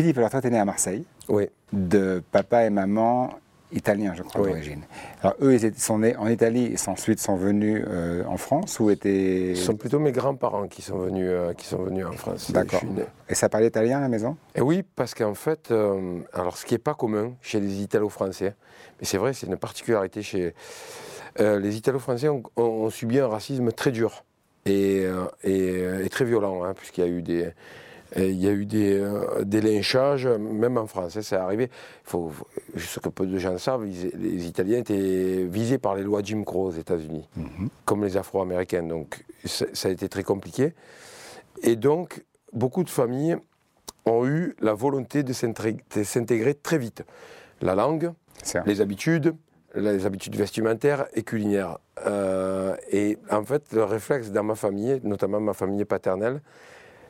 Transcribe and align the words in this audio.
Philippe, 0.00 0.16
alors 0.16 0.30
toi, 0.30 0.40
tu 0.40 0.46
es 0.46 0.50
né 0.50 0.58
à 0.58 0.64
Marseille. 0.64 1.04
Oui. 1.28 1.46
De 1.74 2.22
papa 2.32 2.64
et 2.64 2.70
maman 2.70 3.34
italiens, 3.70 4.14
je 4.16 4.22
crois, 4.22 4.46
d'origine. 4.46 4.80
Alors, 5.22 5.36
eux, 5.42 5.54
ils 5.54 5.78
sont 5.78 5.98
nés 5.98 6.16
en 6.16 6.26
Italie 6.26 6.72
et 6.72 6.88
ensuite 6.88 7.20
sont 7.20 7.36
venus 7.36 7.84
euh, 7.86 8.24
en 8.24 8.38
France 8.38 8.80
ou 8.80 8.88
étaient... 8.88 9.52
Ce 9.54 9.64
sont 9.64 9.76
plutôt 9.76 9.98
mes 9.98 10.12
grands-parents 10.12 10.68
qui, 10.68 10.80
sont 10.80 10.96
venus, 10.96 11.28
euh, 11.28 11.52
qui 11.52 11.66
sont 11.66 11.82
venus 11.82 12.06
en 12.06 12.12
France. 12.12 12.50
D'accord. 12.50 12.80
Et 13.28 13.34
ça 13.34 13.50
parlait 13.50 13.66
italien 13.66 13.98
à 13.98 14.00
la 14.00 14.08
maison? 14.08 14.38
Et 14.54 14.62
Oui, 14.62 14.82
parce 14.96 15.12
qu'en 15.12 15.34
fait, 15.34 15.70
euh, 15.70 16.20
alors 16.32 16.56
ce 16.56 16.64
qui 16.64 16.72
n'est 16.72 16.78
pas 16.78 16.94
commun 16.94 17.34
chez 17.42 17.60
les 17.60 17.82
Italo-Français, 17.82 18.54
mais 19.00 19.06
c'est 19.06 19.18
vrai, 19.18 19.34
c'est 19.34 19.48
une 19.48 19.58
particularité 19.58 20.22
chez... 20.22 20.54
les 21.38 21.76
Italo-Français 21.76 22.28
ont, 22.56 22.88
subi 22.88 23.18
un 23.18 23.28
racisme 23.28 23.70
très 23.70 23.92
dur 23.92 24.24
et, 24.64 25.04
et, 25.44 26.08
très 26.10 26.24
violent, 26.24 26.64
hein, 26.64 26.72
puisqu'il 26.74 27.04
y 27.04 27.06
a 27.06 27.10
eu 27.10 27.20
des 27.20 27.52
il 28.16 28.40
y 28.40 28.48
a 28.48 28.52
eu 28.52 28.66
des, 28.66 28.98
euh, 28.98 29.44
des, 29.44 29.60
lynchages, 29.60 30.26
même 30.26 30.78
en 30.78 30.86
France, 30.86 31.16
hein, 31.16 31.22
c'est 31.22 31.36
arrivé. 31.36 31.64
Il 31.64 32.10
faut, 32.10 32.32
ce 32.76 33.00
que 33.00 33.08
peu 33.08 33.26
de 33.26 33.38
gens 33.38 33.56
savent, 33.58 33.84
les 33.84 34.46
Italiens 34.46 34.78
étaient 34.78 35.44
visés 35.44 35.78
par 35.78 35.94
les 35.94 36.02
lois 36.02 36.20
Jim 36.22 36.42
Crow 36.44 36.66
aux 36.66 36.72
États-Unis, 36.72 37.28
mhm. 37.36 37.68
comme 37.84 38.04
les 38.04 38.16
Afro-Américains. 38.16 38.82
Donc 38.82 39.24
ça 39.44 39.88
a 39.88 39.90
été 39.90 40.08
très 40.08 40.24
compliqué. 40.24 40.74
Et 41.62 41.76
donc, 41.76 42.24
beaucoup 42.52 42.84
de 42.84 42.90
familles 42.90 43.36
ont 44.06 44.26
eu 44.26 44.54
la 44.60 44.74
volonté 44.74 45.22
de 45.22 45.32
s'intégrer 45.32 46.54
très 46.54 46.78
vite. 46.78 47.04
La 47.60 47.74
langue, 47.74 48.12
les 48.64 48.80
habitudes, 48.80 49.34
les 49.74 50.06
habitudes 50.06 50.36
vestimentaires 50.36 51.06
et 51.14 51.22
culinaires. 51.22 51.78
Euh, 52.06 52.74
et 52.90 53.18
en 53.30 53.44
fait, 53.44 53.72
le 53.72 53.84
réflexe 53.84 54.30
dans 54.30 54.42
ma 54.42 54.54
famille, 54.54 55.00
notamment 55.04 55.40
ma 55.40 55.52
famille 55.52 55.84
paternelle, 55.84 56.40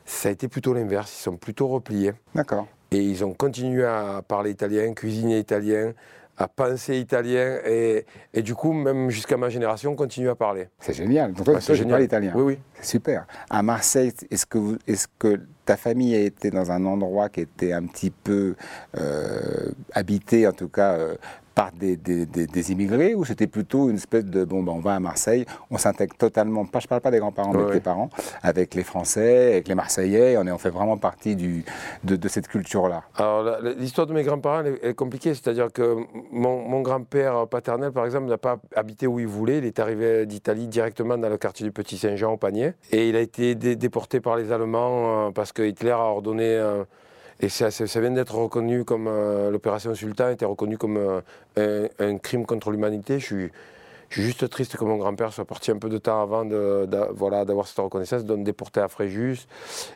ça 0.05 0.29
a 0.29 0.31
été 0.31 0.47
plutôt 0.47 0.73
l'inverse. 0.73 1.15
Ils 1.19 1.23
sont 1.23 1.37
plutôt 1.37 1.67
repliés. 1.67 2.13
D'accord. 2.35 2.67
Et 2.91 2.99
ils 2.99 3.23
ont 3.23 3.33
continué 3.33 3.85
à 3.85 4.21
parler 4.27 4.51
italien, 4.51 4.93
cuisiner 4.93 5.39
italien, 5.39 5.93
à 6.37 6.47
penser 6.47 6.99
italien. 6.99 7.59
Et, 7.65 8.05
et 8.33 8.41
du 8.41 8.53
coup, 8.53 8.73
même 8.73 9.09
jusqu'à 9.09 9.37
ma 9.37 9.49
génération, 9.49 9.91
on 9.91 9.95
continue 9.95 10.29
à 10.29 10.35
parler. 10.35 10.67
C'est 10.79 10.93
génial. 10.93 11.33
Donc, 11.33 11.45
toi, 11.45 11.59
tu 11.59 11.75
génial. 11.75 12.03
italien. 12.03 12.33
Oui, 12.35 12.43
oui. 12.43 12.59
C'est 12.75 12.85
super. 12.85 13.25
À 13.49 13.63
Marseille, 13.63 14.11
est-ce 14.29 14.45
que, 14.45 14.57
vous, 14.57 14.77
est-ce 14.87 15.07
que 15.19 15.39
ta 15.65 15.77
famille 15.77 16.15
a 16.15 16.19
été 16.19 16.49
dans 16.49 16.71
un 16.71 16.83
endroit 16.85 17.29
qui 17.29 17.41
était 17.41 17.71
un 17.71 17.85
petit 17.85 18.09
peu 18.11 18.55
euh, 18.97 19.71
habité, 19.93 20.47
en 20.47 20.51
tout 20.53 20.67
cas, 20.67 20.93
euh, 20.93 21.15
par 21.55 21.71
des, 21.71 21.97
des, 21.97 22.71
immigrés 22.71 23.15
ou 23.15 23.25
c'était 23.25 23.47
plutôt 23.47 23.89
une 23.89 23.95
espèce 23.95 24.25
de 24.25 24.43
bon 24.45 24.63
ben 24.63 24.71
on 24.73 24.79
va 24.79 24.95
à 24.95 24.99
Marseille, 24.99 25.45
on 25.69 25.77
s'intègre 25.77 26.15
totalement, 26.15 26.65
pas 26.65 26.79
je 26.79 26.87
parle 26.87 27.01
pas 27.01 27.11
des 27.11 27.19
grands-parents 27.19 27.53
mais 27.53 27.73
des 27.73 27.79
parents, 27.79 28.09
avec 28.41 28.75
les 28.75 28.83
Français, 28.83 29.53
avec 29.53 29.67
les 29.67 29.75
Marseillais, 29.75 30.37
on, 30.37 30.47
est, 30.47 30.51
on 30.51 30.57
fait 30.57 30.69
vraiment 30.69 30.97
partie 30.97 31.35
du, 31.35 31.65
de, 32.03 32.27
cette 32.27 32.47
culture-là. 32.47 33.03
Alors 33.15 33.59
l'histoire 33.77 34.07
de 34.07 34.13
mes 34.13 34.23
grands-parents 34.23 34.63
est, 34.81 34.93
compliquée, 34.93 35.33
c'est-à-dire 35.33 35.71
que 35.71 35.97
mon, 36.31 36.81
grand-père 36.81 37.47
paternel 37.47 37.91
par 37.91 38.05
exemple 38.05 38.27
n'a 38.27 38.37
pas 38.37 38.57
habité 38.75 39.07
où 39.07 39.19
il 39.19 39.27
voulait, 39.27 39.59
il 39.59 39.65
est 39.65 39.79
arrivé 39.79 40.25
d'Italie 40.25 40.67
directement 40.67 41.17
dans 41.17 41.29
le 41.29 41.37
quartier 41.37 41.65
du 41.65 41.71
Petit 41.71 41.97
Saint-Jean 41.97 42.33
au 42.33 42.37
Panier 42.37 42.73
et 42.91 43.09
il 43.09 43.15
a 43.15 43.19
été 43.19 43.55
déporté 43.55 44.19
par 44.19 44.35
les 44.35 44.51
Allemands 44.51 45.27
euh, 45.27 45.31
parce 45.31 45.51
que 45.51 45.61
Hitler 45.63 45.91
a 45.91 45.99
ordonné 45.99 46.45
euh, 46.45 46.83
et 47.41 47.49
ça, 47.49 47.69
vient 47.99 48.11
d'être 48.11 48.35
reconnu 48.35 48.85
comme 48.85 49.07
euh, 49.07 49.49
l'opération 49.49 49.95
Sultan 49.95 50.25
a 50.25 50.31
été 50.31 50.45
reconnue 50.45 50.77
comme 50.77 51.21
euh, 51.57 51.87
un, 51.97 52.17
crime 52.19 52.45
contre 52.45 52.69
l'humanité. 52.69 53.19
Je 53.19 53.25
suis, 53.25 53.51
juste 54.09 54.47
triste 54.49 54.77
que 54.77 54.83
mon 54.83 54.97
grand-père 54.97 55.33
soit 55.33 55.45
parti 55.45 55.71
un 55.71 55.77
peu 55.77 55.89
de 55.89 55.97
temps 55.97 56.21
avant 56.21 56.45
de, 56.45 56.87
voilà, 57.13 57.45
d'avoir 57.45 57.65
cette 57.65 57.79
reconnaissance, 57.79 58.25
donc 58.25 58.43
déporté 58.43 58.79
à 58.79 58.87
Fréjus 58.87 59.47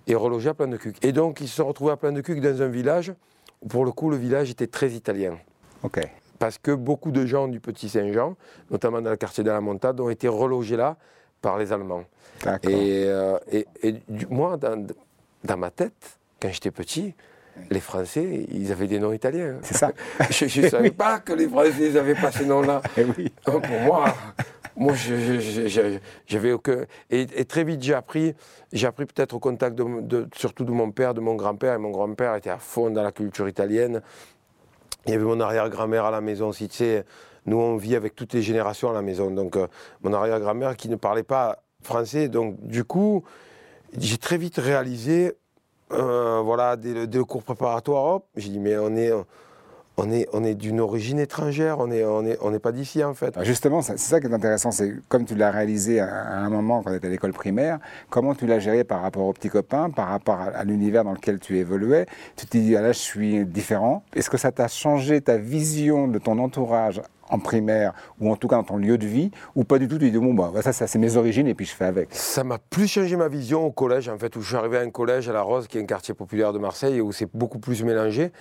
et 0.08 0.16
relogé 0.16 0.50
à 0.50 0.54
plein 0.54 0.68
de 0.68 0.78
cuc. 0.78 0.98
Et 1.04 1.12
donc 1.12 1.40
ils 1.42 1.48
se 1.48 1.58
sont 1.58 1.68
retrouvés 1.68 1.92
à 1.92 1.98
plein 1.98 2.14
de 2.14 2.22
cuc 2.22 2.40
dans 2.40 2.62
un 2.62 2.68
village 2.68 3.14
où 3.62 3.68
pour 3.68 3.86
le 3.86 3.92
coup 3.92 4.10
le 4.10 4.18
village 4.18 4.50
était 4.50 4.68
très 4.68 4.92
italien. 4.92 5.38
Ok. 5.84 6.00
Parce 6.40 6.58
que 6.58 6.72
beaucoup 6.72 7.12
de 7.12 7.26
gens 7.26 7.48
du 7.48 7.60
Petit 7.60 7.90
Saint-Jean, 7.90 8.36
notamment 8.72 9.02
dans 9.02 9.12
le 9.12 9.18
quartier 9.18 9.44
de 9.44 9.52
la 9.52 9.62
Montade, 9.62 10.00
ont 10.00 10.10
été 10.10 10.28
relogés 10.28 10.78
là 10.78 10.98
par 11.42 11.58
les 11.58 11.72
Allemands. 11.72 12.06
Et, 12.64 13.04
euh, 13.06 13.38
et, 13.52 13.66
moi, 14.30 14.58
dans, 14.58 14.86
dans 15.44 15.58
ma 15.58 15.72
tête, 15.72 16.20
quand 16.42 16.50
j'étais 16.50 16.72
petit, 16.72 17.14
les 17.70 17.80
Français, 17.80 18.46
ils 18.52 18.72
avaient 18.72 18.88
des 18.88 19.00
noms 19.00 19.14
italiens. 19.14 19.58
C'est 19.62 19.78
ça. 19.78 19.92
je 20.30 20.62
ne 20.62 20.70
savais 20.70 20.92
pas 20.92 21.20
que 21.20 21.34
les 21.34 21.48
Français 21.48 21.98
avaient 21.98 22.16
pas 22.16 22.32
ces 22.32 22.46
noms-là. 22.46 22.82
Et 22.98 23.02
eh 23.02 23.06
oui. 23.18 23.34
Pour 23.44 23.62
moi, 23.84 24.14
moi, 24.78 24.94
j'avais 26.28 26.52
aucun. 26.52 26.86
Et, 27.10 27.46
très 27.46 27.64
vite, 27.64 27.82
j'ai 27.82 27.94
appris, 27.94 28.34
j'ai 28.74 28.88
appris 28.88 29.06
peut-être 29.06 29.34
au 29.34 29.40
contact 29.40 29.76
de, 29.76 30.28
surtout 30.36 30.66
de 30.66 30.72
mon 30.72 30.92
père, 30.92 31.14
de 31.14 31.22
mon 31.22 31.36
grand-père. 31.36 31.76
Et 31.76 31.78
mon 31.78 31.92
grand-père 31.92 32.36
était 32.36 32.50
à 32.50 32.58
fond 32.58 32.90
dans 32.90 33.04
la 33.04 33.12
culture 33.12 33.48
italienne. 33.48 34.02
Il 35.06 35.12
y 35.12 35.16
avait 35.16 35.24
mon 35.24 35.40
arrière-grand-mère 35.40 36.06
à 36.06 36.12
la 36.12 36.22
maison 36.22 36.50
aussi. 36.50 36.68
Tu 36.68 36.78
sais, 36.78 37.06
nous, 37.46 37.58
on 37.58 37.78
vit 37.78 37.96
avec 37.96 38.16
toutes 38.16 38.34
les 38.34 38.42
générations 38.42 38.90
à 38.90 38.94
la 38.94 39.02
maison. 39.02 39.32
Donc, 39.32 39.56
euh, 39.56 39.68
mon 40.02 40.14
arrière-grand-mère 40.14 40.76
qui 40.76 40.90
ne 40.90 40.96
parlait 40.96 41.24
pas 41.24 41.64
français. 41.82 42.28
Donc, 42.28 42.58
du 42.68 42.84
coup, 42.84 43.24
j'ai 43.98 44.18
très 44.18 44.38
vite 44.38 44.58
réalisé 44.58 45.34
euh, 45.92 46.42
voilà, 46.44 46.76
dès 46.76 47.20
cours 47.20 47.44
préparatoire, 47.44 48.22
j'ai 48.36 48.50
dit, 48.50 48.60
mais 48.60 48.78
on 48.78 48.96
est, 48.96 49.12
on 49.98 50.12
est, 50.12 50.28
on 50.34 50.44
est 50.44 50.56
d'une 50.56 50.80
origine 50.80 51.20
étrangère, 51.20 51.80
on 51.80 51.88
n'est 51.88 52.04
on 52.04 52.26
est, 52.26 52.38
on 52.42 52.58
pas 52.60 52.72
d'ici 52.72 53.04
en 53.04 53.14
fait. 53.14 53.34
Ah, 53.38 53.44
justement, 53.44 53.82
c'est 53.82 53.98
ça 53.98 54.20
qui 54.20 54.28
est 54.28 54.34
intéressant, 54.34 54.72
c'est 54.72 54.94
comme 55.08 55.26
tu 55.26 55.36
l'as 55.36 55.52
réalisé 55.52 56.00
à, 56.00 56.38
un 56.38 56.50
moment 56.50 56.82
quand 56.84 56.92
tu 56.92 56.98
étais 56.98 57.08
à 57.08 57.10
l'école 57.10 57.34
primaire, 57.34 57.80
comment 58.10 58.36
tu 58.36 58.46
l'as 58.46 58.60
géré 58.60 58.84
par 58.84 59.02
rapport 59.02 59.24
aux 59.24 59.34
petits 59.34 59.50
copains, 59.50 59.90
par 59.90 60.10
rapport 60.10 60.40
à, 60.40 60.64
l'univers 60.64 61.04
dans 61.04 61.14
lequel 61.14 61.40
tu 61.40 61.58
évoluais? 61.58 62.08
Tu 62.36 62.46
t'es 62.46 62.60
dit, 62.60 62.76
ah 62.76 62.82
là, 62.82 62.92
je 62.92 63.00
suis 63.00 63.46
différent. 63.46 64.04
Est-ce 64.16 64.30
que 64.30 64.38
ça 64.38 64.52
t'a 64.52 64.68
changé 64.68 65.22
ta 65.22 65.38
vision 65.38 66.08
de 66.08 66.20
ton 66.20 66.40
entourage 66.40 67.02
en 67.30 67.40
primaire 67.40 67.94
ou 68.20 68.32
en 68.32 68.36
tout 68.36 68.48
cas 68.48 68.58
dans 68.58 68.64
ton 68.64 68.78
lieu 68.78 68.98
de 68.98 69.06
vie 69.06 69.32
ou 69.56 69.64
pas 69.64 69.80
du 69.80 69.88
tout 69.88 69.98
tu 69.98 70.12
dis 70.12 70.18
bon 70.18 70.34
bah 70.34 70.52
ça, 70.62 70.74
ça 70.74 70.88
c'est 70.88 71.00
mes 71.00 71.18
origines 71.18 71.48
et 71.48 71.56
puis 71.56 71.66
je 71.66 71.74
fais 71.74 71.86
avec. 71.86 72.10
Ça 72.12 72.44
m'a 72.44 72.58
plus 72.58 72.88
changé 72.88 73.16
ma 73.16 73.28
vision 73.28 73.66
au 73.66 73.72
collège 73.72 74.10
en 74.10 74.18
fait 74.18 74.36
où 74.36 74.42
je 74.42 74.48
suis 74.48 74.56
arrivé 74.56 74.78
à 74.78 74.82
un 74.82 74.90
collège 74.90 75.28
à 75.30 75.34
La 75.34 75.42
Rose 75.42 75.68
qui 75.68 75.78
est 75.78 75.82
un 75.82 75.86
quartier 75.86 76.14
populaire 76.14 76.54
de 76.54 76.60
Marseille 76.60 77.02
où 77.02 77.12
c'est 77.12 77.30
beaucoup 77.34 77.60
plus 77.60 77.84
mélangé. 77.84 78.32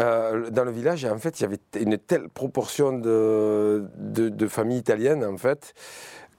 Euh, 0.00 0.50
dans 0.50 0.64
le 0.64 0.72
village 0.72 1.04
en 1.04 1.18
fait 1.18 1.38
il 1.40 1.42
y 1.44 1.46
avait 1.46 1.60
une 1.80 1.98
telle 1.98 2.28
proportion 2.28 2.92
de, 2.92 3.86
familles 4.48 4.78
italiennes 4.78 5.24
en 5.24 5.36
fait 5.36 5.74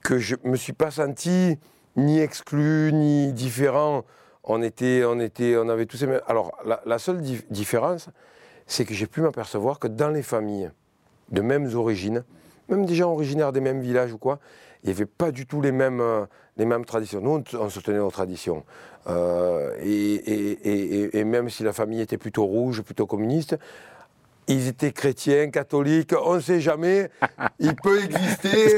que 0.02 0.18
je 0.18 0.36
me 0.44 0.56
suis 0.56 0.72
pas 0.72 0.90
senti 0.90 1.58
ni 1.96 2.20
exclu 2.20 2.92
ni 2.92 3.32
différent. 3.32 4.04
On 4.44 4.62
était 4.62 5.02
on 5.04 5.18
était 5.18 5.56
on 5.56 5.68
avait 5.68 5.86
tous 5.86 5.96
ces 5.96 6.06
mêmes. 6.06 6.20
Alors 6.28 6.52
la, 6.84 6.98
seule 6.98 7.20
différence 7.50 8.10
c'est 8.66 8.84
que 8.84 8.94
j'ai 8.94 9.06
pu 9.06 9.20
m'apercevoir 9.20 9.78
que 9.78 9.88
dans 9.88 10.10
les 10.10 10.22
familles 10.22 10.70
de 11.30 11.40
mêmes 11.40 11.74
origines, 11.74 12.24
même 12.68 12.86
des 12.86 12.94
gens 12.94 13.12
originaires 13.12 13.52
des 13.52 13.60
mêmes 13.60 13.80
villages 13.80 14.12
ou 14.12 14.18
quoi, 14.18 14.38
il 14.82 14.90
n'y 14.90 14.92
avait 14.92 15.06
pas 15.06 15.30
du 15.30 15.46
tout 15.46 15.60
les 15.60 15.72
mêmes, 15.72 16.00
euh, 16.00 16.26
les 16.56 16.64
mêmes 16.64 16.84
traditions. 16.84 17.20
Nous, 17.20 17.42
on, 17.58 17.68
se 17.68 17.80
tenait 17.80 17.98
aux 17.98 18.10
traditions. 18.10 18.64
Euh, 19.08 19.72
et, 19.82 21.24
même 21.24 21.48
si 21.50 21.62
la 21.62 21.72
famille 21.72 22.00
était 22.00 22.18
plutôt 22.18 22.44
rouge, 22.44 22.82
plutôt 22.82 23.06
communiste, 23.06 23.56
ils 24.48 24.68
étaient 24.68 24.92
chrétiens, 24.92 25.50
catholiques, 25.50 26.14
on 26.24 26.36
ne 26.36 26.40
sait 26.40 26.60
jamais, 26.60 27.10
il 27.58 27.74
peut 27.74 28.04
exister. 28.04 28.76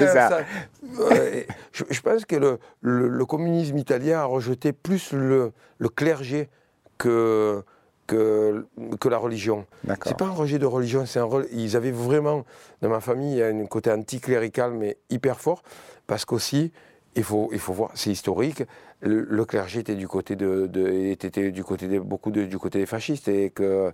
je, 1.72 2.00
pense 2.00 2.24
que 2.24 2.58
le, 2.80 3.24
communisme 3.26 3.76
italien 3.76 4.20
a 4.20 4.24
rejeté 4.24 4.72
plus 4.72 5.12
le 5.12 5.52
clergé 5.94 6.48
que, 6.96 7.62
que, 8.08 8.66
que 8.98 9.08
la 9.08 9.18
religion. 9.18 9.66
C'est 10.04 10.16
pas 10.16 10.24
un 10.24 10.32
rejet 10.32 10.58
de 10.58 10.66
religion, 10.66 11.06
c'est 11.06 11.20
un 11.20 11.28
ils 11.52 11.76
avaient 11.76 11.92
vraiment 11.92 12.44
dans 12.82 12.88
ma 12.88 13.00
famille 13.00 13.34
il 13.34 13.38
y 13.38 13.42
a 13.42 13.48
un 13.48 13.66
côté 13.66 13.92
anticlérical 13.92 14.72
mais 14.72 14.96
hyper 15.10 15.38
fort 15.38 15.62
parce 16.08 16.24
qu'aussi 16.24 16.72
il 17.14 17.22
faut 17.22 17.50
il 17.52 17.58
faut 17.60 17.74
voir 17.74 17.90
c'est 17.94 18.10
historique 18.10 18.64
le, 19.00 19.44
clergé 19.44 19.80
était 19.80 19.94
du 19.94 20.08
côté 20.08 20.34
de, 20.34 20.68
était 21.10 21.52
du 21.52 21.62
côté 21.62 21.86
de, 21.86 22.00
beaucoup 22.00 22.32
de, 22.32 22.44
du 22.44 22.58
côté 22.58 22.80
des 22.80 22.86
fascistes 22.86 23.28
et 23.28 23.50
que 23.50 23.92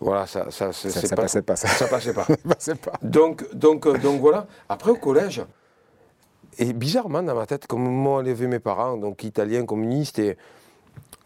voilà 0.00 0.26
ça 0.26 0.50
ça, 0.50 0.72
ça, 0.72 1.14
passait 1.14 1.42
pas 1.42 1.54
ça, 1.54 1.68
ça 1.68 1.86
passait 1.86 2.14
pas. 2.14 2.26
passait 2.48 2.74
pas 2.74 2.94
donc 3.02 3.44
donc 3.54 3.86
donc 4.00 4.20
voilà 4.20 4.46
après 4.68 4.90
au 4.90 4.96
collège 4.96 5.42
et 6.58 6.72
bizarrement 6.72 7.22
dans 7.22 7.34
ma 7.34 7.46
tête 7.46 7.66
comme 7.66 7.82
m'ont 7.82 8.20
élevé 8.20 8.46
mes 8.46 8.58
parents 8.58 8.96
donc 8.96 9.22
italiens 9.22 9.64
communistes 9.64 10.18
et 10.18 10.36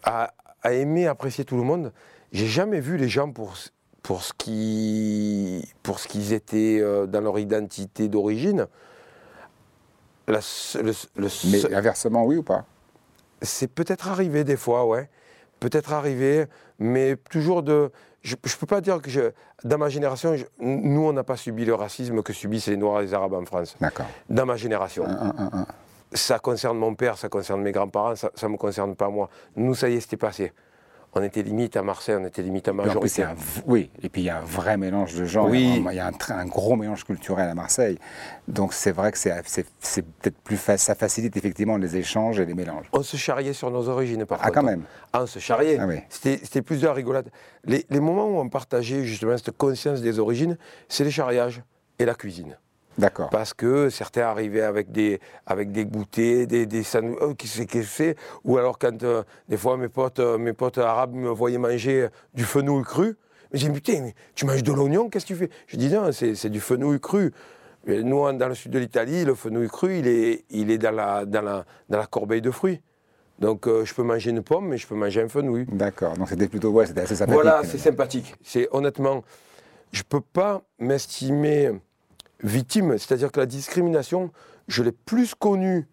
à, 0.03 0.33
à 0.67 0.73
aimer, 0.73 1.07
apprécier 1.07 1.45
tout 1.45 1.55
le 1.55 1.63
monde. 1.63 1.93
J'ai 2.33 2.47
jamais 2.47 2.81
vu 2.81 2.97
les 2.97 3.07
gens 3.07 3.31
pour, 3.31 3.53
pour 4.03 4.21
ce 4.21 4.33
qu'ils 4.33 5.65
pour 5.81 5.99
ce 5.99 6.09
qu'ils 6.09 6.33
étaient 6.33 6.79
euh, 6.81 7.05
dans 7.05 7.21
leur 7.21 7.39
identité 7.39 8.09
d'origine. 8.09 8.67
Mais 10.27 11.73
inversement, 11.73 12.25
oui 12.25 12.35
ou 12.35 12.43
pas? 12.43 12.65
C'est 13.41 13.71
peut-être 13.71 14.09
arrivé 14.09 14.43
des 14.43 14.57
fois, 14.57 14.85
ouais. 14.85 15.09
Peut-être 15.61 15.93
arrivé, 15.93 16.47
mais 16.79 17.15
toujours 17.29 17.63
de. 17.63 17.89
Je 18.23 18.35
ne 18.35 18.59
peux 18.59 18.65
pas 18.67 18.81
dire 18.81 19.01
que 19.01 19.09
je, 19.09 19.21
dans 19.63 19.77
ma 19.77 19.87
génération, 19.87 20.35
nous, 20.59 21.01
on 21.01 21.13
n'a 21.13 21.23
pas 21.23 21.37
subi 21.37 21.63
le 21.63 21.75
racisme 21.75 22.21
que 22.21 22.33
subissent 22.33 22.67
les 22.67 22.75
Noirs 22.75 22.99
et 22.99 23.05
les 23.05 23.13
Arabes 23.13 23.35
en 23.35 23.45
France. 23.45 23.77
D'accord. 23.79 24.07
Dans 24.29 24.45
ma 24.45 24.57
génération 24.57 25.05
ça 26.13 26.39
concerne 26.39 26.77
mon 26.77 26.95
père, 26.95 27.17
ça 27.17 27.29
concerne 27.29 27.61
mes 27.61 27.71
grands-parents, 27.71 28.15
ça 28.15 28.29
ne 28.43 28.47
me 28.47 28.57
concerne 28.57 28.95
pas 28.95 29.09
moi. 29.09 29.29
Nous, 29.55 29.75
ça 29.75 29.89
y 29.89 29.95
est, 29.95 29.99
c'était 29.99 30.17
passé. 30.17 30.53
on 31.13 31.23
était 31.23 31.41
limite 31.41 31.75
à 31.75 31.81
Marseille, 31.81 32.15
on 32.19 32.25
était 32.25 32.41
limite 32.41 32.67
à 32.67 32.73
majorité. 32.73 33.23
un 33.23 33.35
oui, 33.65 33.89
et 34.03 34.09
puis 34.09 34.21
il 34.21 34.25
y 34.25 34.29
a 34.29 34.37
un 34.37 34.43
vrai 34.43 34.77
mélange 34.77 35.15
de 35.15 35.25
genres. 35.25 35.49
Oui. 35.49 35.83
Il 35.89 35.95
y 35.95 35.99
a, 35.99 36.07
un, 36.07 36.45
gros 36.45 36.75
mélange 36.75 37.03
culturel 37.05 37.49
à 37.49 37.55
Marseille. 37.55 37.97
Donc 38.47 38.73
c'est 38.73 38.91
vrai 38.91 39.11
que 39.11 39.17
c'est 39.17 39.33
peut-être 39.41 40.37
plus 40.43 40.57
ça 40.57 40.95
facilite 40.95 41.35
effectivement 41.35 41.77
les 41.77 41.95
échanges 41.95 42.39
et 42.39 42.45
les 42.45 42.53
mélanges. 42.53 42.85
On 42.93 43.01
se 43.03 43.17
charriait 43.17 43.53
sur 43.53 43.71
nos 43.71 43.89
origines 43.89 44.25
par 44.25 44.39
Ah, 44.41 44.45
contre. 44.47 44.59
quand 44.59 44.65
même. 44.65 44.83
Ah, 45.11 45.23
on 45.23 45.25
se 45.25 45.39
charriait. 45.39 45.77
Ah 45.79 45.87
oui. 45.87 45.99
C'était 46.09 46.39
c'était 46.43 46.61
plus 46.61 46.81
de 46.81 46.85
la 46.87 46.93
rigolade. 46.93 47.29
Les, 47.63 47.85
les 47.89 47.99
moments 47.99 48.27
où 48.27 48.37
on 48.37 48.49
partageait 48.49 49.03
justement 49.03 49.35
cette 49.37 49.57
conscience 49.57 50.01
des 50.01 50.19
origines, 50.19 50.57
c'est 50.87 51.03
les 51.03 51.11
charriages 51.11 51.63
et 51.99 52.05
la 52.05 52.13
cuisine. 52.13 52.57
D'accord. 52.97 53.29
Parce 53.29 53.53
que 53.53 53.89
certains 53.89 54.23
arrivaient 54.23 54.61
avec 54.61 54.91
des, 54.91 55.19
avec 55.45 55.71
des 55.71 55.85
goûters, 55.85 56.47
des, 56.47 56.65
des 56.65 56.83
sandwichs, 56.83 57.19
oh, 57.21 57.35
qui 57.35 57.47
c'est, 57.47 57.65
qui 57.65 57.83
c'est 57.83 58.15
Ou 58.43 58.57
alors 58.57 58.79
quand 58.79 59.03
euh, 59.03 59.23
des 59.49 59.57
fois 59.57 59.77
mes 59.77 59.87
potes, 59.89 60.19
euh, 60.19 60.37
mes 60.37 60.53
potes 60.53 60.79
arabes 60.79 61.13
me 61.13 61.29
voyaient 61.29 61.59
manger 61.59 62.07
du 62.33 62.43
fenouil 62.43 62.83
cru, 62.83 63.15
mais 63.51 63.59
j'ai 63.59 63.69
dit 63.69 63.73
putain, 63.73 64.01
mais 64.01 64.15
tu 64.33 64.45
manges 64.45 64.63
de 64.63 64.73
l'oignon, 64.73 65.09
qu'est-ce 65.09 65.25
que 65.25 65.33
tu 65.33 65.39
fais? 65.39 65.49
Je 65.67 65.77
dis 65.77 65.89
non, 65.89 66.11
c'est, 66.11 66.33
c'est 66.35 66.49
du 66.49 66.59
fenouil 66.59 66.99
cru. 66.99 67.33
Nous, 67.85 68.31
dans 68.33 68.47
le 68.49 68.55
sud 68.55 68.71
de 68.71 68.79
l'Italie, 68.79 69.23
le 69.23 69.33
fenouil 69.33 69.69
cru, 69.69 69.99
il 69.99 70.07
est, 70.07 70.43
il 70.49 70.71
est 70.71 70.77
dans, 70.77 70.91
la, 70.91 71.25
dans, 71.25 71.41
la, 71.41 71.65
dans 71.87 71.97
la 71.97 72.05
corbeille 72.05 72.41
de 72.41 72.51
fruits. 72.51 72.81
Donc 73.39 73.67
euh, 73.67 73.85
je 73.85 73.93
peux 73.93 74.03
manger 74.03 74.31
une 74.31 74.41
pomme, 74.41 74.67
mais 74.67 74.77
je 74.77 74.87
peux 74.87 74.95
manger 74.95 75.21
un 75.21 75.29
fenouil. 75.29 75.65
D'accord. 75.71 76.17
Donc 76.17 76.27
c'était 76.27 76.47
plutôt 76.47 76.71
ouais, 76.71 76.87
c'était 76.87 77.01
assez 77.01 77.15
sympathique. 77.15 77.41
Voilà, 77.41 77.61
c'est 77.63 77.77
sympathique. 77.77 78.35
C'est 78.43 78.67
honnêtement, 78.71 79.23
je 79.91 80.01
peux 80.01 80.21
pas 80.21 80.63
m'estimer 80.79 81.71
victime. 82.43 82.97
C'est-à-dire 82.97 83.31
que 83.31 83.39
la 83.39 83.45
discrimination, 83.45 84.31
je 84.67 84.83
l'ai 84.83 84.91
plus 84.91 85.35
connue 85.35 85.87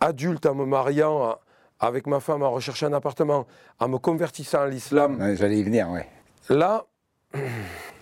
adulte 0.00 0.46
en 0.46 0.54
me 0.54 0.64
mariant 0.64 1.22
à- 1.22 1.40
avec 1.78 2.06
ma 2.06 2.20
femme, 2.20 2.42
en 2.42 2.50
recherchant 2.50 2.86
un 2.86 2.92
appartement, 2.92 3.46
en 3.78 3.88
me 3.88 3.98
convertissant 3.98 4.60
à 4.60 4.68
l'islam. 4.68 5.18
Ouais, 5.20 5.36
J'allais 5.36 5.58
y 5.58 5.62
venir, 5.62 5.90
ouais. 5.90 6.06
Là, 6.48 6.86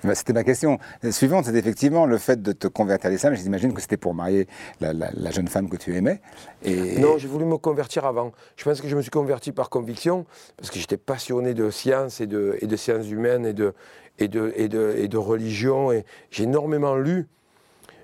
Bah, 0.04 0.14
C'était 0.14 0.32
ma 0.32 0.44
question 0.44 0.78
Euh, 1.04 1.10
suivante, 1.10 1.46
c'est 1.46 1.54
effectivement 1.56 2.06
le 2.06 2.19
fait 2.19 2.40
de 2.40 2.52
te 2.52 2.69
convertir 2.69 3.08
à 3.08 3.10
l'islam. 3.10 3.34
J'imagine 3.34 3.75
que 3.75 3.80
c'était 3.80 3.96
pour 3.96 4.14
marier 4.14 4.46
la, 4.80 4.92
la- 4.92 5.10
la 5.12 5.30
jeune 5.32 5.48
femme 5.48 5.69
que 5.69 5.76
tu 5.76 5.94
aimais. 5.96 6.20
Et 6.62 6.98
non, 7.00 7.19
j'ai 7.19 7.26
voulu 7.28 7.44
me 7.44 7.58
convertir 7.58 8.04
avant. 8.06 8.32
Je 8.56 8.62
pense 8.64 8.80
que 8.80 8.86
je 8.88 8.94
me 8.96 9.02
suis 9.02 9.10
converti 9.10 9.50
par 9.52 9.70
conviction, 9.70 10.25
parce 10.56 10.70
que 10.70 10.78
j'étais 10.78 10.96
passionné 10.96 11.52
de 11.52 11.69
sciences 11.70 12.20
et 12.20 12.26
de, 12.28 12.56
et 12.60 12.66
de 12.69 12.76
sciences 12.76 13.08
humaines 13.10 13.44
et 13.44 13.52
de, 13.54 13.75
et 14.20 14.28
de, 14.28 14.52
et 14.56 14.69
de, 14.69 14.94
et 14.96 15.08
de 15.08 15.16
religion. 15.19 15.90
Et 15.92 16.04
j'ai 16.30 16.44
énormément 16.44 16.94
lu. 16.94 17.26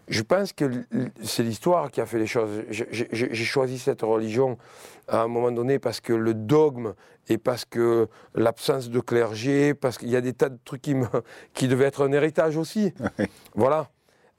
Je 0.08 0.22
pense 0.22 0.52
que 0.52 0.64
c'est 1.22 1.42
l'histoire 1.42 1.90
qui 1.90 2.00
a 2.00 2.06
fait 2.06 2.18
les 2.18 2.26
choses. 2.26 2.62
J'ai- 2.70 3.34
choisi 3.34 3.78
cette 3.78 4.02
religion 4.02 4.58
à 5.08 5.22
un 5.22 5.28
moment 5.28 5.50
donné 5.52 5.78
parce 5.78 6.00
que 6.00 6.12
le 6.12 6.34
dogme 6.34 6.94
et 7.28 7.38
parce 7.38 7.64
que 7.64 8.08
l'absence 8.34 8.90
de 8.90 9.00
clergé, 9.00 9.72
parce 9.74 9.96
qu'il 9.98 10.10
y 10.10 10.16
a 10.16 10.20
des 10.20 10.32
tas 10.34 10.48
de 10.50 10.58
trucs 10.64 10.82
qui, 10.82 10.94
me, 10.94 11.06
qui 11.54 11.68
devaient 11.68 11.86
être 11.86 12.06
un 12.06 12.12
héritage 12.12 12.56
aussi. 12.56 12.92
Voilà. 13.54 13.90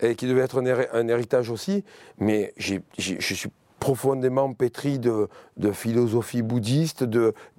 Et 0.01 0.15
qui 0.15 0.27
devait 0.27 0.41
être 0.41 0.59
un, 0.61 0.65
héri- 0.65 0.87
un 0.91 1.07
héritage 1.07 1.49
aussi. 1.49 1.83
Mais 2.19 2.53
je 2.57 2.79
suis 2.97 3.49
profondément 3.89 4.51
pétri 4.51 4.97
de, 4.97 5.27
de 5.57 5.71
philosophie 5.71 6.41
bouddhiste, 6.41 7.03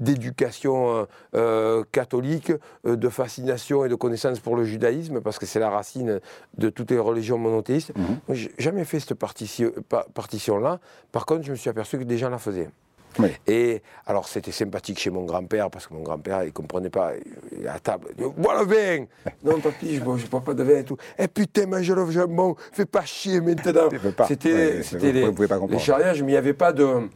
d'éducation 0.00 0.74
euh, 0.96 1.04
euh, 1.36 1.84
catholique, 1.92 2.50
euh, 2.84 2.96
de 2.96 3.08
fascination 3.08 3.84
et 3.84 3.88
de 3.88 3.94
connaissance 3.94 4.40
pour 4.40 4.56
le 4.56 4.64
judaïsme, 4.64 5.20
parce 5.20 5.38
que 5.38 5.46
c'est 5.46 5.60
la 5.60 5.70
racine 5.70 6.20
de 6.58 6.68
toutes 6.68 6.90
les 6.90 6.98
religions 6.98 7.38
monothéistes. 7.38 7.92
Moi, 7.96 8.34
j'ai 8.40 8.52
jamais 8.58 8.84
fait 8.84 8.98
cette 8.98 9.14
partition- 9.14 9.70
pa- 9.88 10.06
partition-là. 10.14 10.80
Par 11.12 11.26
contre, 11.26 11.44
je 11.44 11.52
me 11.52 11.56
suis 11.56 11.70
aperçu 11.70 11.96
que 11.96 12.02
des 12.02 12.18
gens 12.18 12.28
la 12.28 12.38
faisaient. 12.38 12.70
Oui. 13.18 13.30
Et 13.46 13.82
alors, 14.06 14.28
c'était 14.28 14.52
sympathique 14.52 14.98
chez 14.98 15.10
mon 15.10 15.24
grand-père, 15.24 15.70
parce 15.70 15.86
que 15.86 15.94
mon 15.94 16.02
grand-père, 16.02 16.44
il 16.44 16.52
comprenait 16.52 16.90
pas. 16.90 17.12
Il- 17.52 17.66
À 17.68 17.78
table, 17.78 18.08
il 18.10 18.16
dit 18.24 18.30
Bois 18.36 18.58
le 18.62 18.66
vin 18.66 19.06
Non, 19.44 19.60
papy, 19.60 19.96
je 19.96 20.00
ne 20.04 20.26
bois 20.28 20.40
pas 20.40 20.54
de 20.54 20.62
vin 20.62 20.78
et 20.78 20.84
tout. 20.84 20.96
Eh 21.18 21.28
putain, 21.28 21.66
mange 21.66 21.90
le 21.90 22.10
jambon, 22.10 22.56
fais 22.72 22.86
pas 22.86 23.04
chier 23.04 23.40
maintenant. 23.40 23.88
C'était 24.28 24.52
Ouais, 24.54 24.82
c'était 24.82 25.06
vous 25.08 25.12
les, 25.12 25.32
pouvez 25.32 25.48
pas 25.48 25.54
les 25.56 25.60
comprendre. 25.60 25.82
charriages, 25.82 26.22
mais 26.22 26.28
il 26.28 26.34
n'y 26.34 26.38
avait 26.38 26.52
pas 26.54 26.72
de. 26.72 27.08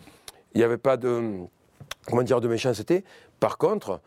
Il 0.55 0.59
n'y 0.59 0.65
avait 0.65 0.79
pas 0.79 0.97
de. 0.97 1.23
Comment 2.07 2.23
dire, 2.23 2.41
de 2.41 2.49
méchanceté. 2.49 3.05
Par 3.39 3.59
contre, 3.59 4.01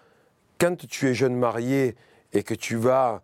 quand 0.60 0.75
tu 0.88 1.07
es 1.10 1.13
jeune 1.13 1.36
marié 1.36 1.96
et 2.34 2.44
que 2.44 2.54
tu 2.54 2.75
vas 2.75 3.22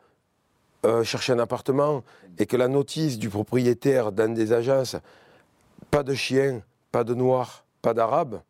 euh, 0.86 1.04
chercher 1.04 1.33
un 1.33 1.39
appartement 1.39 2.04
et 2.38 2.45
que 2.45 2.56
la 2.56 2.68
notice 2.68 3.18
du 3.18 3.27
propriétaire 3.30 4.12
dans 4.12 4.33
des 4.33 4.54
agences, 4.54 4.95
pas 5.92 6.04
de 6.04 6.13
chien, 6.13 6.62
pas 6.92 7.04
de 7.04 7.13
noir, 7.13 7.65
pas 7.81 7.94
d'arabe, 7.94 8.42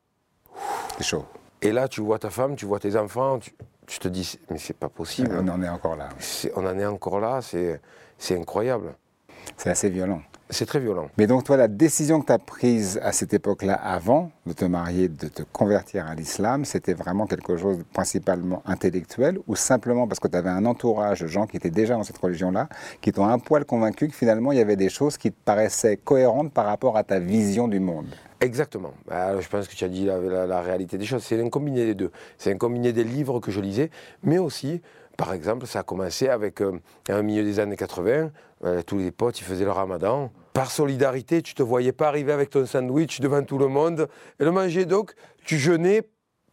c'est 0.99 1.05
chaud. 1.05 1.25
et 1.61 1.71
là 1.71 1.87
tu 1.87 2.01
vois 2.01 2.19
ta 2.19 2.29
femme, 2.29 2.55
tu 2.55 2.65
vois 2.65 2.79
tes 2.79 2.95
enfants, 2.95 3.39
tu, 3.39 3.51
tu 3.87 3.99
te 3.99 4.07
dis, 4.07 4.37
mais 4.49 4.57
c'est 4.57 4.77
pas 4.77 4.89
possible. 4.89 5.31
On 5.33 5.47
en 5.47 5.63
est 5.63 5.69
encore 5.69 5.95
là. 5.95 6.09
On 6.55 6.65
en 6.65 6.77
est 6.77 6.85
encore 6.85 7.19
là, 7.19 7.39
c'est 7.41 8.37
incroyable. 8.37 8.93
C'est 9.57 9.69
assez 9.71 9.89
violent. 9.89 10.21
C'est 10.51 10.65
très 10.65 10.79
violent. 10.79 11.09
Mais 11.19 11.27
donc, 11.27 11.43
toi, 11.43 11.57
la 11.57 11.67
décision 11.67 12.21
que 12.21 12.25
tu 12.25 12.31
as 12.31 12.39
prise 12.39 12.99
à 13.03 13.11
cette 13.11 13.35
époque-là, 13.35 13.75
avant 13.75 14.31
de 14.47 14.53
te 14.53 14.65
marier, 14.65 15.07
de 15.07 15.27
te 15.27 15.43
convertir 15.43 16.07
à 16.07 16.15
l'islam, 16.15 16.65
c'était 16.65 16.95
vraiment 16.95 17.27
quelque 17.27 17.55
chose 17.55 17.77
de 17.77 17.83
principalement 17.83 18.63
intellectuel 18.65 19.37
ou 19.47 19.55
simplement 19.55 20.07
parce 20.07 20.19
que 20.19 20.27
tu 20.27 20.35
avais 20.35 20.49
un 20.49 20.65
entourage 20.65 21.21
de 21.21 21.27
gens 21.27 21.45
qui 21.45 21.57
étaient 21.57 21.69
déjà 21.69 21.93
dans 21.93 22.03
cette 22.03 22.17
religion-là, 22.17 22.67
qui 22.99 23.11
t'ont 23.11 23.25
un 23.27 23.37
poil 23.37 23.63
convaincu 23.63 24.07
que 24.07 24.15
finalement, 24.15 24.51
il 24.51 24.57
y 24.57 24.61
avait 24.61 24.75
des 24.75 24.89
choses 24.89 25.17
qui 25.17 25.31
te 25.31 25.37
paraissaient 25.45 25.97
cohérentes 25.97 26.51
par 26.51 26.65
rapport 26.65 26.97
à 26.97 27.03
ta 27.03 27.19
vision 27.19 27.67
du 27.67 27.79
monde? 27.79 28.07
Exactement. 28.41 28.93
Alors, 29.11 29.41
je 29.41 29.49
pense 29.49 29.67
que 29.67 29.75
tu 29.75 29.83
as 29.83 29.89
dit 29.89 30.05
la, 30.05 30.17
la- 30.17 30.47
la 30.47 30.61
réalité 30.61 30.97
des 30.97 31.05
choses. 31.05 31.23
C'est 31.23 31.39
un 31.39 31.49
combiné 31.49 31.85
des 31.85 31.93
deux. 31.93 32.09
C'est 32.39 32.51
un 32.51 32.57
combiné 32.57 32.91
des 32.91 33.03
livres 33.03 33.39
que 33.39 33.51
je 33.51 33.59
lisais, 33.61 33.91
mais 34.23 34.39
aussi, 34.39 34.81
par 35.19 35.33
exemple, 35.33 35.67
ça 35.67 35.79
a 35.79 35.83
commencé 35.83 36.29
avec, 36.29 36.61
euh, 36.61 36.79
milieu 37.21 37.43
des 37.43 37.59
années 37.59 37.75
80, 37.75 38.31
euh, 38.63 38.81
tous 38.83 38.97
les 38.97 39.11
potes, 39.11 39.41
ils 39.41 39.43
faisaient 39.43 39.65
le 39.65 39.71
ramadan. 39.71 40.31
Par 40.53 40.71
solidarité, 40.71 41.41
tu 41.41 41.53
te 41.53 41.61
voyais 41.61 41.91
pas 41.91 42.07
arriver 42.07 42.31
avec 42.31 42.49
ton 42.49 42.65
sandwich 42.65 43.19
devant 43.19 43.43
tout 43.43 43.57
le 43.57 43.67
monde 43.67 44.07
et 44.39 44.45
le 44.45 44.51
manger. 44.51 44.85
Donc, 44.85 45.13
tu 45.43 45.57
jeûnais 45.57 46.03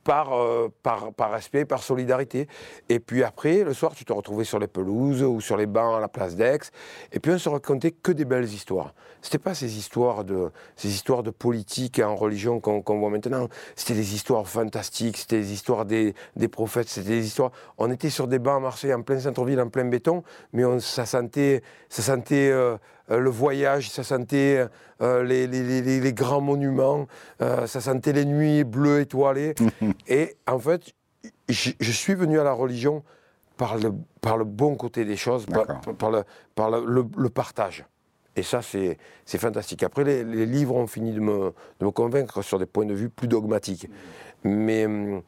par, 0.06 0.32
euh, 0.32 0.68
par, 0.82 1.12
par 1.12 1.32
respect, 1.32 1.64
par 1.64 1.82
solidarité. 1.82 2.46
Et 2.88 3.00
puis 3.00 3.24
après, 3.24 3.64
le 3.64 3.74
soir, 3.74 3.94
tu 3.94 4.04
te 4.04 4.12
retrouvais 4.12 4.44
sur 4.44 4.60
les 4.60 4.68
pelouses 4.68 5.22
ou 5.22 5.40
sur 5.40 5.56
les 5.56 5.66
bancs 5.66 5.96
à 5.96 6.00
la 6.00 6.08
place 6.08 6.36
d'Aix. 6.36 6.70
Et 7.12 7.18
puis 7.18 7.32
on 7.32 7.38
se 7.38 7.48
racontait 7.48 7.90
que 7.90 8.12
des 8.12 8.24
belles 8.24 8.44
histoires. 8.44 8.94
C'était 9.20 9.38
pas 9.38 9.54
ces 9.54 9.76
histoires 9.76 10.24
de, 10.24 10.52
ces 10.76 10.88
histoires 10.88 11.24
de 11.24 11.30
politique 11.30 11.98
en 11.98 12.14
religion 12.14 12.60
qu'on 12.60 12.98
voit 12.98 13.10
maintenant. 13.10 13.48
C'était 13.74 13.94
des 13.94 14.14
histoires 14.14 14.46
fantastiques, 14.46 15.16
c'était 15.16 15.40
des 15.40 15.52
histoires 15.52 15.84
des, 15.84 16.14
prophètes, 16.50 16.88
c'était 16.88 17.08
des 17.08 17.26
histoires. 17.26 17.50
On 17.76 17.90
était 17.90 18.10
sur 18.10 18.28
des 18.28 18.38
bancs 18.38 18.58
à 18.58 18.60
Marseille, 18.60 18.94
en 18.94 19.02
plein 19.02 19.18
centre-ville, 19.18 19.60
en 19.60 19.68
plein 19.68 19.84
béton, 19.86 20.22
mais 20.52 20.64
on, 20.64 20.78
ça 20.78 21.06
sentait, 21.06 21.62
sentait 21.88 22.50
euh, 22.50 22.76
le 23.08 23.30
voyage, 23.30 23.90
ça 23.90 24.02
sentait 24.02 24.66
euh, 25.00 25.22
les, 25.22 25.46
les- 25.46 25.82
les- 25.82 26.12
grands 26.12 26.40
monuments, 26.40 27.06
euh, 27.42 27.66
ça 27.66 27.80
sentait 27.80 28.12
les 28.12 28.24
nuits 28.24 28.64
bleues 28.64 29.00
étoilées. 29.00 29.54
Et 30.08 30.36
en 30.46 30.58
fait, 30.58 30.92
je, 31.48 31.70
je 31.78 31.92
suis 31.92 32.14
venu 32.14 32.38
à 32.40 32.44
la 32.44 32.52
religion 32.52 33.02
par 33.56 33.76
le, 33.78 33.92
par 34.20 34.36
le 34.36 34.44
bon 34.44 34.74
côté 34.76 35.04
des 35.04 35.16
choses, 35.16 35.46
par, 35.98 36.10
le, 36.10 36.22
par 36.54 36.70
le, 36.70 36.84
le- 36.86 37.06
le 37.16 37.30
partage. 37.30 37.84
Et 38.38 38.42
ça, 38.42 38.60
c'est 38.60 38.98
fantastique. 39.38 39.82
Après, 39.82 40.04
les, 40.04 40.22
les 40.22 40.44
livres 40.44 40.74
ont 40.76 40.86
fini 40.86 41.12
de 41.12 41.20
me, 41.20 41.54
de 41.80 41.86
me 41.86 41.90
convaincre 41.90 42.42
sur 42.42 42.58
des 42.58 42.66
points 42.66 42.84
de 42.84 42.92
vue 42.92 43.08
plus 43.08 43.28
dogmatiques. 43.28 43.88
Mais, 44.44 44.84
euh, 44.86 45.20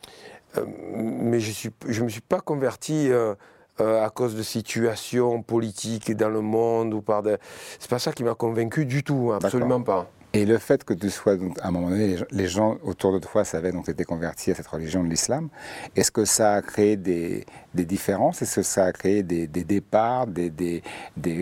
mais 0.95 1.41
je 1.41 1.49
ne 1.49 1.55
suis, 1.55 1.71
je 1.87 2.03
me 2.05 2.09
suis 2.11 2.21
pas 2.21 2.41
converti 2.41 3.11
euh, 3.11 3.35
euh, 3.81 4.05
à 4.05 4.11
cause 4.11 4.35
de 4.35 4.43
situations 4.43 5.43
politiques 5.43 6.15
dans 6.17 6.29
le 6.31 6.41
monde. 6.41 6.95
ou 6.95 7.01
par 7.01 7.23
des... 7.23 7.37
C'est 7.79 7.91
pas 7.91 7.99
ça 7.99 8.13
qui 8.13 8.25
m'a 8.25 8.35
convaincu 8.35 8.87
du 8.87 9.03
tout, 9.03 9.33
absolument 9.33 9.83
pas. 9.83 10.11
Et 10.35 10.45
le 10.45 10.59
fait 10.59 10.85
que 10.85 10.93
tu 10.93 11.09
sois, 11.09 11.37
donc, 11.37 11.59
à 11.63 11.69
un 11.69 11.71
moment 11.71 11.89
donné, 11.89 12.17
les 12.33 12.49
gens, 12.49 12.77
autour 12.85 13.15
de 13.15 13.19
toi 13.19 13.45
savaient 13.47 13.73
donc 13.73 13.87
tu 13.87 13.93
étais 13.93 14.05
converti 14.05 14.51
à 14.51 14.55
cette 14.55 14.67
religion 14.67 15.03
de 15.03 15.09
l'islam, 15.09 15.49
est-ce 15.97 16.11
que 16.11 16.27
ça 16.27 16.53
a 16.53 16.61
créé 16.63 16.99
des, 16.99 17.47
des 17.73 17.87
différences? 17.87 18.43
Est-ce 18.43 18.57
que 18.57 18.63
ça 18.63 18.85
a 18.85 18.93
créé 18.93 19.23
des, 19.23 19.47
des 19.47 19.65
départs, 19.65 20.27
des, 20.27 20.51
des- 20.51 20.83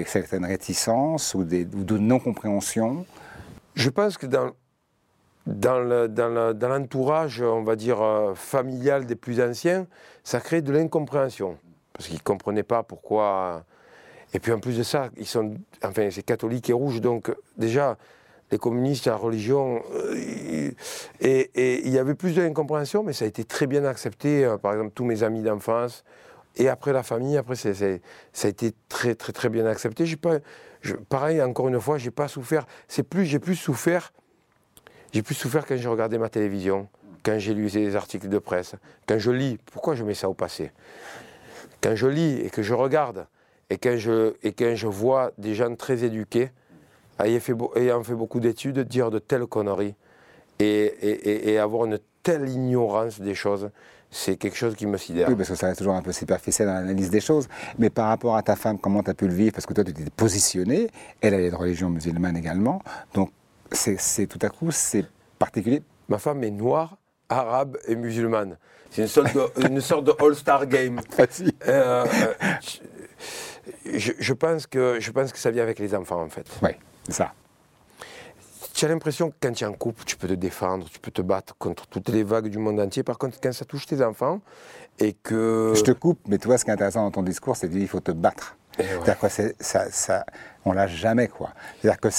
certaines 0.07 0.45
réticences 0.45 1.35
ou, 1.35 1.43
des, 1.43 1.65
ou 1.65 1.83
de 1.83 1.99
non-compréhension? 1.99 3.05
Je 3.75 3.91
pense 3.91 4.17
que 4.19 4.27
dans, 4.27 4.53
dans, 5.49 5.81
le- 5.81 6.09
dans 6.09 6.29
le- 6.29 6.55
dans 6.55 6.69
l'entourage, 6.69 7.43
on 7.43 7.65
va 7.65 7.75
dire, 7.75 8.01
euh, 8.01 8.35
familial 8.37 9.05
des 9.05 9.17
plus 9.17 9.41
anciens, 9.41 9.89
ça 10.23 10.39
crée 10.39 10.63
de 10.63 10.71
l'incompréhension. 10.71 11.59
Parce 11.97 12.09
qu'ils 12.09 12.19
ne 12.19 12.23
comprenaient 12.23 12.63
pas 12.63 12.83
pourquoi. 12.83 13.65
Et 14.35 14.39
puis 14.39 14.53
en 14.53 14.61
plus 14.61 14.77
de 14.77 14.83
ça, 14.83 15.09
ils 15.17 15.27
sont. 15.27 15.55
Enfin, 15.83 16.11
c'est 16.11 16.23
catholique 16.23 16.69
et 16.69 16.73
rouge, 16.73 17.01
donc 17.01 17.35
déjà, 17.57 17.97
les 18.51 18.59
communistes, 18.59 19.07
la 19.07 19.17
religion. 19.17 19.83
euh, 19.95 20.71
et 21.21 21.87
il 21.87 21.93
y 21.93 21.99
avait 21.99 22.15
plus 22.15 22.35
d'incompréhension, 22.35 23.03
mais 23.03 23.13
ça 23.13 23.25
a 23.25 23.29
été 23.29 23.45
très 23.45 23.67
bien 23.67 23.85
accepté. 23.85 24.45
euh, 24.45 24.59
par 24.59 24.73
exemple, 24.73 24.93
tous 24.95 25.05
mes 25.05 25.23
amis 25.23 25.43
d'enfance. 25.43 26.05
Et 26.57 26.69
après 26.69 26.93
la 26.93 27.03
famille, 27.03 27.37
après, 27.37 27.55
ça 27.55 27.69
a 27.69 28.49
été 28.49 28.73
très, 28.89 29.15
très, 29.15 29.33
très 29.33 29.49
bien 29.49 29.67
accepté. 29.67 30.05
Pas, 30.17 30.39
pareil, 31.09 31.43
encore 31.43 31.69
une 31.69 31.81
fois, 31.81 31.99
j'ai 31.99 32.11
pas 32.11 32.29
souffert. 32.29 32.67
C'est 32.89 33.03
plus, 33.03 33.27
j'ai 33.27 33.39
plus 33.39 33.57
souffert. 33.57 34.13
J'ai 35.13 35.23
plus 35.23 35.35
souffert 35.35 35.67
quand 35.67 35.77
j'ai 35.77 35.89
regardé 35.89 36.19
ma 36.19 36.29
télévision, 36.29 36.89
quand 37.23 37.39
j'ai 37.39 37.55
lu 37.55 37.67
les 37.69 37.95
articles 37.95 38.29
de 38.29 38.39
presse, 38.39 38.75
quand 39.07 39.19
je 39.19 39.31
lis, 39.31 39.59
pourquoi 39.73 39.95
je 39.95 40.05
mets 40.05 40.15
ça 40.15 40.29
au 40.29 40.35
passé? 40.35 40.73
Quand 41.83 41.95
je 41.95 42.07
lis 42.07 42.41
et 42.41 42.51
que 42.51 42.63
je 42.63 42.75
regarde, 42.75 43.27
et 43.71 43.79
quand 43.79 43.97
je, 43.97 44.35
et 44.43 44.53
quand 44.53 44.75
je 44.75 44.87
vois 44.87 45.33
des 45.39 45.55
gens 45.55 45.75
très 45.75 46.05
éduqués, 46.05 46.51
ayant 47.23 47.41
fait, 47.41 47.55
ayant 47.77 48.03
fait 48.03 48.15
beaucoup 48.15 48.41
d'études, 48.41 48.81
dire 48.81 49.11
de 49.11 49.19
telles 49.19 49.47
conneries 49.47 49.95
et, 50.59 51.51
et, 51.51 51.59
avoir 51.59 51.85
une 51.85 51.99
telle 52.23 52.49
ignorance 52.49 53.21
des 53.21 53.35
choses, 53.35 53.71
c'est 54.11 54.37
quelque 54.37 54.57
chose 54.57 54.75
qui 54.75 54.87
me 54.87 54.97
sidère. 54.97 55.29
Oui, 55.29 55.35
parce 55.35 55.49
que 55.51 55.55
ça 55.55 55.67
reste 55.67 55.79
toujours 55.79 55.95
un 55.95 56.03
peu 56.03 56.13
superficiel 56.13 56.69
dans 56.69 56.75
l'analyse 56.75 57.11
des 57.11 57.21
choses. 57.21 57.49
Mais 57.79 57.91
par 57.91 58.09
rapport 58.09 58.37
à 58.37 58.43
ta 58.43 58.57
femme, 58.57 58.79
comment 58.79 59.03
tu 59.03 59.11
as 59.11 59.15
pu 59.15 59.29
le 59.29 59.35
vivre? 59.35 59.53
Parce 59.53 59.67
que 59.67 59.75
toi, 59.75 59.85
tu 59.85 59.93
t'es 59.93 60.05
positionné, 60.17 60.89
elle, 61.21 61.35
elle 61.35 61.43
est 61.43 61.51
de 61.51 61.57
religion 61.57 61.91
musulmane 61.91 62.37
également. 62.37 62.81
Donc, 63.15 63.31
c'est 63.73 64.27
tout 64.27 64.39
à 64.43 64.49
coup, 64.49 64.71
c'est 64.71 65.05
particulier. 65.39 65.83
Ma 66.09 66.19
femme 66.19 66.43
est 66.45 66.51
noire, 66.51 66.97
arabe 67.29 67.79
et 67.87 67.97
musulmane. 67.97 68.57
C'est 68.91 69.03
une 69.03 69.09
sorte 69.09 69.35
de, 69.35 69.69
une 69.69 69.81
sorte 69.81 70.05
de 70.05 70.15
all-star 70.19 70.67
game. 70.67 71.01
Euh, 71.69 72.07
euh, 72.07 72.35
je, 73.95 74.13
je, 74.19 74.33
pense 74.33 74.67
que, 74.67 74.99
je 75.01 75.11
pense 75.11 75.33
que 75.33 75.39
ça 75.39 75.51
vient 75.51 75.63
avec 75.63 75.79
les 75.79 75.95
enfants, 75.95 76.23
en 76.23 76.29
fait. 76.29 76.47
Oui, 76.63 76.71
c'est 77.07 77.15
ça. 77.15 77.33
Tu 78.75 78.85
as 78.85 78.89
l'impression 78.89 79.31
que 79.31 79.37
quand 79.41 79.53
tu 79.53 79.65
es 79.65 79.67
en 79.67 79.73
couple, 79.73 80.05
tu 80.05 80.17
peux 80.17 80.29
te 80.29 80.35
défendre, 80.35 80.89
tu 80.89 80.99
peux 80.99 81.11
te 81.11 81.23
battre 81.23 81.57
contre 81.59 81.87
toutes 81.87 82.09
les 82.11 82.23
vagues 82.23 82.49
du 82.49 82.59
monde 82.59 82.79
entier. 82.79 83.03
Par 83.03 83.19
contre, 83.19 83.39
quand 83.43 83.53
ça 83.53 83.65
touche 83.65 83.87
tes 83.87 84.03
enfants 84.03 84.41
et 84.99 85.15
que. 85.15 85.73
Je 85.75 85.83
te 85.83 85.93
coupe, 85.93 86.21
mais 86.29 86.39
tu 86.39 86.47
vois, 86.47 86.59
ce 86.59 86.65
qui 86.65 86.71
est 86.71 86.75
intéressant 86.75 87.03
dans 87.03 87.11
ton 87.11 87.23
discours, 87.23 87.57
c'est 87.57 87.69
qu'il 87.69 87.89
faut 87.89 88.01
te 88.01 88.13
battre. 88.13 88.57
C'est-à-dire 88.77 89.19
que 89.19 89.29
ça, 89.61 89.91
ça, 89.91 90.27
on 90.65 90.73
lâche 90.73 90.95
jamais, 90.95 91.29
quoi. 91.29 91.51
C'est-à-dire 91.81 92.01
que 92.01 92.11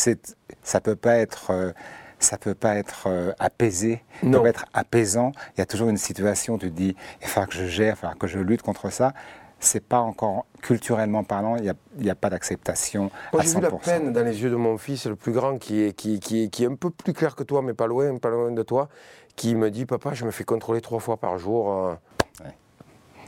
ça 0.63 0.81
peut 0.81 0.95
pas 0.95 1.17
être. 1.17 1.51
Euh, 1.51 1.71
ça 2.19 2.37
peut 2.37 2.55
pas 2.55 2.75
être 2.75 3.07
euh, 3.07 3.31
apaisé, 3.39 4.03
ça 4.21 4.29
peut 4.29 4.41
pas 4.41 4.49
être 4.49 4.65
apaisant. 4.73 5.31
Il 5.55 5.59
y 5.59 5.61
a 5.61 5.65
toujours 5.65 5.89
une 5.89 5.97
situation 5.97 6.55
où 6.55 6.57
tu 6.57 6.69
te 6.71 6.75
dis, 6.75 6.95
il 7.21 7.27
va 7.27 7.45
que 7.45 7.53
je 7.53 7.65
gère, 7.65 7.97
il 8.01 8.05
va 8.07 8.13
que 8.15 8.27
je 8.27 8.39
lutte 8.39 8.61
contre 8.61 8.89
ça 8.91 9.13
c'est 9.59 9.83
pas 9.83 9.99
encore 9.99 10.45
culturellement 10.61 11.23
parlant, 11.23 11.55
il 11.57 11.73
n'y 11.97 12.09
a, 12.09 12.15
pas 12.15 12.29
d'acceptation. 12.29 13.09
Moi, 13.33 13.41
j'ai 13.43 13.55
vu 13.55 13.61
la 13.61 13.71
peine 13.71 14.13
dans 14.13 14.23
les 14.23 14.41
yeux 14.41 14.49
de 14.49 14.55
mon 14.55 14.77
fils, 14.77 15.07
le 15.07 15.15
plus 15.15 15.31
grand, 15.31 15.57
qui 15.57 15.81
est, 15.81 15.93
qui, 15.93 16.19
qui, 16.19 16.49
qui 16.49 16.63
est 16.63 16.67
un 16.67 16.75
peu 16.75 16.89
plus 16.89 17.13
clair 17.13 17.35
que 17.35 17.43
toi, 17.43 17.61
mais 17.61 17.73
pas 17.73 17.87
loin, 17.87 18.17
pas 18.17 18.29
loin 18.29 18.51
de 18.51 18.63
toi, 18.63 18.89
qui 19.35 19.55
me 19.55 19.69
dit 19.71 19.85
Papa, 19.85 20.13
je 20.13 20.25
me 20.25 20.31
fais 20.31 20.43
contrôler 20.43 20.81
trois 20.81 20.99
fois 20.99 21.17
par 21.17 21.37
jour. 21.37 21.71
Euh. 21.71 21.93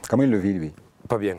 Comment 0.10 0.24
il 0.24 0.32
le 0.32 0.38
vit, 0.38 0.54
lui? 0.54 0.74
Pas 1.08 1.18
bien, 1.18 1.38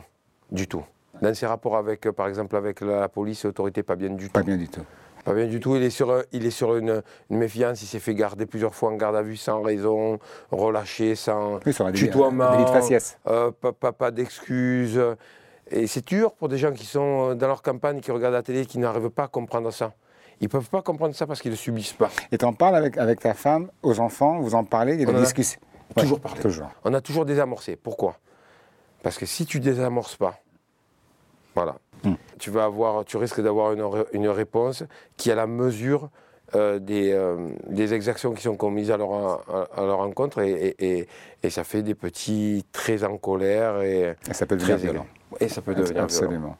du 0.51 0.67
tout. 0.67 0.83
Dans 1.21 1.33
ses 1.33 1.45
rapports 1.45 1.77
avec, 1.77 2.09
par 2.11 2.27
exemple, 2.27 2.55
avec 2.55 2.81
la 2.81 3.07
police 3.07 3.45
et 3.45 3.47
l'autorité, 3.47 3.83
pas 3.83 3.95
bien 3.95 4.09
du 4.09 4.25
tout. 4.25 4.31
Pas 4.31 4.43
bien 4.43 4.57
du 4.57 4.67
tout. 4.67 4.83
Pas 5.23 5.33
bien 5.33 5.47
du 5.47 5.59
tout. 5.59 5.75
Il 5.75 5.83
est 5.83 5.89
sur, 5.89 6.23
il 6.31 6.45
est 6.45 6.51
sur 6.51 6.75
une, 6.75 7.01
méfiance. 7.29 7.81
Il 7.81 7.85
s'est 7.85 7.99
fait 7.99 8.15
garder 8.15 8.45
plusieurs 8.45 8.75
fois 8.75 8.89
en 8.89 8.95
garde 8.95 9.15
à 9.15 9.21
vue 9.21 9.37
sans 9.37 9.61
raison, 9.61 10.19
relâché, 10.51 11.15
sans 11.15 11.59
oui, 11.65 11.73
tutoiement, 11.93 12.51
délit 12.51 12.65
de 12.65 12.69
faciès. 12.69 13.17
Euh, 13.27 13.51
pas, 13.51 13.91
pas, 13.91 14.11
d'excuses. 14.11 15.01
Et 15.69 15.87
c'est 15.87 16.05
dur 16.05 16.33
pour 16.33 16.49
des 16.49 16.57
gens 16.57 16.71
qui 16.71 16.85
sont 16.85 17.35
dans 17.35 17.47
leur 17.47 17.61
campagne, 17.61 18.01
qui 18.01 18.11
regardent 18.11 18.33
la 18.33 18.43
télé, 18.43 18.65
qui 18.65 18.79
n'arrivent 18.79 19.09
pas 19.09 19.23
à 19.23 19.27
comprendre 19.27 19.71
ça. 19.71 19.93
Ils 20.41 20.45
ne 20.45 20.49
peuvent 20.49 20.69
pas 20.69 20.81
comprendre 20.81 21.15
ça 21.15 21.27
parce 21.27 21.39
qu'ils 21.39 21.51
ne 21.51 21.55
le 21.55 21.59
subissent 21.59 21.93
pas. 21.93 22.09
Et 22.31 22.37
tu 22.37 22.45
en 22.45 22.53
parles 22.53 22.75
avec, 22.75 22.97
avec 22.97 23.19
ta 23.19 23.35
femme, 23.35 23.69
aux 23.83 23.99
enfants, 23.99 24.39
vous 24.39 24.55
en 24.55 24.63
parlez, 24.63 24.95
il 24.95 25.01
y 25.01 25.03
a 25.03 25.11
des 25.11 25.19
discussions 25.19 25.61
Toujours 25.95 26.19
parlé. 26.19 26.41
Toujours. 26.41 26.69
On 26.83 26.93
a 26.93 27.01
toujours 27.01 27.25
désamorcé. 27.25 27.75
Pourquoi? 27.75 28.17
Parce 29.03 29.17
que 29.17 29.25
si 29.25 29.45
tu 29.45 29.59
désamorces 29.59 30.15
pas, 30.15 30.39
voilà, 31.55 31.75
Hmm. 32.03 32.13
Tu, 32.39 32.49
vas 32.49 32.65
avoir, 32.65 33.05
tu 33.05 33.17
risques 33.17 33.41
d'avoir 33.41 33.73
une, 33.73 34.27
réponse 34.27 34.83
qui 35.17 35.29
est 35.29 35.33
à 35.33 35.35
la 35.35 35.47
mesure 35.47 36.09
euh, 36.55 36.79
euh, 36.89 37.49
des, 37.69 37.93
exactions 37.93 38.33
qui 38.33 38.41
sont 38.41 38.55
commises 38.55 38.91
à 38.91 38.97
leur, 38.97 39.43
à, 39.73 39.85
leur 39.85 39.99
encontre 39.99 40.41
et, 40.41 41.07
ça 41.49 41.63
fait 41.63 41.83
des 41.83 41.95
petits 41.95 42.65
très 42.71 43.03
en 43.03 43.17
colère 43.17 43.81
et, 43.81 44.15
ça 44.31 44.45
peut 44.45 44.57
devenir 44.57 44.77
violent. 44.77 45.05
Et 45.39 45.47
ça 45.47 45.61
peut 45.61 45.75
devenir 45.75 46.03
Absolument. 46.03 46.57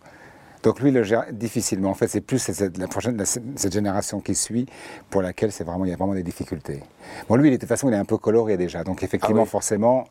Donc 0.63 0.79
lui, 0.79 0.89
il 0.89 0.93
le 0.93 1.03
gère 1.03 1.25
difficilement. 1.31 1.89
En 1.89 1.93
fait, 1.93 2.07
c'est 2.07 2.21
plus 2.21 2.39
cette, 2.39 2.77
la 2.77 2.87
prochaine, 2.87 3.21
cette 3.25 3.73
génération 3.73 4.19
qui 4.21 4.35
suit 4.35 4.67
pour 5.09 5.21
laquelle 5.21 5.51
c'est 5.51 5.63
vraiment, 5.63 5.85
il 5.85 5.89
y 5.89 5.93
a 5.93 5.97
vraiment 5.97 6.13
des 6.13 6.23
difficultés. 6.23 6.81
Bon, 7.27 7.35
lui, 7.35 7.49
de 7.49 7.57
toute 7.57 7.67
façon, 7.67 7.89
il 7.89 7.93
est 7.93 7.97
un 7.97 8.05
peu 8.05 8.17
coloré 8.17 8.57
déjà. 8.57 8.83
Donc 8.83 9.01
effectivement, 9.01 9.43
ah 9.43 9.49
forcément, 9.49 10.05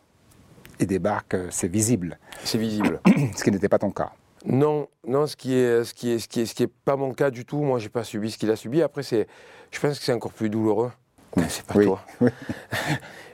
il 0.80 0.86
débarque, 0.86 1.34
euh, 1.34 1.46
c'est 1.50 1.68
visible. 1.68 2.18
C'est 2.42 2.58
visible. 2.58 3.00
Ce 3.36 3.44
qui 3.44 3.50
n'était 3.50 3.68
pas 3.68 3.78
ton 3.78 3.90
cas. 3.90 4.12
Non, 4.44 4.88
non, 5.06 5.26
ce 5.26 5.36
qui 5.36 5.54
est, 5.54 5.84
ce 5.84 5.92
qui 5.92 6.10
est, 6.10 6.18
ce 6.18 6.54
qui 6.54 6.62
est, 6.62 6.66
pas 6.66 6.96
mon 6.96 7.12
cas 7.12 7.30
du 7.30 7.44
tout. 7.44 7.62
Moi, 7.62 7.78
j'ai 7.78 7.90
pas 7.90 8.04
subi 8.04 8.30
ce 8.30 8.38
qu'il 8.38 8.50
a 8.50 8.56
subi. 8.56 8.82
Après, 8.82 9.02
c'est, 9.02 9.26
je 9.70 9.80
pense 9.80 9.98
que 9.98 10.04
c'est 10.04 10.12
encore 10.12 10.32
plus 10.32 10.48
douloureux. 10.48 10.90
Mais 11.36 11.48
c'est 11.48 11.64
pas 11.64 11.74
toi. 11.74 12.00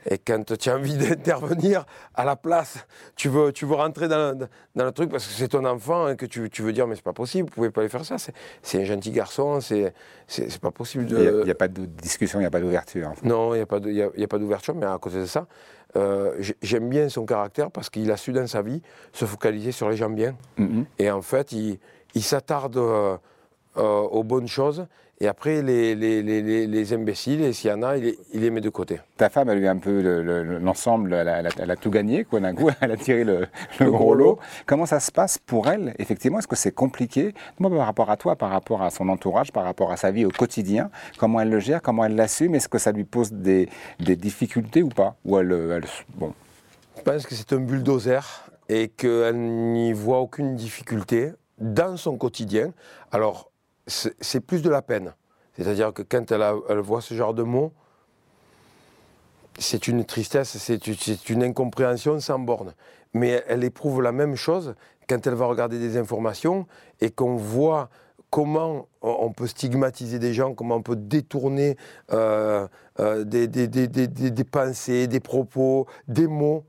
Et 0.08 0.18
quand 0.18 0.56
tu 0.56 0.70
as 0.70 0.76
envie 0.76 0.96
d'intervenir 0.96 1.84
à 2.14 2.24
la 2.24 2.36
place, 2.36 2.86
tu 3.16 3.28
veux, 3.28 3.52
tu 3.52 3.66
veux 3.66 3.74
rentrer 3.74 4.06
dans, 4.06 4.38
dans 4.76 4.84
le 4.84 4.92
truc 4.92 5.10
parce 5.10 5.26
que 5.26 5.32
c'est 5.32 5.48
ton 5.48 5.64
enfant 5.64 6.08
et 6.08 6.16
que 6.16 6.26
tu, 6.26 6.48
tu 6.48 6.62
veux 6.62 6.72
dire 6.72 6.86
mais 6.86 6.94
c'est 6.94 7.02
pas 7.02 7.12
possible, 7.12 7.48
vous 7.48 7.54
pouvez 7.56 7.70
pas 7.70 7.82
lui 7.82 7.88
faire 7.88 8.04
ça. 8.04 8.16
C'est 8.62 8.80
un 8.80 8.84
gentil 8.84 9.10
garçon, 9.10 9.60
c'est 9.60 9.92
pas 10.60 10.70
possible 10.70 11.06
de. 11.06 11.40
Il 11.40 11.44
n'y 11.44 11.50
a, 11.50 11.56
pas 11.56 11.66
de 11.66 11.86
discussion, 11.86 12.38
il 12.38 12.42
n'y 12.42 12.46
a 12.46 12.50
pas 12.50 12.60
d'ouverture. 12.60 13.12
Non, 13.24 13.54
il 13.54 13.58
n'y 13.58 13.62
a 14.22 14.28
pas 14.28 14.38
d'ouverture, 14.38 14.76
mais 14.76 14.86
à 14.86 14.96
côté 14.98 15.16
de 15.16 15.26
ça, 15.26 15.46
euh, 15.96 16.40
j'aime 16.62 16.88
bien 16.88 17.08
son 17.08 17.24
caractère 17.24 17.70
parce 17.70 17.90
qu'il 17.90 18.10
a 18.12 18.16
su 18.16 18.32
dans 18.32 18.46
sa 18.46 18.62
vie 18.62 18.82
se 19.12 19.24
focaliser 19.24 19.72
sur 19.72 19.88
les 19.88 19.96
gens 19.96 20.10
bien. 20.10 20.36
Mm-hmm. 20.58 20.84
Et 20.98 21.10
en 21.10 21.22
fait, 21.22 21.52
il, 21.52 21.78
il 22.14 22.22
s'attarde 22.22 22.76
euh, 22.76 23.16
euh, 23.76 24.00
aux 24.00 24.24
bonnes 24.24 24.48
choses 24.48 24.86
et 25.18 25.28
après, 25.28 25.62
les, 25.62 25.94
les, 25.94 26.22
les, 26.22 26.66
les 26.66 26.92
imbéciles, 26.92 27.54
s'il 27.54 27.70
y 27.70 27.72
en 27.72 27.82
a, 27.82 27.96
il, 27.96 28.16
les 28.34 28.50
met 28.50 28.60
de 28.60 28.68
côté. 28.68 29.00
Ta 29.16 29.30
femme, 29.30 29.48
elle 29.48 29.58
a 29.58 29.60
eu 29.62 29.66
un 29.66 29.78
peu 29.78 30.02
l'ensemble, 30.60 31.14
elle, 31.14 31.48
elle, 31.58 31.70
a 31.70 31.76
tout 31.76 31.90
gagné, 31.90 32.24
quoi, 32.24 32.40
d'un 32.40 32.54
coup, 32.54 32.68
elle 32.82 32.92
a 32.92 32.96
tiré 32.98 33.24
le, 33.24 33.48
gros 33.80 34.14
lot. 34.14 34.38
Comment 34.66 34.84
ça 34.84 35.00
se 35.00 35.10
passe 35.10 35.38
pour 35.38 35.68
elle, 35.68 35.94
effectivement? 35.98 36.38
Est-ce 36.38 36.48
que 36.48 36.56
c'est 36.56 36.74
compliqué? 36.74 37.34
Moi, 37.58 37.70
par 37.70 37.86
rapport 37.86 38.10
à 38.10 38.18
toi, 38.18 38.36
par 38.36 38.50
rapport 38.50 38.82
à 38.82 38.90
son 38.90 39.08
entourage, 39.08 39.52
par 39.52 39.64
rapport 39.64 39.90
à 39.90 39.96
sa 39.96 40.10
vie 40.10 40.26
au 40.26 40.30
quotidien, 40.30 40.90
comment 41.16 41.40
elle 41.40 41.50
le 41.50 41.60
gère, 41.60 41.80
comment 41.80 42.04
elle 42.04 42.14
l'assume? 42.14 42.54
Est-ce 42.54 42.68
que 42.68 42.78
ça 42.78 42.92
lui 42.92 43.04
pose 43.04 43.32
des, 43.32 43.70
des 43.98 44.16
difficultés 44.16 44.82
ou 44.82 44.90
pas? 44.90 45.16
Ou 45.24 45.38
elle, 45.38 45.82
bon. 46.14 46.34
Je 46.98 47.02
pense 47.02 47.26
que 47.26 47.34
c'est 47.34 47.54
un 47.54 47.60
bulldozer 47.60 48.50
et 48.68 48.88
qu'elle 48.88 49.38
n'y 49.38 49.94
voit 49.94 50.20
aucune 50.20 50.56
difficulté 50.56 51.32
dans 51.58 51.96
son 51.96 52.18
quotidien. 52.18 52.74
Alors, 53.12 53.50
c'est 53.86 54.40
plus 54.40 54.62
de 54.62 54.70
la 54.70 54.82
peine. 54.82 55.14
C'est-à-dire 55.56 55.92
que 55.92 56.02
quand 56.02 56.32
elle, 56.32 56.78
voit 56.80 57.00
ce 57.00 57.14
genre 57.14 57.34
de 57.34 57.42
mots, 57.42 57.72
c'est 59.58 59.88
une 59.88 60.04
tristesse, 60.04 60.56
c'est 60.58 61.30
une 61.30 61.42
incompréhension 61.42 62.20
sans 62.20 62.38
borne. 62.38 62.74
Mais 63.14 63.42
elle 63.48 63.64
éprouve 63.64 64.02
la 64.02 64.12
même 64.12 64.36
chose 64.36 64.74
quand 65.08 65.26
elle 65.26 65.34
va 65.34 65.46
regarder 65.46 65.78
des 65.78 65.96
informations 65.96 66.66
et 67.00 67.10
qu'on 67.10 67.36
voit 67.36 67.88
comment 68.30 68.88
on 69.00 69.32
peut 69.32 69.46
stigmatiser 69.46 70.18
des 70.18 70.34
gens, 70.34 70.52
comment 70.52 70.76
on 70.76 70.82
peut 70.82 70.96
détourner 70.96 71.76
euh, 72.12 72.66
euh, 73.00 73.24
des, 73.24 74.44
pensées, 74.44 75.06
des 75.06 75.20
propos, 75.20 75.86
des 76.08 76.26
mots 76.26 76.64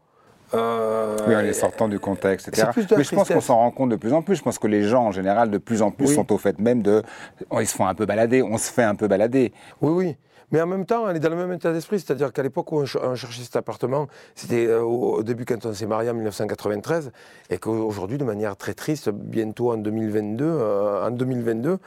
euh, 0.54 1.18
oui, 1.28 1.36
en 1.36 1.42
les 1.42 1.54
sortant 1.54 1.88
du 1.88 2.00
contexte, 2.00 2.48
etc. 2.48 2.70
Mais 2.96 3.04
je 3.04 3.16
pense 3.16 3.28
qu'on 3.28 3.42
s'en 3.42 3.58
rend 3.58 3.72
compte 3.72 3.90
de 3.90 3.96
plus 3.96 4.14
en 4.14 4.22
plus. 4.22 4.36
Je 4.36 4.44
pense 4.44 4.60
que 4.60 4.68
les 4.68 4.84
gens, 4.84 5.06
en 5.06 5.12
général, 5.12 5.52
de 5.52 5.58
plus 5.58 5.82
en 5.82 5.92
plus 5.92 6.08
sont 6.08 6.32
au 6.32 6.38
fait 6.38 6.60
même 6.60 6.82
de. 6.82 7.04
Oh, 7.50 7.60
ils 7.60 7.68
se 7.68 7.76
font 7.76 7.86
un 7.86 7.96
peu 7.96 8.06
balader, 8.06 8.42
on 8.42 8.58
se 8.58 8.72
fait 8.72 8.84
un 8.84 8.96
peu 8.96 9.08
balader. 9.08 9.52
Oui, 9.82 9.92
oui. 9.92 10.18
Mais 10.52 10.62
en 10.62 10.68
même 10.68 10.86
temps, 10.86 11.04
on 11.04 11.10
est 11.10 11.20
dans 11.20 11.30
le 11.30 11.36
même 11.36 11.52
état 11.52 11.74
d'esprit. 11.74 12.00
C'est-à-dire 12.00 12.32
qu'à 12.32 12.42
l'époque 12.42 12.72
où 12.72 12.80
on, 12.80 12.86
cherchait 12.86 13.44
cet 13.44 13.58
appartement, 13.58 14.08
c'était 14.34 14.68
euh, 14.68 14.82
au 14.82 15.22
début 15.22 15.44
quand 15.44 15.66
on 15.66 15.74
s'est 15.74 15.86
marié 15.86 16.10
en 16.10 16.14
1993, 16.14 17.12
et 17.50 17.58
qu'aujourd'hui, 17.58 18.18
de 18.18 18.24
manière 18.24 18.56
très 18.56 18.74
triste, 18.74 19.10
bientôt 19.10 19.74
en 19.74 19.78
2022, 19.78 20.46
euh, 20.46 21.08
en 21.08 21.12
2022 21.12 21.80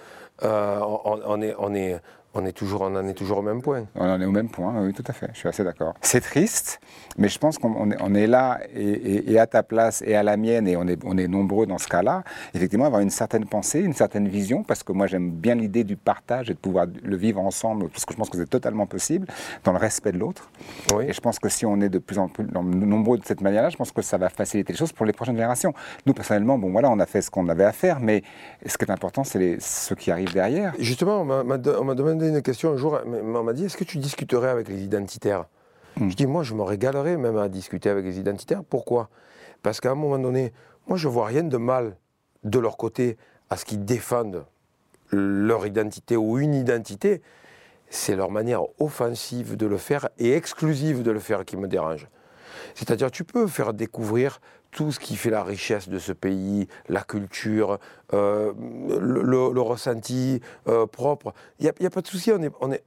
on, 0.43 1.43
est, 1.43 1.55
on, 1.59 1.75
est, 1.75 2.01
on, 2.35 2.45
est 2.45 2.53
toujours, 2.53 2.83
on 2.83 2.95
en 2.97 3.07
est 3.07 3.15
toujours 3.15 3.39
au 3.39 3.43
même 3.43 3.63
point. 3.63 3.87
On 3.95 4.09
en 4.09 4.21
est 4.21 4.25
au 4.25 4.31
même 4.31 4.49
point, 4.49 4.81
oui, 4.83 4.93
tout 4.93 5.05
à 5.07 5.13
fait. 5.13 5.29
Je 5.33 5.39
suis 5.39 5.49
assez 5.49 5.65
d'accord. 5.65 5.95
C'est 6.01 6.21
triste, 6.21 6.81
mais 7.19 7.29
je 7.29 7.39
pense 7.39 7.59
qu'on 7.59 7.91
est, 7.91 7.97
on 8.01 8.15
est 8.15 8.27
là 8.27 8.61
et, 8.75 9.39
à 9.39 9.47
ta 9.47 9.63
place 9.63 10.03
et 10.07 10.15
à 10.15 10.23
la 10.23 10.37
mienne, 10.37 10.69
et 10.69 10.77
on 10.77 10.87
est, 10.87 10.99
on 11.05 11.17
est 11.17 11.29
nombreux 11.29 11.67
dans 11.67 11.79
ce 11.79 11.89
cas-là, 11.89 12.23
effectivement, 12.55 12.87
avoir 12.87 13.01
une 13.01 13.11
certaine 13.11 13.47
pensée, 13.47 13.81
une 13.81 13.95
certaine 13.95 14.29
vision, 14.29 14.63
parce 14.63 14.83
que 14.83 14.93
moi 14.93 15.07
j'aime 15.07 15.31
bien 15.31 15.55
l'idée 15.55 15.85
du 15.85 15.97
partage 15.97 16.51
et 16.51 16.55
de 16.55 16.59
pouvoir 16.59 16.87
le 17.03 17.17
vivre 17.17 17.41
ensemble, 17.41 17.89
parce 17.89 18.05
que 18.05 18.13
je 18.13 18.19
pense 18.19 18.31
que 18.31 18.39
c'est 18.39 18.51
totalement 18.51 18.87
possible, 18.87 19.27
dans 19.65 19.73
le 19.73 19.79
respect 19.79 20.13
de 20.13 20.19
l'autre. 20.19 20.51
Oui. 20.95 21.07
Et 21.09 21.13
je 21.13 21.21
pense 21.21 21.39
que 21.39 21.49
si 21.49 21.67
on 21.67 21.81
est 21.81 21.89
de 21.89 21.99
plus 21.99 22.19
en 22.19 22.29
plus 22.29 22.45
nombreux 22.45 23.19
de 23.19 23.25
cette 23.25 23.41
manière-là, 23.41 23.71
je 23.71 23.77
pense 23.77 23.93
que 23.93 24.03
ça 24.03 24.19
va 24.19 24.29
faciliter 24.29 24.73
les 24.73 24.79
choses 24.79 24.93
pour 24.93 25.07
les 25.07 25.13
prochaines 25.13 25.37
générations. 25.37 25.73
Nous, 26.07 26.15
personnellement, 26.15 26.59
bon 26.59 26.71
voilà, 26.71 26.91
on 26.91 26.99
a 26.99 27.07
fait 27.07 27.23
ce 27.23 27.31
qu'on 27.31 27.49
avait 27.49 27.65
à 27.65 27.73
faire, 27.73 28.01
mais 28.01 28.23
ce 28.65 28.77
qui 28.77 28.85
est 28.85 28.91
important, 28.91 29.25
c'est 29.25 29.57
ceux 29.61 29.95
qui 29.95 30.11
arrivent 30.11 30.33
derrière. 30.33 30.75
Justement, 30.79 31.23
on 31.23 31.25
m'a 31.25 31.59
demandé 31.59 32.20
une 32.29 32.43
question 32.43 32.73
un 32.73 32.77
jour, 32.77 32.99
on 33.07 33.43
m'a 33.43 33.53
dit, 33.53 33.65
est-ce 33.65 33.77
que 33.77 33.85
tu 33.85 33.99
discuterais 33.99 34.49
avec 34.49 34.69
les 34.69 34.83
identitaires? 34.83 35.47
Hmm. 35.97 36.09
Je 36.09 36.17
dis, 36.17 36.27
moi, 36.27 36.43
je 36.43 36.55
me 36.55 36.63
régalerais 36.63 37.17
même 37.17 37.37
à 37.37 37.49
discuter 37.49 37.89
avec 37.89 38.05
les 38.05 38.19
identitaires. 38.19 38.63
Pourquoi? 38.65 39.09
Parce 39.63 39.81
qu'à 39.81 39.91
un 39.91 39.95
moment 39.95 40.19
donné, 40.19 40.53
moi, 40.87 40.97
je 40.97 41.09
vois 41.09 41.27
rien 41.27 41.43
de 41.43 41.57
mal 41.57 41.97
de 42.45 42.59
leur 42.59 42.77
côté 42.77 43.17
à 43.51 43.57
ce 43.57 43.65
qu'ils 43.65 43.85
défendent 43.85 44.45
leur 45.11 45.67
identité 45.67 46.17
ou 46.17 46.39
une 46.39 46.55
identité. 46.55 47.21
c'est 47.93 48.15
leur 48.15 48.31
manière 48.31 48.63
offensive 48.79 49.57
de 49.57 49.67
le 49.67 49.77
faire 49.77 50.09
et 50.19 50.35
exclusive 50.35 51.03
de 51.03 51.11
le 51.11 51.19
faire 51.19 51.45
qui 51.45 51.57
me 51.57 51.67
dérange. 51.67 52.07
C'est-à-dire, 52.75 53.11
tu 53.11 53.25
peux 53.25 53.47
faire 53.47 53.73
découvrir 53.73 54.41
tout 54.71 54.93
ce 54.93 55.01
qui 55.01 55.17
fait 55.17 55.31
la 55.31 55.43
richesse 55.43 55.89
de 55.89 55.99
ce 55.99 56.13
pays, 56.13 56.69
la 56.89 57.03
culture, 57.03 57.79
euh, 58.13 58.53
le, 59.01 59.61
ressenti 59.61 60.41
euh, 60.69 60.87
propre. 60.87 61.35
Il 61.59 61.71
n'y 61.81 61.87
a, 61.87 61.91
pas 61.91 62.01
de 62.01 62.07
souci, 62.07 62.31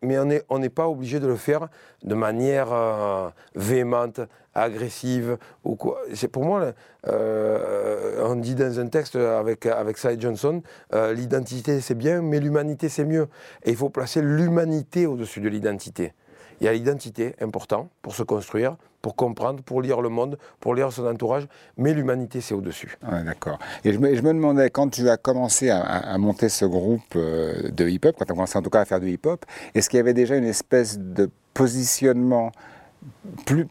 mais 0.01 0.17
on 0.49 0.59
n'est 0.59 0.69
pas 0.69 0.87
obligé 0.87 1.19
de 1.19 1.27
le 1.27 1.35
faire 1.35 1.67
de 2.03 2.15
manière 2.15 2.71
euh, 2.71 3.29
véhémente, 3.55 4.21
agressive. 4.53 5.37
Ou 5.63 5.75
quoi. 5.75 6.01
C'est 6.13 6.27
pour 6.27 6.45
moi, 6.45 6.73
on 7.05 8.35
dit 8.35 8.55
dans 8.55 8.79
un 8.79 8.87
texte 8.87 9.15
avec, 9.15 9.65
avec 9.65 9.97
Johnson, 10.19 10.61
l'identité 10.93 11.81
c'est 11.81 11.95
bien, 11.95 12.21
mais 12.21 12.39
l'humanité 12.39 12.87
c'est 12.87 13.05
mieux. 13.05 13.27
Et 13.63 13.71
il 13.71 13.75
faut 13.75 13.89
placer 13.89 14.21
l'humanité 14.21 15.05
au-dessus 15.05 15.41
de 15.41 15.49
l'identité. 15.49 16.13
Il 16.61 16.65
y 16.65 16.69
a 16.69 16.73
l'identité, 16.73 17.35
important, 17.41 17.89
pour 18.01 18.15
se 18.15 18.23
construire, 18.23 18.77
pour 19.03 19.15
comprendre, 19.17 19.61
pour 19.61 19.81
lire 19.81 20.01
le 20.01 20.07
monde, 20.07 20.39
pour 20.61 20.73
lire 20.73 20.91
son 20.91 21.05
entourage, 21.05 21.45
mais 21.77 21.93
l'humanité, 21.93 22.39
c'est 22.39 22.55
au-dessus. 22.55 22.97
D'accord. 23.25 23.59
Et 23.83 23.91
je 23.91 23.99
me, 23.99 24.33
demandais, 24.33 24.69
quand 24.69 24.89
tu 24.89 25.09
as 25.09 25.17
commencé 25.17 25.69
à, 25.69 26.17
monter 26.17 26.47
ce 26.47 26.63
groupe 26.63 27.01
euh, 27.17 27.69
de 27.69 27.87
hip-hop, 27.87 28.15
quand 28.17 28.25
tu 28.25 28.31
as 28.31 28.35
commencé 28.35 28.57
en 28.57 28.61
tout 28.61 28.69
cas 28.69 28.79
à 28.79 28.85
faire 28.85 29.01
du 29.01 29.11
hip-hop, 29.11 29.45
est-ce 29.75 29.89
qu'il 29.89 29.97
y 29.97 29.99
avait 29.99 30.13
déjà 30.13 30.37
une 30.37 30.45
espèce 30.45 30.97
de 30.97 31.29
positionnement 31.53 32.53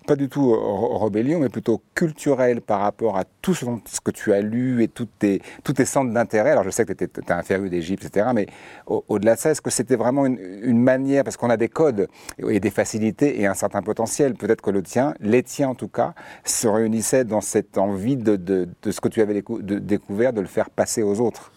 pas 0.07 0.17
du 0.17 0.29
tout 0.29 0.53
rébellion, 0.99 1.41
mais 1.41 1.49
plutôt 1.49 1.83
culturel 1.95 2.61
par 2.61 2.81
rapport 2.81 3.17
à 3.17 3.25
tout 3.43 3.55
ce, 3.55 3.65
que 4.03 4.11
tu 4.11 4.33
as 4.33 4.41
lu 4.41 4.83
et 4.83 4.89
tous 4.89 5.09
tes, 5.19 5.41
centres 5.85 6.13
d'intérêt. 6.13 6.51
Alors 6.51 6.65
je 6.65 6.71
sais 6.71 6.85
que 6.85 6.93
tu 6.93 7.09
as 7.29 7.37
un 7.37 7.43
féru 7.43 7.69
d'Égypte, 7.69 8.05
etc. 8.05 8.31
Mais 8.35 8.47
au-delà 8.87 9.35
de 9.35 9.41
ça, 9.41 9.51
est-ce 9.51 9.63
que 9.63 9.71
c'était 9.71 9.97
vraiment 9.97 10.27
une, 10.27 10.83
manière, 10.83 11.25
parce 11.25 11.37
qu'on 11.37 11.51
a 11.51 11.57
des 11.57 11.69
codes 11.69 12.09
et 12.47 12.61
des 12.61 12.71
facilités 12.71 13.41
et 13.41 13.47
un 13.47 13.55
certain 13.55 13.83
potentiel, 13.83 14.35
peut-être 14.35 14.63
que 14.63 14.71
le 14.71 14.83
tien, 14.83 15.15
les 15.21 15.43
tiens 15.43 15.71
en 15.71 15.75
tout 15.75 15.89
cas, 15.89 16.15
se 16.45 16.67
réunissaient 16.67 17.25
dans 17.25 17.41
cette 17.41 17.79
envie 17.79 18.17
de, 18.17 18.37
de, 18.37 18.91
ce 18.91 19.01
que 19.01 19.09
tu 19.09 19.21
avais 19.21 19.43
découvert, 19.61 20.33
de 20.33 20.41
le 20.41 20.47
faire 20.47 20.71
passer 20.71 21.03
aux 21.03 21.21
autres? 21.21 21.53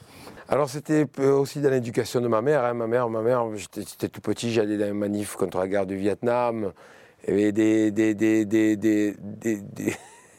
Alors 0.48 0.70
c'était 0.70 1.08
aussi 1.20 1.60
dans 1.60 1.72
l'éducation 1.72 2.22
de 2.22 2.27
ma 2.27 2.41
mère. 2.41 2.63
Hein. 2.63 2.75
Ma 2.75 2.86
mère, 2.86 3.10
ma 3.10 3.22
mère, 3.22 3.46
j'étais 3.55 4.10
tout 4.10 4.22
petit, 4.22 4.51
j'allais 4.51 4.77
dans 4.77 4.86
les 4.86 4.94
manifs 4.94 5.36
contre 5.36 5.58
la 5.58 5.67
guerre 5.67 5.88
du 5.88 5.96
Vietnam. 5.96 6.72
Des, 7.27 7.51
des, 7.51 7.91
des, 7.91 8.13
des, 8.46 8.75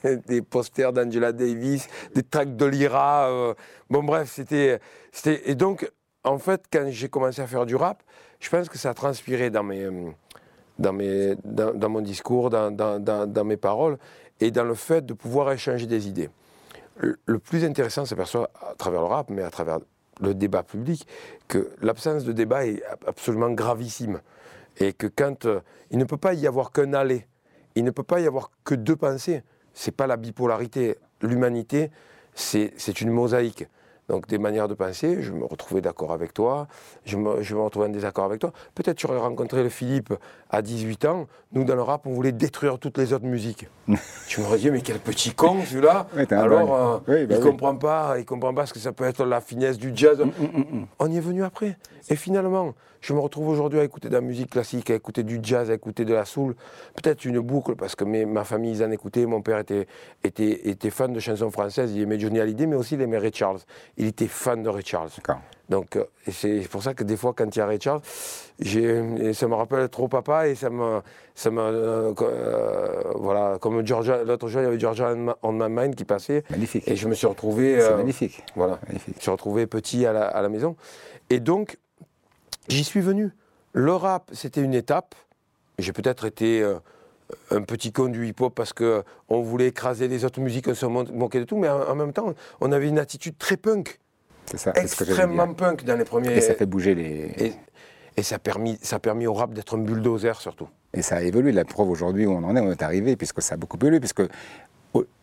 des 0.06 0.42
posters 0.42 0.92
d'Angela 0.92 1.32
Davis, 1.32 1.88
des 2.14 2.22
tracks 2.22 2.56
de 2.56 2.64
Lyra. 2.64 3.28
Euh. 3.28 3.54
bon, 3.90 4.02
bref, 4.02 4.30
c'était. 4.32 4.80
Et 5.44 5.54
donc, 5.54 5.90
en 6.24 6.38
fait, 6.38 6.64
quand 6.72 6.86
j'ai 6.88 7.08
commencé 7.08 7.40
à 7.40 7.46
faire 7.46 7.66
du 7.66 7.76
rap, 7.76 8.02
je 8.40 8.50
pense 8.50 8.68
que 8.68 8.78
ça 8.78 8.90
a 8.90 8.94
transpiré 8.94 9.50
dans, 9.50 9.62
mes, 9.62 9.88
dans, 10.78 10.92
mes, 10.92 11.36
dans, 11.44 11.88
mon 11.88 12.00
discours, 12.00 12.50
dans, 12.50 12.70
dans, 12.70 13.44
mes 13.44 13.56
paroles, 13.56 13.98
et 14.40 14.50
dans 14.50 14.64
le 14.64 14.74
fait 14.74 15.04
de 15.04 15.14
pouvoir 15.14 15.50
échanger 15.52 15.86
des 15.86 16.08
idées. 16.08 16.28
Le, 16.98 17.38
plus 17.38 17.64
intéressant, 17.64 18.04
c'est 18.04 18.16
perçoit 18.16 18.50
à 18.60 18.74
travers 18.74 19.00
le 19.00 19.06
rap, 19.06 19.30
mais 19.30 19.42
à 19.42 19.50
travers 19.50 19.78
le 20.20 20.34
débat 20.34 20.62
public, 20.62 21.06
que 21.46 21.70
l'absence 21.82 22.24
de 22.24 22.32
débat 22.32 22.66
est 22.66 22.82
absolument 23.06 23.50
gravissime 23.50 24.20
et 24.78 24.92
que 24.92 25.06
quand 25.06 25.46
euh, 25.46 25.60
il 25.90 25.98
ne 25.98 26.04
peut 26.04 26.16
pas 26.16 26.34
y 26.34 26.46
avoir 26.46 26.72
qu'un 26.72 26.92
aller, 26.94 27.26
il 27.74 27.84
ne 27.84 27.90
peut 27.90 28.02
pas 28.02 28.20
y 28.20 28.26
avoir 28.26 28.50
que 28.64 28.74
deux 28.74 28.96
pensées. 28.96 29.42
C'est 29.74 29.94
pas 29.94 30.06
la 30.06 30.16
bipolarité. 30.16 30.96
L'humanité, 31.22 31.90
c'est 32.34 33.00
une 33.00 33.10
mosaïque 33.10 33.66
donc 34.08 34.26
des 34.28 34.38
manières 34.38 34.68
de 34.68 34.74
penser. 34.74 35.22
Je 35.22 35.32
me 35.32 35.44
retrouvais 35.44 35.80
d'accord 35.80 36.12
avec 36.12 36.32
toi, 36.32 36.68
je 37.04 37.16
me, 37.16 37.42
je 37.42 37.54
me 37.54 37.60
retrouvais 37.60 37.86
en 37.86 37.90
désaccord 37.90 38.24
avec 38.24 38.40
toi. 38.40 38.52
Peut-être 38.74 38.96
tu 38.96 39.06
aurais 39.06 39.18
rencontré 39.18 39.62
le 39.62 39.68
Philippe 39.68 40.14
à 40.50 40.62
18 40.62 41.04
ans. 41.06 41.26
Nous, 41.52 41.64
dans 41.64 41.74
le 41.74 41.82
rap, 41.82 42.06
on 42.06 42.12
voulait 42.12 42.32
détruire 42.32 42.78
toutes 42.78 42.98
les 42.98 43.12
autres 43.12 43.24
musiques. 43.24 43.66
tu 44.28 44.40
m'aurais 44.40 44.58
dit, 44.58 44.70
mais 44.70 44.80
quel 44.80 44.98
petit 44.98 45.32
con 45.32 45.62
celui-là 45.64 46.06
Alors, 46.30 46.74
euh, 46.74 46.98
bah 47.06 47.20
il 47.20 47.28
ne 47.28 47.38
comprend 47.38 47.76
pas, 47.76 48.16
il 48.18 48.24
comprend 48.24 48.54
pas 48.54 48.66
ce 48.66 48.72
que 48.72 48.78
ça 48.78 48.92
peut 48.92 49.04
être 49.04 49.24
la 49.24 49.40
finesse 49.40 49.78
du 49.78 49.92
jazz. 49.94 50.18
Mm, 50.20 50.44
mm, 50.44 50.78
mm, 50.78 50.86
on 50.98 51.10
y 51.10 51.16
est 51.16 51.20
venu 51.20 51.44
après. 51.44 51.76
Et 52.08 52.16
finalement, 52.16 52.74
je 53.00 53.12
me 53.12 53.20
retrouve 53.20 53.48
aujourd'hui 53.48 53.78
à 53.78 53.84
écouter 53.84 54.08
de 54.08 54.14
la 54.14 54.20
musique 54.20 54.50
classique, 54.50 54.90
à 54.90 54.94
écouter 54.94 55.22
du 55.22 55.40
jazz, 55.42 55.70
à 55.70 55.74
écouter 55.74 56.04
de 56.04 56.14
la 56.14 56.24
soul. 56.24 56.54
Peut-être 56.94 57.24
une 57.24 57.40
boucle, 57.40 57.76
parce 57.76 57.94
que 57.94 58.04
ma 58.04 58.44
famille, 58.44 58.72
ils 58.72 58.84
en 58.84 58.90
écoutaient. 58.90 59.26
Mon 59.26 59.42
père 59.42 59.58
était, 59.58 59.86
était, 60.24 60.68
était 60.68 60.90
fan 60.90 61.12
de 61.12 61.20
chansons 61.20 61.50
françaises. 61.50 61.92
Il 61.94 62.02
aimait 62.02 62.18
Johnny 62.18 62.40
Hallyday, 62.40 62.66
mais 62.66 62.76
aussi 62.76 62.94
il 62.94 63.02
aimait 63.02 63.18
Ray 63.18 63.32
Charles. 63.32 63.60
Il 63.96 64.06
était 64.06 64.28
fan 64.28 64.62
de 64.62 64.68
Ray 64.68 64.84
Charles. 64.84 65.10
Donc, 65.68 65.96
euh, 65.96 66.04
c'est 66.30 66.68
pour 66.70 66.82
ça 66.82 66.94
que 66.94 67.02
des 67.02 67.16
fois, 67.16 67.32
quand 67.34 67.54
il 67.54 67.58
y 67.58 67.62
a 67.62 67.66
Ray 67.66 67.80
Charles, 67.80 68.00
ça 68.04 69.48
me 69.48 69.54
rappelle 69.54 69.88
trop 69.88 70.08
papa 70.08 70.48
et 70.48 70.54
ça 70.54 70.70
me. 70.70 71.00
Ça 71.34 71.50
me 71.50 71.60
euh, 71.60 72.12
euh, 72.22 73.02
voilà, 73.16 73.58
comme 73.60 73.76
l'autre 73.76 74.48
jour, 74.48 74.60
il 74.62 74.64
y 74.64 74.66
avait 74.66 74.78
Georgia 74.78 75.14
on 75.42 75.52
My 75.52 75.68
Mind 75.68 75.94
qui 75.94 76.04
passait. 76.04 76.44
Magnifique. 76.50 76.88
Et 76.88 76.96
je 76.96 77.08
me 77.08 77.14
suis 77.14 77.26
retrouvé. 77.26 77.78
Magnifique. 77.96 78.42
Voilà. 78.54 78.78
Magnifique. 78.86 79.14
Je 79.14 79.18
me 79.18 79.22
suis 79.22 79.30
retrouvé 79.30 79.66
petit 79.66 80.06
à 80.06 80.12
la, 80.12 80.26
à 80.26 80.40
la 80.40 80.48
maison. 80.48 80.76
Et 81.28 81.40
donc, 81.40 81.78
J'y 82.68 82.84
suis 82.84 83.00
venu. 83.00 83.30
Le 83.72 83.92
rap, 83.92 84.30
c'était 84.32 84.62
une 84.62 84.74
étape. 84.74 85.14
J'ai 85.78 85.92
peut-être 85.92 86.24
été 86.24 86.62
euh, 86.62 86.78
un 87.50 87.62
petit 87.62 87.92
con 87.92 88.08
du 88.08 88.26
hip-hop 88.26 88.54
parce 88.54 88.72
qu'on 88.72 89.42
voulait 89.42 89.68
écraser 89.68 90.08
les 90.08 90.24
autres 90.24 90.40
musiques, 90.40 90.68
on 90.68 90.74
se 90.74 90.86
moquait 90.86 91.40
de 91.40 91.44
tout, 91.44 91.56
mais 91.56 91.68
en, 91.68 91.94
même 91.94 92.12
temps, 92.12 92.32
on 92.60 92.72
avait 92.72 92.88
une 92.88 92.98
attitude 92.98 93.36
très 93.38 93.56
punk. 93.56 93.98
C'est 94.46 94.58
ça. 94.58 94.72
Extrêmement 94.74 95.52
punk 95.54 95.84
dans 95.84 95.98
les 95.98 96.04
premiers. 96.04 96.36
Et 96.36 96.40
ça 96.40 96.54
fait 96.54 96.66
bouger 96.66 96.94
les. 96.94 97.54
Et, 98.16 98.22
ça, 98.22 98.36
a 98.36 98.38
permis, 98.38 98.78
ça 98.80 98.96
a 98.96 98.98
permis 98.98 99.26
au 99.26 99.34
rap 99.34 99.52
d'être 99.52 99.76
un 99.76 99.80
bulldozer 99.80 100.40
surtout. 100.40 100.68
Et 100.94 101.02
ça 101.02 101.16
a 101.16 101.22
évolué. 101.22 101.52
La 101.52 101.66
preuve 101.66 101.90
aujourd'hui 101.90 102.24
où 102.24 102.32
on 102.32 102.44
en 102.44 102.56
est, 102.56 102.60
on 102.60 102.70
est 102.70 102.82
arrivé, 102.82 103.14
puisque 103.16 103.42
ça 103.42 103.54
a 103.54 103.56
beaucoup 103.58 103.76
évolué, 103.76 104.00
puisque 104.00 104.22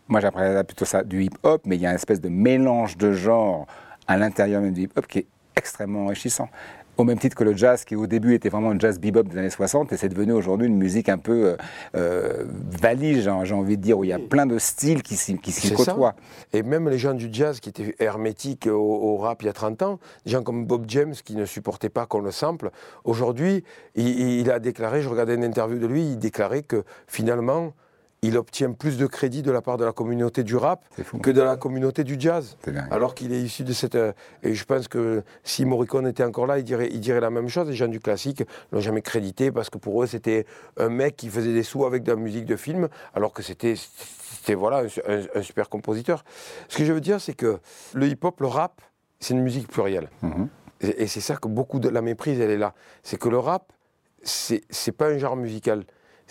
moi 0.07 0.19
j'apprécie 0.19 0.63
plutôt 0.65 0.85
ça 0.85 1.03
du 1.03 1.23
hip-hop, 1.23 1.63
mais 1.65 1.75
il 1.75 1.81
y 1.81 1.87
a 1.87 1.89
une 1.89 1.95
espèce 1.95 2.21
de 2.21 2.29
mélange 2.29 2.97
de 2.97 3.13
genres 3.13 3.65
à 4.07 4.17
l'intérieur 4.17 4.61
même 4.61 4.73
du 4.73 4.81
hip-hop 4.83 5.07
qui 5.07 5.19
est 5.19 5.27
extrêmement 5.55 6.05
enrichissant. 6.05 6.49
Au 6.97 7.03
même 7.03 7.17
titre 7.17 7.35
que 7.35 7.43
le 7.43 7.55
jazz, 7.55 7.85
qui 7.85 7.95
au 7.95 8.05
début 8.05 8.35
était 8.35 8.49
vraiment 8.49 8.69
un 8.69 8.77
jazz 8.77 8.99
bebop 8.99 9.23
des 9.23 9.37
années 9.37 9.49
60, 9.49 9.91
et 9.91 9.97
c'est 9.97 10.09
devenu 10.09 10.31
aujourd'hui 10.33 10.67
une 10.67 10.77
musique 10.77 11.09
un 11.09 11.17
peu 11.17 11.45
euh, 11.45 11.57
euh 11.95 12.43
valise, 12.81 13.23
j'ai 13.23 13.53
envie 13.53 13.77
de 13.77 13.81
dire, 13.81 13.97
où 13.97 14.03
il 14.03 14.09
y 14.09 14.13
a 14.13 14.19
plein 14.19 14.45
de 14.45 14.57
styles 14.59 15.01
qui 15.01 15.15
s'y 15.15 15.37
côtoient. 15.73 16.15
Et 16.51 16.61
même 16.61 16.89
les 16.89 16.97
gens 16.97 17.13
du 17.13 17.29
jazz 17.31 17.59
qui 17.59 17.69
étaient 17.69 17.95
hermétiques 17.99 18.67
au, 18.67 19.17
rap 19.17 19.41
il 19.41 19.45
y 19.45 19.49
a 19.49 19.53
30 19.53 19.81
ans, 19.81 19.99
des 20.25 20.31
gens 20.31 20.43
comme 20.43 20.65
Bob 20.65 20.85
James 20.87 21.13
qui 21.13 21.35
ne 21.35 21.45
supportaient 21.45 21.89
pas 21.89 22.05
qu'on 22.05 22.21
le 22.21 22.31
sample, 22.31 22.69
aujourd'hui, 23.03 23.63
il, 23.95 24.49
a 24.51 24.59
déclaré, 24.59 25.01
je 25.01 25.09
regardais 25.09 25.35
une 25.35 25.43
interview 25.43 25.79
de 25.79 25.87
lui, 25.87 26.03
il 26.03 26.19
déclarait 26.19 26.63
que 26.63 26.83
finalement, 27.07 27.73
il 28.23 28.37
obtient 28.37 28.71
plus 28.71 28.97
de 28.97 29.05
crédit 29.05 29.43
de 29.43 29.51
la 29.51 29.61
part 29.61 29.77
de 29.77 29.83
la 29.83 29.91
communauté 29.91 30.43
du 30.43 30.55
rap 30.55 30.85
que 31.21 31.29
de 31.29 31.41
la 31.41 31.57
communauté 31.57 32.03
du 32.03 32.15
jazz. 32.17 32.57
Alors 32.89 33.15
qu'il 33.15 33.33
est 33.33 33.41
issu 33.41 33.63
de 33.63 33.73
cette. 33.73 33.95
Euh, 33.95 34.13
et 34.41 34.53
je 34.55 34.63
pense 34.63 34.87
que 34.87 35.23
si 35.43 35.65
Morricone 35.65 36.07
était 36.07 36.23
encore 36.23 36.47
là, 36.47 36.57
il 36.57 36.63
dirait, 36.63 36.89
il 36.91 37.01
dirait 37.01 37.19
la 37.19 37.29
même 37.29 37.49
chose. 37.49 37.67
Les 37.67 37.75
gens 37.75 37.87
du 37.87 37.99
classique 37.99 38.43
l'ont 38.71 38.79
jamais 38.79 39.01
crédité 39.01 39.51
parce 39.51 39.69
que 39.69 39.77
pour 39.77 40.01
eux, 40.01 40.07
c'était 40.07 40.45
un 40.77 40.89
mec 40.89 41.17
qui 41.17 41.29
faisait 41.29 41.53
des 41.53 41.63
sous 41.63 41.85
avec 41.85 42.03
de 42.03 42.11
la 42.11 42.17
musique 42.17 42.45
de 42.45 42.55
film, 42.55 42.87
alors 43.13 43.33
que 43.33 43.43
c'était. 43.43 43.75
voilà, 44.55 44.83
un, 45.35 45.41
super 45.41 45.69
compositeur. 45.69 46.23
Ce 46.69 46.77
que 46.77 46.85
je 46.85 46.93
veux 46.93 47.01
dire, 47.01 47.19
c'est 47.19 47.33
que 47.33 47.59
le 47.93 48.07
hip-hop, 48.07 48.39
le 48.39 48.47
rap, 48.47 48.81
c'est 49.19 49.33
une 49.33 49.43
musique 49.43 49.67
plurielle. 49.67 50.09
Mhm. 50.21 50.47
Et, 50.79 51.03
et 51.03 51.07
c'est 51.07 51.21
ça 51.21 51.35
que 51.35 51.49
beaucoup 51.49 51.79
de 51.79 51.89
la 51.89 52.01
méprise, 52.01 52.39
elle 52.39 52.51
est 52.51 52.57
là. 52.57 52.73
C'est 53.03 53.19
que 53.19 53.27
le 53.27 53.37
rap, 53.37 53.73
c'est 54.23 54.91
pas 54.93 55.09
un 55.09 55.17
genre 55.17 55.35
musical 55.35 55.83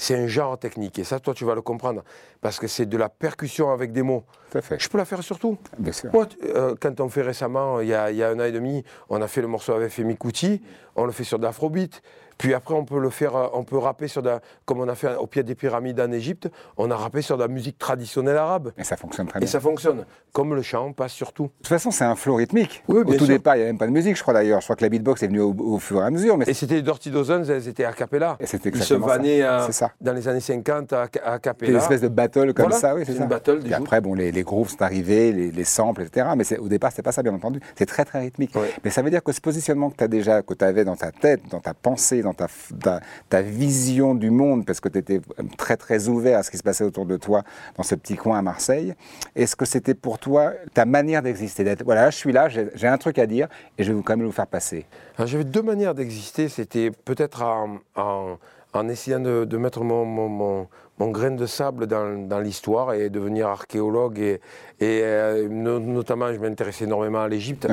c'est 0.02 0.16
un 0.16 0.26
genre 0.26 0.58
technique. 0.58 0.98
Et 0.98 1.04
ça, 1.04 1.20
toi, 1.20 1.32
tu 1.32 1.44
vas 1.44 1.54
le 1.54 1.62
comprendre. 1.62 2.02
Parce 2.40 2.58
que 2.58 2.66
c'est 2.66 2.86
de 2.86 2.96
la 2.96 3.08
percussion 3.08 3.70
avec 3.70 3.92
des 3.92 4.02
mots. 4.02 4.24
fait. 4.50 4.80
Je 4.80 4.88
peux 4.88 4.98
la 4.98 5.04
faire 5.04 5.22
surtout. 5.22 5.56
Bien 5.78 5.92
sûr. 5.92 6.10
Euh, 6.42 6.74
quand 6.80 7.00
on 7.00 7.08
fait 7.08 7.22
récemment, 7.22 7.80
il 7.80 7.88
y, 7.88 7.94
a, 7.94 8.10
il 8.10 8.16
y, 8.16 8.22
a, 8.24 8.30
un 8.30 8.40
an 8.40 8.44
et 8.44 8.52
demi, 8.52 8.82
on 9.08 9.22
a 9.22 9.28
fait 9.28 9.40
le 9.40 9.46
morceau 9.46 9.72
avec 9.72 9.92
Femi 9.92 10.16
Kuti, 10.16 10.60
on 10.96 11.06
le 11.06 11.12
fait 11.12 11.22
sur 11.22 11.38
d'Afrobeat. 11.38 12.02
Puis 12.38 12.54
après, 12.54 12.74
on 12.74 12.84
peut 12.84 12.98
le 12.98 13.10
faire, 13.10 13.36
euh, 13.36 13.48
on 13.52 13.64
peut 13.64 13.78
rapper 13.78 14.08
sur, 14.08 14.22
de, 14.22 14.30
comme 14.64 14.80
on 14.80 14.88
a 14.88 14.94
fait 14.94 15.14
au 15.16 15.26
pied 15.26 15.42
des 15.42 15.54
pyramides 15.54 16.00
en 16.00 16.10
Égypte, 16.12 16.48
on 16.76 16.90
a 16.90 16.96
rappé 16.96 17.22
sur 17.22 17.36
de 17.36 17.42
la 17.42 17.48
musique 17.48 17.78
traditionnelle 17.78 18.36
arabe. 18.36 18.72
Et 18.78 18.84
ça 18.84 18.96
fonctionne 18.96 19.26
très 19.26 19.38
bien. 19.38 19.46
Et 19.46 19.50
ça 19.50 19.60
fonctionne. 19.60 20.04
Comme 20.32 20.54
le 20.54 20.62
chant 20.62 20.92
passe 20.92 21.12
surtout. 21.12 21.44
De 21.44 21.48
toute 21.58 21.66
façon, 21.68 21.90
c'est 21.90 22.04
un 22.04 22.16
flow 22.16 22.36
rythmique. 22.36 22.82
au 22.88 23.04
tout 23.04 23.26
départ, 23.26 23.56
il 23.56 23.58
n'y 23.58 23.62
avait 23.64 23.72
même 23.72 23.78
pas 23.78 23.86
de 23.86 23.92
musique, 23.92 24.16
je 24.16 24.22
crois 24.22 24.34
d'ailleurs. 24.34 24.60
Je 24.60 24.66
crois 24.66 24.76
que 24.76 24.82
la 24.82 24.88
beatbox 24.88 25.22
est 25.22 25.26
venue 25.26 25.40
au, 25.40 25.78
fur 25.78 26.00
et 26.00 26.06
à 26.06 26.10
mesure. 26.10 26.38
Mais 26.38 26.46
et 26.48 26.54
c'était 26.54 26.76
les 26.76 26.82
Dirty 26.82 27.10
Dozens, 27.10 27.50
elles 27.50 27.68
étaient 27.68 27.84
a 27.84 27.92
cappella. 27.92 28.36
Et 28.40 28.46
c'était 28.46 28.70
Ils 28.70 28.82
se 28.82 28.94
vannaient 28.94 29.42
euh, 29.42 29.66
dans 30.00 30.12
les 30.12 30.28
années 30.28 30.40
50 30.40 30.92
à, 30.92 31.08
a 31.24 31.38
cappella. 31.38 31.72
Une 31.72 31.78
espèce 31.78 32.00
de 32.00 32.08
battle 32.08 32.54
comme 32.54 32.72
ça, 32.72 32.94
oui, 32.94 33.02
c'est 33.04 33.14
ça. 33.14 33.24
Une 33.24 33.28
battle, 33.28 33.60
et 33.66 33.74
après, 33.74 34.00
bon, 34.00 34.14
les, 34.14 34.32
les 34.32 34.42
grooves 34.42 34.70
sont 34.70 34.82
arrivés, 34.82 35.32
les, 35.32 35.64
samples, 35.64 36.02
etc. 36.02 36.28
Mais 36.36 36.58
au 36.58 36.68
départ, 36.68 36.92
c'est 36.94 37.02
pas 37.02 37.12
ça, 37.12 37.22
bien 37.22 37.34
entendu. 37.34 37.60
C'est 37.76 37.86
très, 37.86 38.04
très 38.04 38.20
rythmique. 38.20 38.54
Mais 38.84 38.90
ça 38.90 39.02
veut 39.02 39.10
dire 39.10 39.22
que 39.22 39.32
ce 39.32 39.40
positionnement 39.40 39.90
que 39.90 39.96
tu 39.96 40.04
as 40.04 40.08
déjà, 40.08 40.42
que 40.42 40.54
tu 40.54 40.64
avais 40.64 40.84
dans 40.84 40.96
ta 40.96 41.12
tête, 41.12 41.42
dans 41.50 41.60
ta 41.60 41.74
pensée, 41.74 42.21
dans 42.22 42.34
ta, 42.34 43.42
vision 43.42 44.14
du 44.14 44.30
monde, 44.30 44.64
parce 44.64 44.80
que 44.80 44.88
tu 44.88 44.98
étais 44.98 45.20
très 45.56 45.76
très 45.76 46.08
ouvert 46.08 46.38
à 46.38 46.42
ce 46.42 46.50
qui 46.50 46.58
se 46.58 46.62
passait 46.62 46.84
autour 46.84 47.06
de 47.06 47.16
toi 47.16 47.42
dans 47.76 47.82
ce 47.82 47.94
petit 47.94 48.16
coin 48.16 48.38
à 48.38 48.42
Marseille. 48.42 48.94
Est-ce 49.34 49.56
que 49.56 49.64
c'était 49.64 49.94
pour 49.94 50.18
toi 50.18 50.52
ta 50.74 50.84
manière 50.84 51.22
d'exister 51.22 51.76
Voilà, 51.84 52.10
je 52.10 52.16
suis 52.16 52.32
là, 52.32 52.48
j'ai 52.48 52.86
un 52.86 52.98
truc 52.98 53.18
à 53.18 53.26
dire 53.26 53.48
et 53.78 53.84
je 53.84 53.92
vais 53.92 54.02
quand 54.02 54.16
même 54.16 54.26
le 54.26 54.32
faire 54.32 54.46
passer. 54.46 54.86
J'avais 55.18 55.44
deux 55.44 55.62
manières 55.62 55.94
d'exister. 55.94 56.48
C'était 56.48 56.90
peut-être 56.90 57.42
en, 57.42 58.88
essayant 58.88 59.20
de, 59.20 59.56
mettre 59.56 59.82
mon, 59.82 60.68
grain 61.00 61.32
de 61.32 61.46
sable 61.46 61.86
dans, 61.86 62.28
dans 62.28 62.40
l'histoire 62.40 62.94
et 62.94 63.10
devenir 63.10 63.48
archéologue. 63.48 64.18
Et, 64.18 64.40
et 64.80 65.00
euh, 65.02 65.48
notamment, 65.48 66.32
je 66.32 66.38
m'intéressais 66.38 66.84
énormément 66.84 67.20
à 67.20 67.28
l'Égypte. 67.28 67.66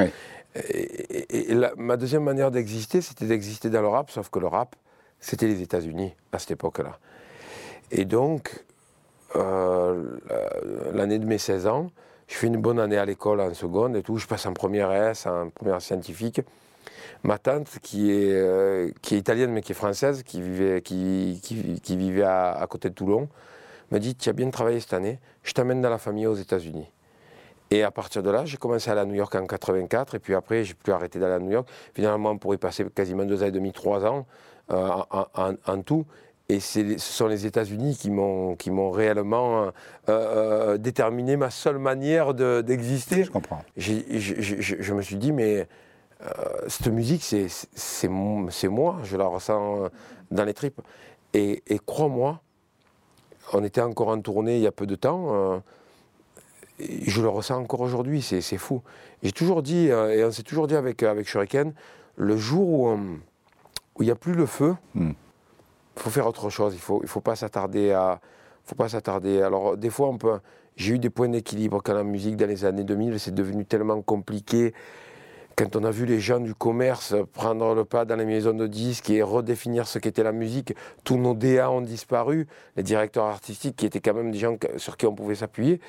Et, 0.55 1.55
ma 1.77 1.97
deuxième 1.97 2.23
manière 2.23 2.51
d'exister, 2.51 3.01
c'était 3.01 3.25
d'exister 3.25 3.69
dans 3.69 3.82
le 3.82 3.88
rap, 3.88 4.10
sauf 4.10 4.29
que 4.29 4.39
le 4.39 4.47
rap, 4.47 4.75
c'était 5.19 5.47
les 5.47 5.62
États-Unis 5.62 6.13
à 6.32 6.39
cette 6.39 6.51
époque-là. 6.51 6.97
Et 7.91 8.05
donc, 8.05 8.63
euh, 9.36 10.17
l'année 10.93 11.19
de 11.19 11.25
mes 11.25 11.38
16 11.38 11.67
ans, 11.67 11.91
je 12.27 12.36
fais 12.36 12.47
une 12.47 12.58
bonne 12.58 12.79
année 12.79 12.97
à 12.97 13.05
l'école 13.05 13.41
en 13.41 13.53
seconde 13.53 13.95
et 13.95 14.03
tout, 14.03 14.17
je 14.17 14.27
passe 14.27 14.45
en 14.45 14.53
première 14.53 14.91
S, 14.91 15.25
en 15.25 15.49
première 15.49 15.82
scientifique. 15.82 16.41
Ma 17.23 17.38
tante, 17.38 17.79
qui 17.82 18.12
est, 18.12 18.32
euh, 18.32 18.91
qui 19.01 19.15
est 19.15 19.17
italienne 19.17 19.51
mais 19.51 19.62
qui 19.62 19.73
est 19.73 19.75
française, 19.75 20.23
qui 20.23 20.41
vivait, 20.41 20.82
qui, 20.82 21.39
qui, 21.43 21.97
vivait 21.97 22.23
à, 22.23 22.51
à, 22.51 22.67
côté 22.67 22.89
de 22.89 22.93
Toulon, 22.93 23.27
me 23.91 23.99
dit 23.99 24.15
Tu 24.15 24.29
as 24.29 24.34
bien 24.34 24.49
travaillé 24.49 24.79
cette 24.79 24.93
année, 24.93 25.19
je 25.43 25.53
t'amène 25.53 25.82
dans 25.82 25.89
la 25.89 25.97
famille 25.97 26.27
aux 26.27 26.36
États-Unis. 26.36 26.89
Et 27.71 27.84
à 27.84 27.91
partir 27.91 28.23
de 28.23 28.29
là, 28.32 28.45
j'ai 28.45 28.58
commencé 28.58 28.89
à 28.89 28.93
aller 28.93 29.01
à 29.01 29.05
New 29.05 29.15
York 29.15 29.34
en 29.36 29.45
84, 29.45 30.15
et 30.15 30.19
puis 30.19 30.34
après, 30.34 30.63
j'ai 30.63 30.73
plus 30.73 30.91
arrêté 30.91 31.19
d'aller 31.19 31.36
à 31.36 31.39
New 31.39 31.51
York. 31.51 31.69
Finalement, 31.93 32.32
on 32.32 32.38
pourrait 32.38 32.58
passer 32.58 32.86
quasiment 32.86 33.25
deux 33.25 33.43
ans 33.43 33.47
et 33.47 33.51
demi, 33.51 33.71
trois 33.71 34.05
ans 34.05 34.25
euh, 34.71 34.89
en, 35.65 35.82
tout. 35.82 36.05
Et 36.47 36.60
ce 36.60 36.97
sont 36.97 37.27
les 37.27 37.45
États-Unis 37.45 37.95
qui 37.95 38.10
m'ont 38.10 38.55
qui 38.55 38.71
m'ont 38.71 38.89
réellement 38.89 39.65
euh, 39.65 39.71
euh, 40.10 40.77
déterminé 40.77 41.38
ma 41.38 41.51
seule 41.51 41.77
manière 41.77 42.34
d'exister. 42.34 43.23
je 43.23 43.29
comprends. 43.29 43.62
je 43.77 44.93
me 44.93 45.01
suis 45.03 45.17
dit, 45.17 45.32
mais 45.32 45.67
cette 46.67 46.88
musique, 46.88 47.23
c'est 47.23 48.08
moi, 48.08 48.97
je 49.03 49.17
la 49.17 49.25
ressens 49.25 49.89
dans 50.32 50.43
les 50.43 50.53
tripes. 50.53 50.82
Et, 51.34 51.63
et 51.67 51.79
crois-moi, 51.79 52.41
on 53.53 53.63
était 53.63 53.82
encore 53.82 54.10
en 54.10 54.19
tournée 54.19 54.58
il 54.58 54.62
y 54.62 54.67
a 54.67 54.71
peu 54.71 54.86
de 54.86 54.95
temps 54.95 55.62
je 56.79 57.21
le 57.21 57.29
ressens 57.29 57.58
encore 57.58 57.82
aujourd'hui, 57.82 58.21
c'est 58.21 58.58
fou. 58.58 58.82
J'ai 59.23 59.32
toujours 59.32 59.62
dit, 59.62 59.89
euh, 59.89 60.15
et 60.15 60.23
on 60.23 60.32
s'est 60.32 60.43
toujours 60.43 60.67
dit 60.67 60.75
avec, 60.75 61.03
avec 61.03 61.27
Shuriken, 61.27 61.73
le 62.15 62.38
jour 62.38 62.97
où 63.95 64.01
il 64.01 64.05
n'y 64.05 64.12
a 64.12 64.15
plus 64.15 64.34
le 64.34 64.45
feu, 64.45 64.75
il 64.95 65.01
hmm. 65.01 65.13
faut 65.95 66.10
faire 66.10 66.27
autre 66.27 66.49
chose, 66.49 66.73
il 66.73 66.77
ne 66.77 66.82
faut, 66.82 67.01
il 67.03 67.10
faut 67.10 67.21
pas 67.21 67.36
s'attarder 67.36 67.91
à... 67.91 68.19
faut 68.63 68.75
pas 68.75 68.89
s'attarder. 68.89 69.41
Alors 69.41 69.77
des 69.77 69.89
fois, 69.89 70.08
on 70.08 70.17
peut... 70.17 70.39
J'ai 70.75 70.95
eu 70.95 70.99
des 70.99 71.10
points 71.10 71.27
d'équilibre 71.27 71.82
quand 71.84 71.93
la 71.93 72.03
musique 72.03 72.38
dans 72.38 72.47
les 72.47 72.63
années 72.63 72.86
2000, 72.86 73.19
c'est 73.19 73.36
devenu 73.36 73.65
tellement 73.65 74.01
compliqué 74.01 74.73
quand 75.60 75.76
on 75.76 75.84
a 75.84 75.91
vu 75.91 76.06
les 76.06 76.22
gens 76.22 76.39
du 76.39 76.56
commerce 76.56 77.13
prendre 77.34 77.76
le 77.76 77.84
pas 77.84 78.06
dans 78.06 78.15
les 78.15 78.24
maisons 78.24 78.54
de 78.54 78.65
disques 78.65 79.10
et 79.10 79.22
redéfinir 79.22 79.88
ce 79.88 80.00
qu'était 80.00 80.24
la 80.24 80.32
musique, 80.32 80.74
tous 81.04 81.17
nos 81.17 81.34
DA 81.34 81.69
ont 81.69 81.82
disparu, 81.82 82.48
les 82.78 82.84
directeurs 82.84 83.26
artistiques 83.26 83.76
qui 83.76 83.86
étaient 83.86 84.00
quand 84.00 84.13
même 84.13 84.32
des 84.32 84.39
gens 84.39 84.56
sur 84.78 84.95
qui 84.95 85.06
on 85.06 85.13
pouvait 85.13 85.36
s'appuyer. 85.36 85.82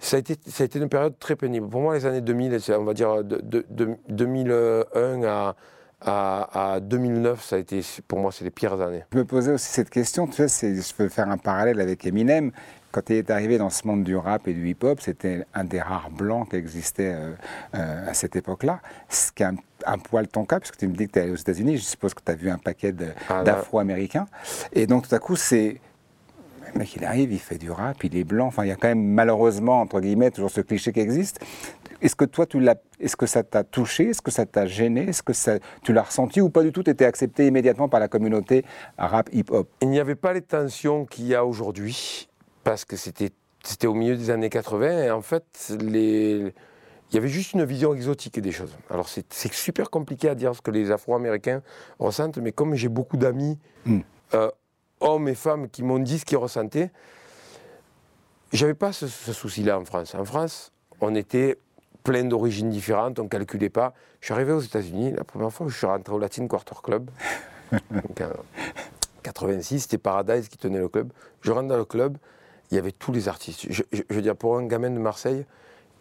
Ça 0.00 0.16
a, 0.16 0.20
été, 0.20 0.36
ça 0.46 0.64
a 0.64 0.66
été 0.66 0.78
une 0.78 0.90
période 0.90 1.18
très 1.18 1.34
pénible. 1.34 1.66
Pour 1.66 1.80
moi, 1.80 1.94
les 1.94 2.04
années 2.04 2.20
2000, 2.20 2.58
on 2.78 2.84
va 2.84 2.92
dire 2.92 3.24
de, 3.24 3.64
2001 4.10 5.22
à, 5.24 6.74
à, 6.74 6.80
2009, 6.80 7.42
ça 7.42 7.56
a 7.56 7.58
été, 7.58 7.80
pour 8.06 8.18
moi, 8.18 8.30
c'est 8.32 8.44
les 8.44 8.50
pires 8.50 8.78
années. 8.82 9.04
Je 9.14 9.18
me 9.18 9.24
posais 9.24 9.52
aussi 9.52 9.68
cette 9.68 9.88
question, 9.88 10.26
tu 10.26 10.46
sais, 10.46 10.74
je 10.74 10.94
peux 10.94 11.08
faire 11.08 11.30
un 11.30 11.38
parallèle 11.38 11.80
avec 11.80 12.04
Eminem 12.04 12.52
quand 12.96 13.10
il 13.10 13.16
est 13.16 13.30
arrivé 13.30 13.58
dans 13.58 13.68
ce 13.68 13.86
monde 13.86 14.04
du 14.04 14.16
rap 14.16 14.48
et 14.48 14.54
du 14.54 14.70
hip-hop, 14.70 15.02
c'était 15.02 15.44
un 15.52 15.64
des 15.64 15.82
rares 15.82 16.08
blancs 16.08 16.48
qui 16.48 16.56
existait 16.56 17.12
euh, 17.14 17.32
euh, 17.74 18.08
à 18.08 18.14
cette 18.14 18.36
époque-là. 18.36 18.80
Ce 19.10 19.32
qui 19.32 19.42
est 19.42 19.46
un, 19.84 19.98
poil 19.98 20.26
ton 20.28 20.46
cas, 20.46 20.60
puisque 20.60 20.78
tu 20.78 20.88
me 20.88 20.94
dis 20.94 21.06
que 21.06 21.12
tu 21.12 21.18
es 21.18 21.22
allé 21.22 21.32
aux 21.32 21.36
États-Unis, 21.36 21.76
je 21.76 21.82
suppose 21.82 22.14
que 22.14 22.22
tu 22.24 22.32
as 22.32 22.34
vu 22.34 22.48
un 22.48 22.56
paquet 22.56 22.94
ah, 23.28 23.42
d'Afro-Américains. 23.42 24.26
Et 24.72 24.86
donc 24.86 25.06
tout 25.06 25.14
à 25.14 25.18
coup, 25.18 25.36
c'est. 25.36 25.78
Le 26.72 26.78
mec, 26.78 26.96
il 26.96 27.04
arrive, 27.04 27.34
il 27.34 27.38
fait 27.38 27.58
du 27.58 27.70
rap, 27.70 28.02
il 28.02 28.16
est 28.16 28.24
blanc. 28.24 28.46
Enfin, 28.46 28.64
il 28.64 28.68
y 28.68 28.72
a 28.72 28.76
quand 28.76 28.88
même 28.88 29.04
malheureusement, 29.04 29.82
entre 29.82 30.00
guillemets, 30.00 30.30
toujours 30.30 30.50
ce 30.50 30.62
cliché 30.62 30.90
qui 30.90 31.00
existe. 31.00 31.44
Est-ce 32.00 32.16
que 32.16 32.24
toi, 32.24 32.46
tu 32.46 32.60
l'as, 32.60 32.76
est-ce 32.98 33.16
que 33.16 33.26
ça 33.26 33.42
t'a 33.42 33.62
touché? 33.62 34.08
Est-ce 34.08 34.22
que 34.22 34.30
ça 34.30 34.46
t'a 34.46 34.64
gêné? 34.64 35.02
Est-ce 35.08 35.22
que 35.22 35.34
ça, 35.34 35.58
tu 35.82 35.92
l'as 35.92 36.02
ressenti 36.02 36.40
ou 36.40 36.48
pas 36.48 36.62
du 36.62 36.72
tout? 36.72 36.82
Tu 36.82 36.90
étais 36.90 37.04
accepté 37.04 37.46
immédiatement 37.46 37.90
par 37.90 38.00
la 38.00 38.08
communauté 38.08 38.64
rap 38.96 39.28
hip-hop? 39.34 39.68
Il 39.82 39.90
n'y 39.90 40.00
avait 40.00 40.14
pas 40.14 40.32
les 40.32 40.42
tensions 40.42 41.04
qu'il 41.04 41.26
y 41.26 41.34
a 41.34 41.44
aujourd'hui 41.44 42.28
parce 42.66 42.84
que 42.84 42.96
c'était 42.96 43.30
au 43.86 43.94
milieu 43.94 44.16
des 44.16 44.30
années 44.30 44.50
80 44.50 45.04
et 45.04 45.10
en 45.12 45.22
fait 45.22 45.72
les 45.80 46.52
il 47.08 47.14
y 47.14 47.16
avait 47.16 47.28
juste 47.28 47.52
une 47.52 47.64
vision 47.64 47.94
exotique 47.94 48.40
des 48.40 48.50
choses. 48.50 48.76
Alors 48.90 49.08
c'est 49.08 49.52
super 49.52 49.88
compliqué 49.88 50.28
à 50.28 50.34
dire 50.34 50.52
ce 50.52 50.60
que 50.60 50.72
les 50.72 50.90
Afro-Américains 50.90 51.62
ressentent, 52.00 52.38
mais 52.38 52.50
comme 52.50 52.74
j'ai 52.74 52.88
beaucoup 52.88 53.16
d'amis, 53.16 53.56
hmm. 53.84 54.00
euh, 54.34 54.50
hommes 54.98 55.28
et 55.28 55.36
femmes, 55.36 55.68
qui 55.68 55.84
m'ont 55.84 56.00
dit 56.00 56.18
ce 56.18 56.24
qu'ils 56.24 56.38
ressentaient, 56.38 56.90
j'avais 58.52 58.74
pas 58.74 58.92
ce, 58.92 59.06
souci-là 59.06 59.78
en 59.78 59.84
France. 59.84 60.16
En 60.16 60.24
France, 60.24 60.72
on 61.00 61.14
était 61.14 61.60
plein 62.02 62.24
d'origines 62.24 62.70
différentes, 62.70 63.20
on 63.20 63.24
ne 63.24 63.28
calculait 63.28 63.70
pas. 63.70 63.94
Je 64.18 64.26
suis 64.26 64.34
arrivé 64.34 64.50
aux 64.50 64.60
États-Unis, 64.60 65.12
la 65.12 65.22
première 65.22 65.52
fois 65.52 65.66
que 65.66 65.72
je 65.72 65.78
suis 65.78 65.86
rentré 65.86 66.12
au 66.12 66.18
Latin 66.18 66.48
Quarter 66.48 66.82
Club, 66.82 67.12
donc, 67.92 68.24
86, 69.22 69.82
c'était 69.82 69.98
Paradise 69.98 70.48
qui 70.48 70.58
tenait 70.58 70.80
le 70.80 70.88
club. 70.88 71.12
Je 71.42 71.52
rentre 71.52 71.68
dans 71.68 71.76
le 71.76 71.84
club, 71.84 72.18
il 72.70 72.74
y 72.74 72.78
avait 72.78 72.92
tous 72.92 73.12
les 73.12 73.28
artistes. 73.28 73.66
Je, 73.70 73.82
veux 74.10 74.22
dire, 74.22 74.36
pour 74.36 74.56
un 74.56 74.66
gamin 74.66 74.90
de 74.90 74.98
Marseille, 74.98 75.44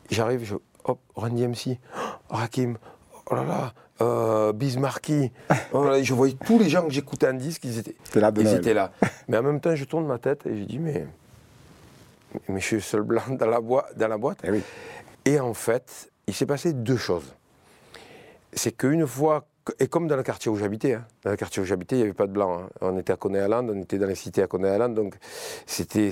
j'arrive, 0.09 0.43
je, 0.43 0.55
hop, 0.83 0.99
Randy 1.15 1.47
MC, 1.47 1.77
oh, 1.95 2.35
Rakim, 2.35 2.77
oh 3.29 3.35
là 3.35 3.43
là, 3.43 3.73
euh, 4.01 4.53
Bismarcky, 4.53 5.31
oh 5.73 5.87
je 6.01 6.13
voyais 6.13 6.35
tous 6.45 6.59
les 6.59 6.69
gens 6.69 6.85
que 6.85 6.91
j'écoutais 6.91 7.29
en 7.29 7.33
disque, 7.33 7.63
ils 7.63 7.79
étaient, 7.79 7.95
là, 8.15 8.31
ils 8.37 8.53
étaient 8.53 8.73
là. 8.73 8.91
Mais 9.27 9.37
en 9.37 9.43
même 9.43 9.59
temps, 9.59 9.75
je 9.75 9.85
tourne 9.85 10.05
ma 10.05 10.17
tête 10.17 10.45
et 10.45 10.57
je 10.57 10.63
dis, 10.63 10.79
mais, 10.79 11.07
mais 12.47 12.59
je 12.59 12.65
suis 12.65 12.81
seul 12.81 13.03
blanc 13.03 13.23
dans 13.29 13.47
la, 13.47 13.61
boîte. 13.61 13.97
Dans 13.97 14.07
la 14.07 14.17
boîte. 14.17 14.43
Et, 14.43 14.47
eh 14.47 14.51
oui. 14.51 14.63
et 15.25 15.39
en 15.39 15.53
fait, 15.53 16.11
il 16.27 16.33
s'est 16.33 16.45
passé 16.45 16.73
deux 16.73 16.97
choses. 16.97 17.33
C'est 18.53 18.71
qu'une 18.71 19.05
fois 19.05 19.45
et 19.79 19.87
comme 19.87 20.07
dans 20.07 20.15
le 20.15 20.23
quartier 20.23 20.51
où 20.51 20.55
j'habitais, 20.55 20.93
hein. 20.93 21.05
dans 21.23 21.31
le 21.31 21.37
quartier 21.37 21.61
où 21.61 21.65
j'habitais, 21.65 21.95
il 21.95 21.99
n'y 21.99 22.03
avait 22.03 22.13
pas 22.13 22.27
de 22.27 22.31
blanc. 22.31 22.59
Hein. 22.59 22.69
On 22.81 22.97
était 22.97 23.13
à 23.13 23.15
Coney 23.15 23.39
Island, 23.39 23.69
on 23.69 23.81
était 23.81 23.97
dans 23.97 24.07
les 24.07 24.15
cités 24.15 24.43
à 24.43 24.47
Coney 24.47 24.71
Island, 24.71 24.93
donc 24.93 25.15
c'était, 25.65 26.11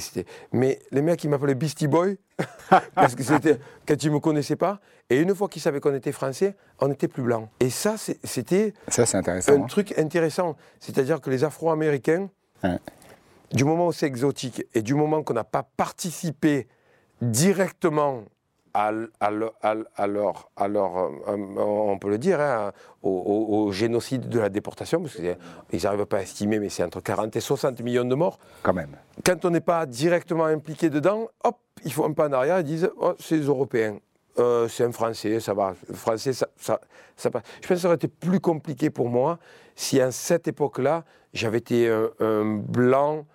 Mais 0.52 0.80
les 0.92 1.02
mecs, 1.02 1.24
ils 1.24 1.30
m'appelaient 1.30 1.56
Beastie 1.56 1.88
Boy, 1.88 2.18
parce 2.96 3.16
que 3.16 3.24
c'était 3.24 3.60
quand 3.88 4.02
ils 4.02 4.10
ne 4.10 4.16
me 4.16 4.20
connaissaient 4.20 4.56
pas. 4.56 4.80
Et 5.10 5.18
une 5.18 5.36
fois 5.36 5.50
qu'ils 5.50 5.62
savaient 5.62 5.80
qu'on 5.80 5.94
était 5.94 6.12
français, 6.12 6.56
on 6.80 6.88
n'était 6.88 7.08
plus 7.08 7.24
blanc. 7.24 7.50
Et 7.60 7.70
ça, 7.70 7.96
c'était 7.98 8.74
ça, 8.88 9.06
c'est 9.06 9.18
intéressant, 9.18 9.54
un 9.54 9.68
truc 9.68 9.98
intéressant. 9.98 10.56
C'est-à-dire 10.80 11.22
que 11.22 11.30
les 11.30 11.44
Afro-Américains, 11.44 12.30
du 13.52 13.66
moment 13.66 13.88
où 13.88 13.94
c'est 13.94 14.08
exotique 14.08 14.66
et 14.74 14.82
du 14.82 14.96
moment 14.96 15.22
qu'on 15.22 15.34
n'a 15.34 15.44
pas 15.44 15.63
participé 15.78 16.68
directement 17.22 18.24
à, 18.74 18.92
alors, 19.20 20.42
on 20.58 21.98
peut 22.00 22.10
le 22.10 22.18
dire, 22.18 22.40
hein, 22.42 22.72
au, 23.04 23.72
génocide 23.72 24.30
de 24.30 24.40
la 24.40 24.50
déportation, 24.50 25.02
parce 25.02 25.16
qu'ils 25.16 25.84
n'arrivent 25.84 26.06
pas 26.06 26.18
à 26.18 26.22
estimer, 26.22 26.60
mais 26.60 26.70
c'est 26.70 26.84
entre 26.84 27.00
40 27.00 27.36
et 27.36 27.40
60 27.40 27.82
millions 27.82 28.06
de 28.06 28.16
morts. 28.16 28.40
Quand 28.64 28.74
même. 28.74 28.96
Quand 29.24 29.46
on 29.46 29.52
n'est 29.52 29.62
pas 29.62 29.86
directement 29.86 30.46
impliqué 30.46 30.90
dedans, 30.90 31.28
hop, 31.44 31.58
ils 31.86 31.94
font 31.94 32.06
un 32.06 32.14
pas 32.14 32.28
en 32.28 32.34
arrière 32.34 32.58
et 32.60 32.64
disent 32.64 32.90
oh, 32.98 33.14
c'est 33.20 33.38
les 33.38 33.46
Européens. 33.46 33.98
Euh, 34.40 34.68
c'est 34.68 34.84
un 34.84 34.92
Français, 34.92 35.40
ça 35.40 35.54
va. 35.54 35.76
Français, 35.94 36.34
ça, 36.34 36.48
ça, 36.58 36.82
ça, 37.16 37.30
passe. 37.30 37.44
Je 37.62 37.68
pense 37.68 37.76
que 37.76 37.82
ça 37.82 37.88
aurait 37.88 37.96
été 37.96 38.08
plus 38.08 38.40
compliqué 38.40 38.90
pour 38.90 39.10
moi 39.10 39.38
si 39.76 40.02
à 40.02 40.12
cette 40.12 40.48
époque-là, 40.48 41.04
j'avais 41.34 41.60
été 41.60 41.88
un 42.20 42.44
blanc 42.58 43.26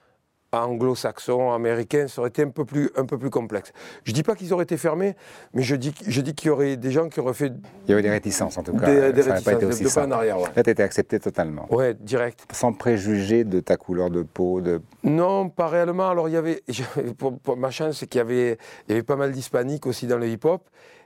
anglo-saxon, 0.53 1.53
américain, 1.53 2.09
ça 2.09 2.21
aurait 2.21 2.31
été 2.31 2.43
un 2.43 2.49
peu 2.49 2.65
plus, 2.65 2.91
un 2.97 3.05
peu 3.05 3.19
plus 3.19 3.31
complexe. 3.31 3.73
Je 4.05 4.13
ne 4.13 4.15
dis 4.15 4.23
pas 4.23 4.35
qu'ils 4.35 4.53
auraient 4.53 4.65
été 4.65 4.77
fermés, 4.77 5.15
mais 5.53 5.63
je 5.63 5.77
dis, 5.77 5.95
je 6.07 6.21
dis 6.21 6.35
qu'il 6.35 6.49
y 6.49 6.51
aurait 6.51 6.77
des 6.77 6.91
gens 6.91 7.09
qui 7.09 7.21
auraient 7.21 7.35
fait... 7.35 7.53
Il 7.87 7.91
y 7.91 7.93
avait 7.93 8.03
des 8.03 8.11
réticences 8.11 8.57
en 8.57 8.63
tout 8.63 8.73
cas. 8.73 8.87
Des, 8.87 9.01
réticences, 9.01 9.43
pas 9.43 9.53
été 9.53 9.67
aussi 9.67 9.85
de, 9.85 9.91
pas 9.91 10.07
en 10.07 10.11
arrière. 10.11 10.39
Là, 10.39 10.63
tu 10.63 10.71
étais 10.71 10.83
accepté 10.83 11.21
totalement. 11.21 11.67
Ouais, 11.71 11.95
direct. 11.95 12.47
Sans 12.53 12.73
préjuger 12.73 13.45
de 13.45 13.61
ta 13.61 13.77
couleur 13.77 14.11
de 14.11 14.23
peau 14.23 14.61
de... 14.61 14.81
Non, 15.05 15.51
pas 15.51 15.69
réellement. 15.69 16.09
Alors, 16.09 16.29
il 16.29 16.33
y 16.33 16.39
avait... 16.39 16.63
Pour, 17.19 17.57
ma 17.57 17.71
chance, 17.71 17.99
c'est 17.99 18.07
qu'il 18.07 18.19
y 18.19 18.23
avait, 18.23 18.59
il 18.87 18.91
y 18.91 18.93
avait 18.93 19.03
pas 19.03 19.17
mal 19.17 19.33
d'hispaniques 19.33 19.87
aussi 19.87 20.07
dans 20.07 20.19
le 20.19 20.29
hip-hop. 20.29 20.63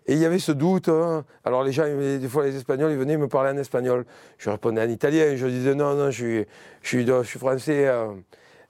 Et 0.06 0.14
il 0.14 0.18
y 0.18 0.24
avait 0.24 0.40
ce 0.40 0.52
doute. 0.52 0.88
Hein. 0.88 1.24
Alors 1.44 1.62
les 1.62 1.70
gens, 1.70 1.84
des 1.84 2.28
fois 2.28 2.44
les 2.44 2.56
Espagnols, 2.56 2.90
ils 2.90 2.98
venaient 2.98 3.16
me 3.16 3.28
parler 3.28 3.50
en 3.50 3.56
espagnol. 3.56 4.04
Je 4.36 4.50
répondais 4.50 4.82
en 4.82 4.88
italien. 4.88 5.36
Je 5.36 5.46
disais 5.46 5.76
non, 5.76 5.94
non, 5.94 6.10
je 6.10 6.22
suis, 6.22 6.46
je 6.82 6.88
suis, 6.88 7.06
je 7.06 7.22
suis 7.22 7.38
français. 7.38 7.86
Euh 7.86 8.08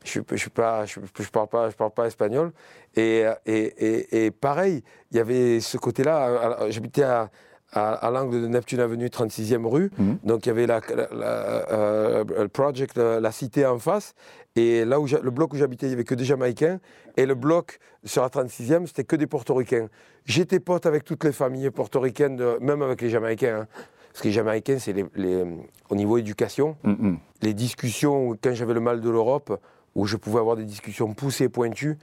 je 0.04 0.20
ne 0.20 0.36
je, 0.36 0.48
pas, 0.48 0.84
je, 0.86 1.00
je, 1.20 1.28
parle, 1.30 1.48
pas, 1.48 1.70
je 1.70 1.76
parle 1.76 1.90
pas 1.92 2.06
espagnol. 2.06 2.52
Et, 2.96 3.24
et, 3.46 3.54
et, 3.54 4.26
et 4.26 4.30
pareil, 4.30 4.82
il 5.10 5.16
y 5.16 5.20
avait 5.20 5.60
ce 5.60 5.76
côté-là. 5.78 6.66
J'habitais 6.70 7.02
à, 7.04 7.30
à, 7.72 8.10
l'angle 8.10 8.42
de 8.42 8.46
Neptune 8.48 8.80
Avenue, 8.80 9.06
36e 9.06 9.64
rue. 9.66 9.90
Mhm. 9.98 10.18
Donc 10.24 10.44
il 10.46 10.48
y 10.48 10.50
avait 10.50 10.66
la, 10.66 10.80
la- 10.94 11.08
la- 11.12 11.72
euh, 11.72 12.24
le 12.38 12.48
project, 12.48 12.96
la, 12.96 13.20
la 13.20 13.32
cité 13.32 13.64
en 13.66 13.78
face. 13.78 14.14
Et 14.56 14.84
là 14.84 15.00
où 15.00 15.06
le 15.06 15.30
bloc 15.30 15.54
où 15.54 15.56
j'habitais, 15.56 15.86
il 15.86 15.90
n'y 15.90 15.94
avait 15.94 16.04
que 16.04 16.14
des 16.14 16.24
Jamaïcains. 16.24 16.78
Et 17.16 17.24
le 17.24 17.34
bloc 17.34 17.78
sur 18.04 18.22
la 18.22 18.28
36e, 18.28 18.86
c'était 18.86 19.04
que 19.04 19.16
des 19.16 19.26
Portoricains. 19.26 19.88
J'étais 20.26 20.60
pote 20.60 20.84
avec 20.86 21.04
toutes 21.04 21.24
les 21.24 21.32
familles 21.32 21.70
portoricaines, 21.70 22.36
de- 22.36 22.58
même 22.60 22.82
avec 22.82 23.00
les 23.00 23.08
Jamaïcains. 23.10 23.60
hein. 23.62 23.66
Parce 24.12 24.20
que 24.22 24.28
les 24.28 24.34
Jamaïcains, 24.34 24.78
c'est 24.78 24.92
les- 24.92 25.06
les- 25.14 25.44
au 25.88 25.94
niveau 25.94 26.18
éducation, 26.18 26.76
mm. 26.84 27.14
les 27.40 27.54
discussions, 27.54 28.36
quand 28.42 28.52
j'avais 28.52 28.74
le 28.74 28.80
mal 28.80 29.00
de 29.00 29.08
l'Europe, 29.08 29.58
où 29.94 30.07
je 30.07 30.16
pouvais 30.16 30.38
avoir 30.40 30.57
des 30.57 30.64
discussions 30.64 31.12
poussées 31.14 31.44
et 31.44 31.48
pointues, 31.48 31.98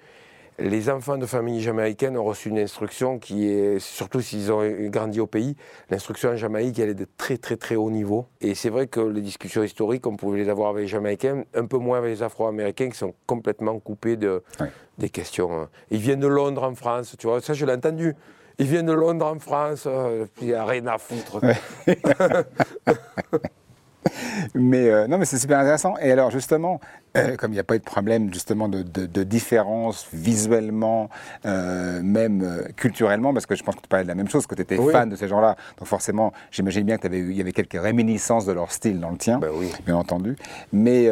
les 0.61 0.89
enfants 0.89 1.17
de 1.17 1.25
familles 1.25 1.61
jamaïcaines 1.61 2.17
ont 2.17 2.25
reçu 2.25 2.49
une 2.49 2.59
instruction 2.59 3.17
qui 3.17 3.47
est, 3.49 3.79
surtout 3.79 4.19
s'ils 4.19 4.51
ont 4.51 4.61
grandi 4.89 5.21
au 5.21 5.25
pays, 5.27 5.55
l'instruction 5.89 6.31
en 6.31 6.35
Jamaïque, 6.35 6.77
elle 6.79 6.89
est 6.89 6.93
de 6.95 7.07
très 7.17 7.37
très 7.37 7.55
très 7.55 7.75
haut 7.75 7.89
niveau. 7.89 8.25
Et 8.41 8.55
c'est 8.55 8.69
vrai 8.69 8.87
que 8.87 8.99
les 8.99 9.21
discussions 9.21 9.63
historiques, 9.63 10.05
on 10.05 10.17
pouvait 10.17 10.39
les 10.39 10.49
avoir 10.49 10.71
avec 10.71 10.81
les 10.81 10.87
Jamaïcains, 10.89 11.45
un 11.55 11.65
peu 11.65 11.77
moins 11.77 11.99
avec 11.99 12.11
les 12.13 12.23
Afro-Américains 12.23 12.89
qui 12.89 12.97
sont 12.97 13.13
complètement 13.25 13.79
coupés 13.79 14.17
de, 14.17 14.43
des 14.97 15.09
questions. 15.09 15.49
hein. 15.61 15.69
Ils 15.91 15.99
viennent 15.99 16.19
de 16.19 16.27
Londres 16.27 16.63
en 16.63 16.75
France, 16.75 17.15
tu 17.17 17.27
vois, 17.27 17.39
ça 17.39 17.53
je 17.53 17.65
l'ai 17.65 17.71
entendu. 17.73 18.13
Ils 18.61 18.67
viennent 18.67 18.87
de 18.87 18.91
Londres 18.91 19.27
en 19.27 19.39
France, 19.39 19.83
euh, 19.87 20.25
puis 20.35 20.47
il 20.47 20.49
n'y 20.49 20.53
a 20.53 20.65
rien 20.65 20.85
à 20.87 20.97
foutre. 20.97 21.39
Mais 24.55 24.89
euh, 24.89 25.07
non, 25.07 25.17
mais 25.17 25.25
c'est 25.25 25.37
super 25.37 25.59
intéressant. 25.59 25.95
Et 26.01 26.11
alors 26.11 26.31
justement, 26.31 26.79
euh, 27.17 27.35
comme 27.35 27.51
il 27.51 27.55
n'y 27.55 27.59
a 27.59 27.63
pas 27.63 27.75
eu 27.75 27.79
de 27.79 27.83
problème 27.83 28.33
justement 28.33 28.67
de, 28.69 28.81
de- 28.81 29.05
de 29.05 29.23
différence 29.23 30.07
visuellement, 30.13 31.09
euh, 31.45 32.01
même 32.01 32.63
culturellement, 32.75 33.33
parce 33.33 33.45
que 33.45 33.55
je 33.55 33.63
pense 33.63 33.75
que 33.75 33.81
tu 33.81 33.87
parlais 33.87 34.03
de 34.05 34.09
la 34.09 34.15
même 34.15 34.29
chose, 34.29 34.47
que 34.47 34.55
tu 34.55 34.61
étais 34.61 34.77
Oui. 34.77 34.91
fan 34.93 35.09
de 35.09 35.15
ces 35.15 35.27
gens-là. 35.27 35.55
Donc 35.77 35.87
forcément, 35.87 36.31
j'imagine 36.51 36.83
bien 36.83 36.97
qu'il 36.97 37.33
y 37.35 37.41
avait 37.41 37.51
quelques 37.51 37.79
réminiscences 37.81 38.45
de 38.45 38.53
leur 38.53 38.71
style 38.71 38.99
dans 38.99 39.09
le 39.11 39.17
tien, 39.17 39.39
Ben 39.39 39.49
oui. 39.53 39.71
bien 39.85 39.95
entendu. 39.97 40.35
Mais 40.71 41.09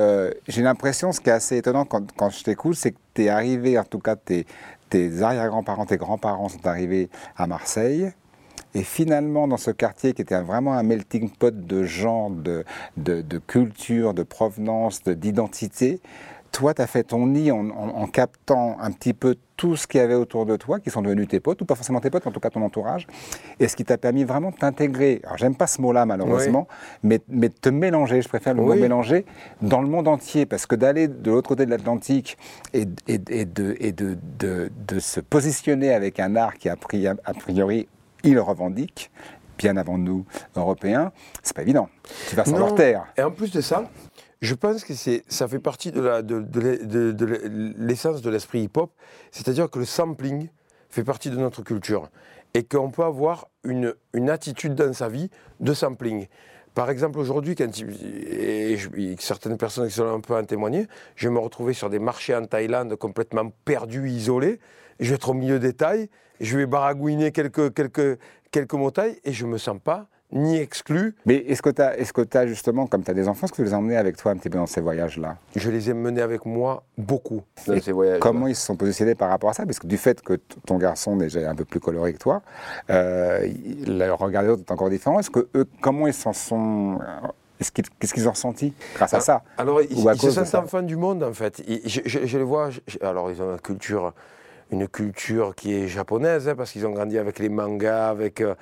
j'ai 0.47 0.61
l'impression, 0.61 1.11
ce 1.11 1.19
qui 1.19 1.29
est 1.29 1.33
assez 1.33 1.57
étonnant 1.57 1.85
quand, 1.85 2.11
quand 2.15 2.29
je 2.29 2.43
t'écoute, 2.43 2.75
c'est 2.75 2.91
que 2.91 2.97
tu 3.13 3.25
es 3.25 3.29
arrivé, 3.29 3.77
en 3.77 3.83
tout 3.83 3.99
cas 3.99 4.15
tes, 4.15 4.45
tes 4.89 5.21
arrière-grands-parents, 5.21 5.85
tes 5.85 5.97
grands-parents 5.97 6.49
sont 6.49 6.65
arrivés 6.65 7.09
à 7.35 7.47
Marseille. 7.47 8.11
Et 8.77 8.83
finalement, 8.83 9.47
dans 9.47 9.57
ce 9.57 9.71
quartier 9.71 10.13
qui 10.13 10.21
était 10.21 10.39
vraiment 10.39 10.73
un 10.73 10.83
melting 10.83 11.31
pot 11.31 11.65
de 11.65 11.83
gens, 11.83 12.29
de, 12.29 12.63
de, 12.95 13.21
de 13.21 13.37
culture, 13.39 14.13
de 14.13 14.21
provenance, 14.21 15.01
de- 15.03 15.13
d'identité, 15.15 15.99
toi, 16.51 16.75
tu 16.75 16.81
as 16.83 16.87
fait 16.87 17.03
ton 17.03 17.25
nid 17.25 17.51
en, 17.51 17.69
en- 17.71 17.89
en 18.03 18.05
captant 18.07 18.77
un 18.79 18.91
petit 18.91 19.13
peu 19.13 19.35
tout 19.57 19.75
ce 19.75 19.87
qu'il 19.87 19.99
y 19.99 20.03
avait 20.03 20.13
autour 20.13 20.45
de 20.45 20.55
toi, 20.57 20.79
qui 20.79 20.91
sont 20.91 21.01
devenus 21.01 21.27
tes 21.27 21.39
potes, 21.39 21.59
ou 21.61 21.65
pas 21.65 21.73
forcément 21.73 21.99
tes 21.99 22.11
potes, 22.11 22.23
mais 22.25 22.29
en 22.29 22.33
tout 22.33 22.39
cas 22.39 22.51
ton 22.51 22.61
entourage, 22.61 23.07
et 23.59 23.67
ce 23.67 23.75
qui 23.75 23.83
t'a 23.83 23.97
permis 23.97 24.23
vraiment 24.25 24.51
de 24.51 24.55
t'intégrer. 24.55 25.21
Alors, 25.23 25.37
j'aime 25.39 25.55
pas 25.55 25.65
ce 25.65 25.81
mot-là, 25.81 26.05
malheureusement, 26.05 26.67
mais, 27.01 27.19
mais 27.29 27.49
de 27.49 27.55
te 27.55 27.69
mélanger, 27.69 28.21
je 28.21 28.29
préfère 28.29 28.53
le 28.53 28.61
mot 28.61 28.67
mélanger, 28.81 29.25
dans 29.63 29.81
le 29.81 29.87
monde 29.87 30.07
entier, 30.07 30.45
parce 30.45 30.67
que 30.67 30.75
d'aller 30.75 31.07
de 31.07 31.31
l'autre 31.31 31.49
côté 31.49 31.65
de 31.65 31.71
l'Atlantique 31.71 32.37
et, 32.73 32.85
et- 33.07 33.19
et 33.29 33.45
de, 33.45 33.75
et 33.79 33.91
de, 33.91 34.15
de- 34.37 34.69
de 34.87 34.99
se 34.99 35.19
positionner 35.19 35.91
avec 35.91 36.19
un 36.19 36.35
art 36.35 36.53
qui, 36.59 36.69
a, 36.69 36.75
pri- 36.75 37.07
a 37.07 37.33
priori, 37.33 37.87
il 38.27 38.35
le 38.35 38.41
revendique, 38.41 39.11
bien 39.57 39.77
avant 39.77 39.97
nous, 39.97 40.25
Européens, 40.55 41.11
c'est 41.43 41.55
pas 41.55 41.61
évident. 41.63 41.89
Tu 42.29 42.35
vas 42.35 42.43
Non. 42.45 42.57
leur 42.59 42.75
terre. 42.75 43.05
Et 43.17 43.21
en 43.23 43.31
plus 43.31 43.51
de 43.51 43.61
ça, 43.61 43.89
je 44.41 44.53
pense 44.53 44.83
que 44.83 44.93
c'est, 44.93 45.23
ça 45.27 45.47
fait 45.47 45.59
partie 45.59 45.91
de, 45.91 46.01
la, 46.01 46.21
de, 46.21 46.39
de 46.41 46.75
de- 46.85 47.11
de 47.11 47.73
l'essence 47.77 48.21
de 48.21 48.29
l'esprit 48.29 48.61
hip-hop, 48.63 48.91
c'est-à-dire 49.31 49.69
que 49.69 49.79
le 49.79 49.85
sampling 49.85 50.49
fait 50.89 51.03
partie 51.03 51.29
de 51.29 51.37
notre 51.37 51.63
culture 51.63 52.09
et 52.53 52.63
qu'on 52.63 52.89
peut 52.91 53.03
avoir 53.03 53.47
une, 53.63 53.93
une 54.13 54.29
attitude 54.29 54.75
dans 54.75 54.93
sa 54.93 55.09
vie 55.09 55.29
de 55.59 55.73
sampling. 55.73 56.27
Par 56.75 56.89
exemple, 56.91 57.17
aujourd'hui, 57.17 57.55
quand 57.55 57.71
et 57.81 58.77
je- 58.77 58.89
et 58.95 59.15
certaines 59.19 59.57
personnes 59.57 59.87
qui 59.87 59.93
sont 59.95 60.05
là 60.05 60.11
un 60.11 60.19
peu 60.19 60.35
en 60.35 60.43
témoigner, 60.43 60.87
je 61.15 61.27
vais 61.27 61.33
me 61.33 61.39
retrouver 61.39 61.73
sur 61.73 61.89
des 61.89 61.97
marchés 61.99 62.35
en 62.35 62.45
Thaïlande 62.45 62.95
complètement 62.95 63.51
perdus, 63.65 64.07
isolés. 64.09 64.59
Je 64.99 65.09
vais 65.09 65.15
être 65.15 65.29
au 65.29 65.33
milieu 65.33 65.57
des 65.59 65.73
tailles, 65.73 66.09
je 66.41 66.57
vais 66.57 66.65
baragouiner 66.65 67.31
quelques, 67.31 67.73
quelques, 67.73 68.19
quelques 68.51 68.73
mots 68.73 68.91
thaï 68.91 69.19
et 69.23 69.33
je 69.33 69.45
ne 69.45 69.51
me 69.51 69.57
sens 69.57 69.77
pas 69.83 70.07
ni 70.33 70.57
exclu, 70.57 71.15
Mais 71.25 71.35
est-ce 71.35 71.61
que 71.61 71.69
tu 71.69 71.81
as, 71.81 71.97
est-ce 71.97 72.11
que 72.11 72.19
t'as 72.21 72.45
justement, 72.47 72.85
comme 72.85 73.01
tu 73.01 73.09
as 73.09 73.13
des 73.13 73.29
enfants, 73.29 73.45
est-ce 73.45 73.53
que 73.53 73.61
tu 73.61 73.63
les 73.63 73.73
as 73.73 73.77
emmenés 73.77 73.95
avec 73.95 74.17
toi 74.17 74.33
un 74.33 74.35
petit 74.35 74.49
peu 74.49 74.57
dans 74.57 74.65
ces 74.65 74.81
voyages-là? 74.81 75.37
Je 75.55 75.69
les 75.71 75.89
ai 75.89 75.93
menés 75.93 76.21
avec 76.21 76.45
moi 76.45 76.83
beaucoup 76.97 77.43
dans 77.65 77.73
Et 77.75 77.79
ces 77.79 77.93
voyages. 77.93 78.19
Comment 78.19 78.47
ils 78.47 78.55
se 78.55 78.65
sont 78.65 78.75
positionnés 78.75 79.15
par 79.15 79.29
rapport 79.29 79.51
à 79.51 79.53
ça? 79.53 79.65
Parce 79.65 79.79
que 79.79 79.87
du 79.87 79.95
fait 79.97 80.21
que 80.21 80.33
ton 80.65 80.77
garçon 80.79 81.15
déjà 81.15 81.39
est 81.39 81.45
un 81.45 81.55
peu 81.55 81.63
plus 81.63 81.79
coloré 81.79 82.11
que 82.11 82.17
toi, 82.17 82.41
euh, 82.89 83.47
le 83.87 84.11
regard 84.11 84.43
des 84.43 84.49
autres 84.49 84.63
est 84.67 84.71
encore 84.71 84.89
différent. 84.89 85.17
Est-ce 85.17 85.29
que 85.29 85.47
eux, 85.55 85.65
comment 85.79 86.07
ils 86.07 86.13
s'en 86.13 86.33
sont 86.33 86.99
euh, 87.01 87.63
qu'ils- 87.73 87.85
Qu'est-ce 87.97 88.13
qu'ils 88.13 88.27
ont 88.27 88.31
ressenti 88.31 88.73
grâce 88.95 89.13
à 89.13 89.21
ça? 89.21 89.43
Alors, 89.57 89.81
ils, 89.81 89.97
ils 89.97 90.19
se 90.19 90.31
sentent 90.31 90.55
enfants 90.55 90.81
du 90.81 90.97
monde, 90.97 91.23
en 91.23 91.31
fait. 91.31 91.63
Ils- 91.67 91.87
je, 91.87 92.01
je- 92.03 92.25
je 92.25 92.37
les 92.37 92.43
vois, 92.43 92.69
je- 92.69 92.79
alors 93.01 93.31
ils 93.31 93.41
ont 93.41 93.53
une 93.53 93.61
culture, 93.61 94.13
une 94.71 94.87
culture 94.87 95.55
qui 95.55 95.73
est 95.73 95.87
japonaise, 95.87 96.47
hein, 96.47 96.55
parce 96.55 96.71
qu'ils 96.71 96.85
ont 96.85 96.91
grandi 96.91 97.17
avec 97.17 97.39
les 97.39 97.49
mangas, 97.49 98.09
avec... 98.09 98.41
euh, 98.41 98.55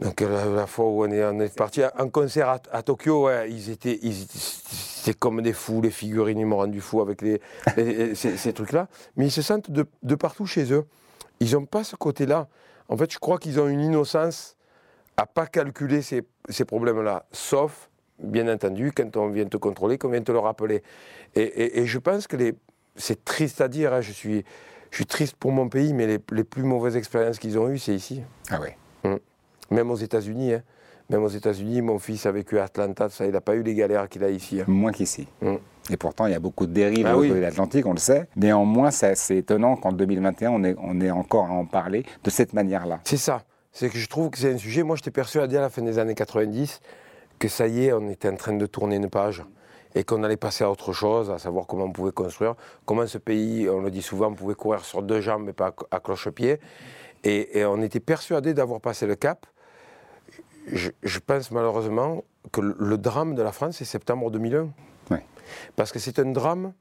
donc 0.00 0.20
la, 0.20 0.46
la 0.46 0.66
fois 0.66 0.86
où 0.86 1.04
on 1.04 1.10
est, 1.10 1.54
parti 1.54 1.82
en 1.98 2.08
concert 2.08 2.58
à, 2.72 2.82
Tokyo, 2.82 3.28
ils 3.48 3.70
étaient, 3.70 4.00
ils 4.02 4.26
c'était 5.02 5.18
comme 5.18 5.42
des 5.42 5.52
fous, 5.52 5.80
les 5.80 5.90
figurines, 5.90 6.38
ils 6.38 6.46
m'ont 6.46 6.58
rendu 6.58 6.80
fou 6.80 7.00
avec 7.00 7.22
les, 7.22 7.40
ces, 8.14 8.52
trucs-là. 8.52 8.86
Mais 9.16 9.26
ils 9.26 9.30
se 9.32 9.42
sentent 9.42 9.70
de, 9.70 10.14
partout 10.14 10.46
chez 10.46 10.72
eux. 10.72 10.86
Ils 11.40 11.52
n'ont 11.54 11.66
pas 11.66 11.82
ce 11.82 11.96
côté-là. 11.96 12.46
En 12.88 12.96
fait, 12.96 13.12
je 13.12 13.18
crois 13.18 13.38
qu'ils 13.38 13.58
ont 13.60 13.66
une 13.66 13.80
innocence 13.80 14.56
à 15.16 15.26
pas 15.26 15.46
calculer 15.46 16.02
ces, 16.02 16.22
ces 16.48 16.64
problèmes-là, 16.64 17.26
sauf, 17.32 17.90
bien 18.20 18.46
entendu, 18.52 18.92
quand 18.92 19.16
on 19.16 19.28
vient 19.28 19.46
te 19.46 19.56
contrôler, 19.56 19.98
qu'on 19.98 20.08
vient 20.08 20.22
te 20.22 20.30
le 20.30 20.38
rappeler. 20.38 20.84
Et- 21.34 21.80
et 21.80 21.86
je 21.86 21.98
pense 21.98 22.28
que 22.28 22.36
les, 22.36 22.54
c'est 22.96 23.24
triste 23.24 23.60
à 23.60 23.68
dire, 23.68 23.92
hein, 23.92 24.00
je, 24.00 24.12
suis, 24.12 24.44
je 24.90 24.96
suis 24.96 25.06
triste 25.06 25.36
pour 25.36 25.52
mon 25.52 25.68
pays, 25.68 25.92
mais 25.94 26.06
les, 26.06 26.18
les 26.32 26.44
plus 26.44 26.62
mauvaises 26.62 26.96
expériences 26.96 27.38
qu'ils 27.38 27.58
ont 27.58 27.68
eues, 27.68 27.78
c'est 27.78 27.94
ici. 27.94 28.22
Ah 28.50 28.58
oui. 28.60 28.68
Même 29.70 29.90
aux 29.90 29.96
États-Unis. 29.96 30.54
hein. 30.54 30.62
Même 31.10 31.22
aux 31.24 31.28
États-Unis, 31.28 31.82
mon 31.82 31.98
fils 31.98 32.26
a 32.26 32.32
vécu 32.32 32.58
à 32.58 32.64
Atlanta, 32.64 33.08
ça, 33.08 33.26
il 33.26 33.32
n'a 33.32 33.40
pas 33.40 33.54
eu 33.54 33.62
les 33.62 33.74
galères 33.74 34.08
qu'il 34.08 34.22
a 34.24 34.30
ici. 34.30 34.60
hein. 34.60 34.64
Moins 34.68 34.92
qu'ici. 34.92 35.26
Mm. 35.40 35.54
Et 35.90 35.96
pourtant, 35.96 36.26
il 36.26 36.32
y 36.32 36.34
a 36.34 36.38
beaucoup 36.40 36.66
de 36.66 36.72
dérives 36.72 37.06
Ah 37.06 37.18
oui. 37.18 37.28
de 37.28 37.34
l'Atlantique, 37.34 37.86
on 37.86 37.92
le 37.92 37.98
sait. 37.98 38.28
Néanmoins, 38.36 38.90
c'est 38.90 39.08
assez 39.08 39.36
étonnant 39.38 39.76
qu'en 39.76 39.92
2021, 39.92 40.50
on 40.50 40.62
est, 40.64 40.76
on 40.78 41.00
est 41.00 41.10
encore 41.10 41.46
à 41.46 41.50
en 41.52 41.64
parler 41.66 42.04
de 42.22 42.30
cette 42.30 42.52
manière-là. 42.52 43.00
C'est 43.04 43.16
ça. 43.16 43.42
C'est 43.72 43.88
que 43.88 43.98
je 43.98 44.06
trouve 44.08 44.30
que 44.30 44.38
c'est 44.38 44.52
un 44.52 44.58
sujet. 44.58 44.82
Moi, 44.84 44.96
j'étais 44.96 45.10
persuadé 45.10 45.56
à 45.56 45.60
la 45.62 45.70
fin 45.70 45.82
des 45.82 45.98
années 45.98 46.14
90 46.14 46.80
que 47.38 47.48
ça 47.48 47.66
y 47.66 47.86
est, 47.86 47.92
on 47.92 48.08
était 48.08 48.28
en 48.28 48.36
train 48.36 48.52
de 48.52 48.66
tourner 48.66 48.96
une 48.96 49.10
page 49.10 49.42
et 49.94 50.04
qu'on 50.04 50.22
allait 50.24 50.36
passer 50.36 50.64
à 50.64 50.70
autre 50.70 50.92
chose, 50.92 51.30
à 51.30 51.38
savoir 51.38 51.66
comment 51.66 51.84
on 51.84 51.92
pouvait 51.92 52.12
construire, 52.12 52.54
comment 52.86 53.06
ce 53.06 53.18
pays, 53.18 53.68
on 53.68 53.80
le 53.80 53.90
dit 53.90 54.02
souvent, 54.02 54.32
pouvait 54.32 54.54
courir 54.54 54.84
sur 54.84 55.02
deux 55.02 55.20
jambes 55.20 55.44
mais 55.44 55.52
pas 55.52 55.74
à 55.90 56.00
cloche-pied. 56.00 56.58
Et, 57.24 57.58
et 57.58 57.64
on 57.64 57.80
était 57.82 58.00
persuadé 58.00 58.54
d'avoir 58.54 58.80
passé 58.80 59.06
le 59.06 59.14
cap. 59.14 59.46
Je, 60.66 60.90
je 61.02 61.18
pense 61.18 61.50
malheureusement 61.50 62.24
que 62.52 62.60
le, 62.60 62.76
le 62.78 62.98
drame 62.98 63.34
de 63.34 63.42
la 63.42 63.52
France, 63.52 63.76
c'est 63.78 63.84
septembre 63.84 64.30
2001. 64.30 64.68
Oui. 65.10 65.18
Parce 65.76 65.92
que 65.92 65.98
c'est 65.98 66.18
un 66.18 66.30
drame 66.32 66.72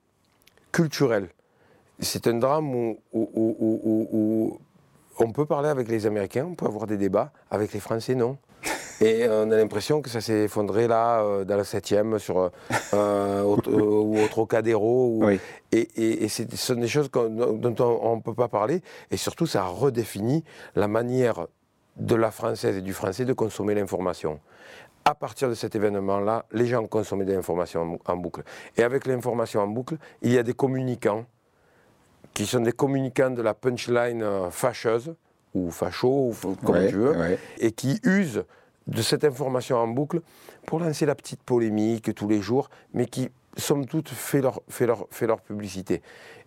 culturel. 0.72 1.30
C'est 2.00 2.28
un 2.28 2.36
drame 2.36 2.74
où- 2.74 3.00
où- 3.14 3.30
où- 3.34 3.58
où- 3.60 3.80
où- 3.84 4.08
où 4.12 4.60
on 5.20 5.32
peut 5.32 5.46
parler 5.46 5.70
avec 5.70 5.88
les 5.90 6.06
Américains, 6.06 6.46
on 6.50 6.56
peut 6.56 6.66
avoir 6.66 6.88
des 6.88 6.98
débats, 6.98 7.32
avec 7.52 7.74
les 7.74 7.80
Français, 7.80 8.16
non. 8.16 8.38
Et 9.02 9.28
on 9.28 9.50
a 9.52 9.56
l'impression 9.58 10.02
que 10.02 10.10
ça 10.10 10.22
s'est 10.22 10.44
effondré 10.44 10.88
là, 10.88 11.22
euh, 11.22 11.44
dans 11.44 11.58
le 11.58 11.64
7e, 11.64 12.20
sur, 12.20 12.52
euh, 12.94 13.42
au, 13.44 13.58
ou 13.68 14.20
au 14.20 14.28
Trocadéro. 14.28 15.08
ou- 15.08 15.26
Oui. 15.26 15.40
Et, 15.72 16.24
et- 16.24 16.28
ce 16.30 16.44
sont 16.56 16.76
des 16.76 16.88
choses 16.88 17.10
dont 17.12 17.76
on 17.80 18.16
ne 18.18 18.22
peut 18.22 18.34
pas 18.36 18.48
parler. 18.48 18.82
Et 19.10 19.18
surtout, 19.18 19.48
ça 19.48 19.64
redéfinit 19.64 20.44
la 20.76 20.88
manière 20.88 21.48
de 21.98 22.16
la 22.16 22.30
Française 22.32 22.78
et 22.78 22.82
du 22.82 22.94
Français 22.94 23.26
de 23.26 23.34
consommer 23.34 23.74
l'information. 23.76 24.40
À 25.04 25.16
partir 25.16 25.50
de 25.50 25.56
cet 25.56 25.76
événement-là, 25.76 26.46
les 26.52 26.68
gens 26.68 26.86
consommaient 26.86 27.26
de 27.26 27.34
l'information 27.34 28.00
en, 28.06 28.14
en 28.14 28.18
boucle. 28.18 28.44
Et 28.78 28.84
avec 28.84 29.08
l'information 29.08 29.62
en 29.62 29.68
boucle, 29.68 29.98
il 30.22 30.32
y 30.32 30.38
a 30.38 30.44
des 30.44 30.54
communicants 30.54 31.26
qui 32.36 32.46
sont 32.46 32.60
des 32.62 32.72
communicants 32.72 33.32
de 33.32 33.42
la 33.42 33.54
punchline 33.56 34.22
euh, 34.22 34.50
fâcheuse, 34.52 35.16
ou 35.54 35.70
facho, 35.72 36.30
ou 36.30 36.56
comme 36.64 36.76
Ouais, 36.76 36.88
tu 36.88 36.96
veux, 36.96 37.18
ouais. 37.18 37.40
et 37.58 37.72
qui 37.72 38.00
usent 38.04 38.46
de 38.88 39.02
cette 39.02 39.24
information 39.24 39.78
en 39.78 39.88
boucle 39.88 40.22
pour 40.66 40.80
lancer 40.80 41.06
la 41.06 41.16
petite 41.16 41.42
polémique 41.44 42.14
tous 42.16 42.28
les 42.28 42.42
jours, 42.42 42.70
mais 42.94 43.06
qui, 43.06 43.30
somme 43.58 43.86
toute, 43.86 44.10
fait 44.10 44.42
leur, 44.42 44.62
fait 44.70 44.86
leur, 44.88 45.06
fait 45.12 45.28
leur 45.28 45.42
publicité. 45.42 46.02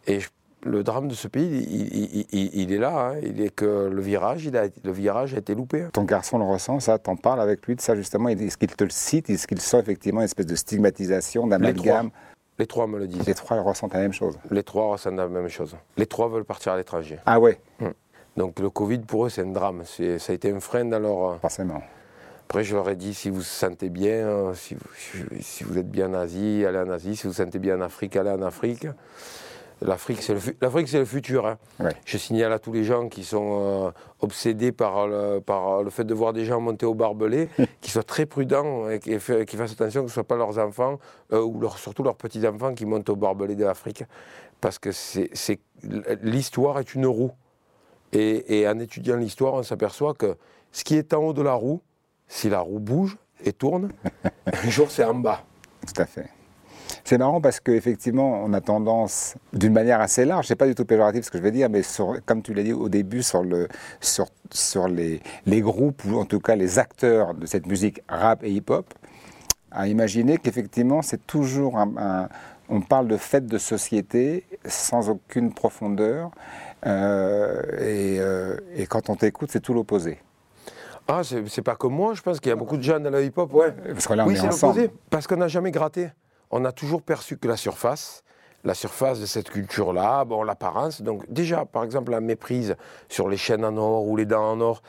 Et 0.07 0.21
je- 0.21 0.29
le 0.67 0.83
drame 0.83 1.09
de 1.09 1.15
ce 1.15 1.29
pays, 1.29 1.67
il, 1.69 1.95
il- 1.95 2.27
il- 2.33 2.61
il 2.63 2.73
est 2.73 2.79
là. 2.79 3.11
hein. 3.11 3.19
Il 3.23 3.43
est 3.43 3.51
que 3.55 3.91
le 3.93 4.01
virage, 4.01 4.47
il 4.47 4.57
a, 4.57 4.65
le 4.83 4.93
virage 4.93 5.35
a 5.35 5.39
été 5.39 5.55
loupé. 5.55 5.83
hein. 5.83 5.91
Ton 5.93 6.05
garçon 6.05 6.39
le 6.39 6.45
ressent, 6.47 6.81
ça, 6.81 6.99
t'en 6.99 7.17
parles 7.17 7.43
avec 7.43 7.67
lui 7.67 7.77
de 7.77 7.83
ça 7.83 7.95
justement 7.95 8.31
Est-ce 8.31 8.57
qu'il 8.57 8.75
te 8.75 8.83
le 8.85 8.89
cite 8.89 9.29
Est-ce 9.29 9.47
qu'il 9.47 9.61
sent 9.61 9.79
effectivement 9.79 10.21
une 10.21 10.25
espèce 10.25 10.47
de 10.47 10.55
stigmatisation, 10.57 11.47
d'amalgame? 11.47 12.11
Les 12.59 12.67
trois 12.67 12.87
me 12.87 12.99
le 12.99 13.07
disent. 13.07 13.27
Les 13.27 13.35
trois 13.35 13.61
ressentent 13.61 13.93
la 13.93 14.01
même 14.01 14.13
chose. 14.15 14.39
Les 14.51 14.63
trois 14.63 14.87
ressentent 14.87 15.17
la 15.17 15.29
même 15.29 15.49
chose. 15.49 15.77
Les 15.99 16.07
trois 16.07 16.29
veulent 16.29 16.45
partir 16.47 16.73
à 16.73 16.77
l'étranger. 16.79 17.19
Ah 17.27 17.39
ouais 17.39 17.61
Donc 18.39 18.59
le 18.59 18.71
Covid, 18.71 19.01
pour 19.01 19.27
eux, 19.27 19.29
c'est 19.29 19.43
un 19.43 19.53
drame. 19.53 19.83
Ça 19.85 20.03
a 20.33 20.35
été 20.35 20.51
un 20.51 20.61
frein 20.61 20.85
dans 20.87 20.99
leur... 20.99 21.25
euh, 21.33 21.37
Forcément. 21.43 21.83
Après, 22.49 22.63
je 22.65 22.75
leur 22.77 22.89
ai 22.89 22.97
dit, 22.97 23.15
si 23.15 23.31
vous 23.31 23.37
vous 23.37 23.43
sentez 23.43 23.89
bien, 23.89 24.53
si 24.55 24.75
vous, 24.75 24.81
si 25.41 25.65
vous 25.65 25.79
êtes 25.79 25.91
bien 25.91 26.11
en 26.11 26.15
Asie, 26.15 26.65
allez 26.67 26.79
en 26.79 26.91
Asie. 26.91 27.17
Si 27.17 27.25
vous 27.25 27.31
vous 27.31 27.37
sentez 27.43 27.59
bien 27.59 27.77
en 27.79 27.81
Afrique, 27.81 28.17
allez 28.17 28.31
en 28.31 28.43
Afrique. 28.43 28.87
L'Afrique, 29.83 30.23
c'est 30.23 30.35
le, 30.35 30.99
le 30.99 31.05
futur. 31.05 31.47
hein. 31.47 31.59
Ouais. 31.81 31.91
Je 32.05 32.17
signale 32.17 32.53
à 32.53 32.59
tous 32.61 32.73
les 32.73 32.85
gens 32.85 33.09
qui 33.09 33.25
sont 33.25 33.87
euh, 33.89 33.91
obsédés 34.21 34.71
par 34.73 35.09
le, 35.09 35.41
par 35.41 35.83
le 35.83 35.91
fait 35.91 36.05
de 36.05 36.15
voir 36.15 36.33
des 36.33 36.45
gens 36.45 36.61
monter 36.61 36.87
au 36.87 36.95
barbelé, 36.95 37.49
qu'ils 37.81 37.93
soient 37.93 38.05
très 38.05 38.25
prudents 38.25 38.89
et 38.89 39.01
qu'ils 39.01 39.19
fa- 39.21 39.45
qu'ils 39.45 39.59
fassent 39.59 39.73
attention 39.73 40.03
que 40.05 40.09
ce 40.09 40.13
ne 40.13 40.15
soient 40.15 40.25
pas 40.25 40.37
leurs 40.37 40.59
enfants, 40.59 41.01
euh, 41.33 41.43
ou 41.43 41.59
leur- 41.61 41.77
surtout 41.79 42.03
leurs 42.05 42.15
petits-enfants 42.17 42.73
qui 42.75 42.87
montent 42.87 43.11
au 43.11 43.17
barbelé 43.17 43.57
de 43.57 43.65
l'Afrique. 43.65 44.05
Parce 44.61 44.79
que 44.79 44.91
l'histoire 46.23 46.79
est 46.79 46.95
une 46.95 47.07
roue. 47.07 47.33
Et, 48.13 48.61
et 48.61 48.69
en 48.69 48.79
étudiant 48.79 49.17
l'histoire, 49.17 49.55
on 49.55 49.63
s'aperçoit 49.65 50.15
que 50.15 50.37
ce 50.71 50.85
qui 50.85 50.95
est 50.97 51.13
en 51.13 51.19
haut 51.25 51.33
de 51.33 51.43
la 51.43 51.55
roue, 51.55 51.83
si 52.35 52.49
la 52.51 52.59
roue 52.61 52.81
bouge 52.81 53.17
et 53.45 53.53
tourne, 53.53 53.91
un 54.47 54.71
jour 54.71 54.91
c'est 54.91 55.05
en 55.05 55.15
bas. 55.15 55.45
Tout 55.87 56.03
à 56.03 56.07
fait. 56.07 56.27
C'est 57.05 57.19
marrant 57.19 57.41
parce 57.41 57.61
qu'effectivement, 57.61 58.43
on 58.45 58.53
a 58.55 58.61
tendance, 58.61 59.35
d'une 59.53 59.73
manière 59.73 60.01
assez 60.01 60.25
large, 60.25 60.47
c'est 60.47 60.57
pas 60.57 60.67
du 60.67 60.75
tout 60.75 60.85
péjoratif 60.85 61.25
ce 61.27 61.31
que 61.31 61.39
je 61.39 61.43
vais 61.43 61.51
dire, 61.51 61.69
mais 61.71 61.83
sur- 61.83 62.17
comme 62.25 62.43
tu 62.43 62.55
l'as 62.55 62.63
dit 62.63 62.73
au 62.73 62.89
début, 62.89 63.23
sur, 63.23 63.43
le, 63.43 63.69
sur, 64.01 64.27
sur 64.51 64.89
les, 64.89 65.21
les 65.47 65.61
groupes, 65.61 66.03
ou 66.07 66.17
en 66.19 66.25
tout 66.25 66.41
cas 66.41 66.57
les 66.57 66.79
acteurs 66.79 67.35
de 67.35 67.47
cette 67.47 67.67
musique 67.67 68.03
rap 68.09 68.43
et 68.43 68.51
hip-hop, 68.51 68.87
à 69.71 69.87
imaginer 69.89 70.39
qu'effectivement, 70.39 71.03
c'est 71.03 71.27
toujours 71.27 71.79
un, 71.79 71.93
un- 71.97 72.29
On 72.71 72.81
parle 72.81 73.09
de 73.09 73.19
fête 73.19 73.47
de 73.47 73.59
société 73.59 74.45
sans 74.67 75.11
aucune 75.11 75.53
profondeur, 75.53 76.31
euh, 76.87 77.61
et, 77.81 78.17
euh, 78.21 78.57
et 78.77 78.87
quand 78.87 79.11
on 79.11 79.17
t'écoute, 79.17 79.51
c'est 79.53 79.61
tout 79.61 79.75
l'opposé. 79.75 80.19
Ah, 81.07 81.21
c'est 81.23 81.63
pas 81.63 81.77
comme 81.77 81.95
moi, 81.95 82.15
je 82.15 82.23
pense 82.23 82.41
qu'il 82.41 82.49
y 82.49 82.53
a 82.53 82.57
beaucoup 82.57 82.77
de 82.77 82.83
gens 82.83 82.99
dans 82.99 83.11
le 83.11 83.23
hip-hop, 83.25 83.53
ouais. 83.53 83.73
Parce 83.93 84.07
que 84.07 84.15
là, 84.15 84.25
on 84.25 84.29
oui, 84.29 84.35
est 84.35 84.39
c'est 84.39 84.47
ensemble. 84.49 84.79
l'opposé, 84.81 84.95
parce 85.11 85.27
qu'on 85.27 85.37
n'a 85.37 85.49
jamais 85.49 85.71
gratté. 85.71 86.09
On 86.51 86.65
a 86.65 86.73
toujours 86.73 87.03
perçu 87.03 87.37
que 87.37 87.47
la 87.47 87.57
surface, 87.57 88.23
la 88.65 88.75
surface 88.75 89.21
de 89.21 89.27
cette 89.27 89.51
culture-là, 89.51 90.25
bon, 90.25 90.43
l'apparence. 90.43 91.03
Donc 91.03 91.25
déjà, 91.31 91.67
par 91.67 91.85
exemple, 91.85 92.11
la 92.13 92.21
méprise 92.21 92.77
sur 93.09 93.29
les 93.29 93.37
chaînes 93.37 93.65
en 93.65 93.77
or 93.77 94.07
ou 94.07 94.17
les 94.17 94.25
dents 94.25 94.53
en 94.53 94.61
or. 94.61 94.83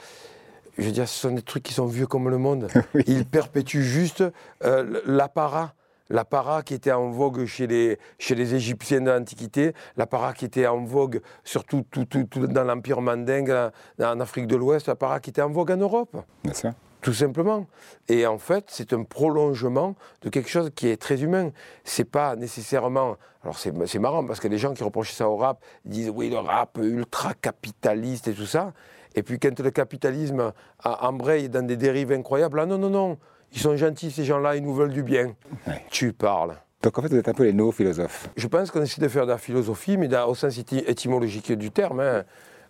Je 0.77 0.83
veux 0.83 0.91
dire, 0.91 1.07
ce 1.07 1.19
sont 1.27 1.31
des 1.31 1.41
trucs 1.41 1.63
qui 1.63 1.73
sont 1.73 1.85
vieux 1.85 2.07
comme 2.07 2.29
le 2.29 2.37
monde. 2.37 2.67
Oui. 2.93 3.03
Ils 3.07 3.25
perpétuent 3.25 3.81
juste 3.83 4.23
euh, 4.63 5.01
l'apparat. 5.05 5.73
L'apparat 6.09 6.61
qui 6.61 6.73
était 6.75 6.91
en 6.91 7.09
vogue 7.09 7.45
chez 7.45 7.65
les, 7.67 7.97
chez 8.19 8.35
les 8.35 8.53
Égyptiens 8.53 9.01
de 9.01 9.09
l'Antiquité, 9.09 9.73
l'apparat 9.97 10.33
qui 10.33 10.45
était 10.45 10.67
en 10.67 10.83
vogue 10.83 11.21
surtout 11.43 11.83
tout, 11.89 12.05
tout- 12.05 12.25
tout 12.25 12.45
dans 12.47 12.63
l'Empire 12.63 13.01
mandingue, 13.01 13.51
en- 13.99 14.19
Afrique 14.19 14.47
de 14.47 14.55
l'Ouest, 14.55 14.87
l'apparat 14.87 15.19
qui 15.19 15.31
était 15.31 15.41
en 15.41 15.49
vogue 15.49 15.71
en 15.71 15.77
Europe 15.77 16.15
Bien 16.43 16.53
sûr. 16.53 16.71
tout 17.01 17.13
simplement. 17.13 17.65
Et 18.07 18.27
en 18.27 18.37
fait, 18.37 18.65
c'est 18.67 18.93
un 18.93 19.03
prolongement 19.03 19.95
de 20.21 20.29
quelque 20.29 20.49
chose 20.49 20.69
qui 20.75 20.87
est 20.89 20.97
très 21.01 21.23
humain. 21.23 21.49
C'est 21.83 22.05
pas 22.09 22.35
nécessairement. 22.35 23.15
Alors 23.43 23.57
c'est 23.57 23.99
marrant 23.99 24.25
parce 24.25 24.39
que 24.39 24.47
les 24.47 24.57
gens 24.59 24.73
qui 24.73 24.83
reprochent 24.83 25.11
ça 25.13 25.27
au 25.29 25.37
rap 25.37 25.59
disent 25.85 26.11
oui 26.13 26.29
le 26.29 26.37
rap 26.37 26.77
ultra 26.81 27.33
capitaliste 27.33 28.27
et 28.27 28.33
tout 28.33 28.45
ça. 28.45 28.73
Et 29.15 29.23
puis 29.23 29.39
quand 29.39 29.59
le 29.59 29.71
capitalisme 29.71 30.51
embraye 30.83 31.47
dans 31.49 31.65
des 31.65 31.77
dérives 31.77 32.11
incroyables, 32.11 32.59
ah 32.59 32.65
non 32.65 32.77
non 32.77 32.89
non, 32.89 33.17
ils 33.53 33.59
sont 33.59 33.75
gentils 33.75 34.11
ces 34.11 34.23
gens-là, 34.25 34.55
ils 34.55 34.63
nous 34.63 34.73
veulent 34.73 34.93
du 34.93 35.03
bien. 35.03 35.35
Ouais. 35.67 35.81
Tu 35.89 36.13
parles. 36.13 36.55
Donc 36.81 36.97
en 36.99 37.01
fait, 37.01 37.07
vous 37.07 37.17
êtes 37.17 37.27
un 37.29 37.33
peu 37.33 37.43
les 37.43 37.53
néo-philosophes. 37.53 38.29
Je 38.35 38.47
pense 38.47 38.69
qu'on 38.69 38.81
essaie 38.81 39.01
de 39.01 39.07
faire 39.07 39.25
de 39.25 39.31
la 39.31 39.37
philosophie, 39.37 39.97
mais 39.97 40.09
au 40.17 40.35
sens 40.35 40.57
éty- 40.57 40.83
étymologique 40.87 41.51
du 41.53 41.71
terme. 41.71 41.99
hein. 41.99 42.23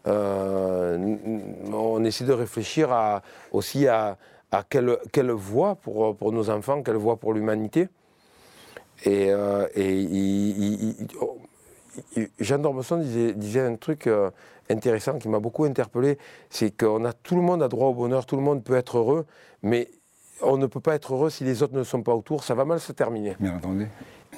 Euh, 0.08 1.16
on 1.74 2.04
essaie 2.04 2.26
de 2.26 2.34
réfléchir 2.34 2.92
à- 2.92 3.22
aussi 3.52 3.88
à, 3.88 4.18
à 4.52 4.64
quelle, 4.64 4.98
quelle 5.12 5.32
voie 5.32 5.76
pour, 5.76 6.16
pour 6.16 6.32
nos 6.32 6.50
enfants, 6.50 6.82
quelle 6.84 6.96
voie 6.98 7.18
pour 7.18 7.34
l'humanité. 7.34 7.90
Et, 9.04 9.32
euh, 9.32 9.68
et 9.76 10.00
il- 10.00 10.64
il- 10.64 10.90
il- 11.02 11.08
oh, 11.20 11.38
il- 12.16 12.30
Jean 12.40 12.60
d'Ormesson 12.60 12.98
disait, 12.98 13.34
disait 13.34 13.62
un 13.62 13.76
truc 13.76 14.08
euh, 14.08 14.30
intéressant 14.70 15.18
qui 15.18 15.28
m'a 15.28 15.40
beaucoup 15.40 15.66
interpellé, 15.66 16.18
c'est 16.50 16.72
qu'on 16.76 17.04
a 17.06 17.12
tout 17.12 17.36
le 17.36 17.42
monde 17.42 17.62
a 17.64 17.68
droit 17.68 17.88
au 17.90 17.94
bonheur, 17.94 18.26
tout 18.26 18.36
le 18.38 18.42
monde 18.44 18.64
peut 18.64 18.76
être 18.76 18.98
heureux, 19.00 19.26
mais 19.64 19.90
on 20.42 20.58
ne 20.58 20.66
peut 20.68 20.80
pas 20.80 20.96
être 20.96 21.14
heureux 21.14 21.30
si 21.30 21.44
les 21.44 21.64
autres 21.64 21.74
ne 21.76 21.84
sont 21.84 22.02
pas 22.02 22.14
autour, 22.14 22.44
ça 22.44 22.56
va 22.56 22.66
mal 22.66 22.80
se 22.80 22.92
terminer. 22.92 23.36
Bien 23.40 23.56
entendu. 23.56 23.88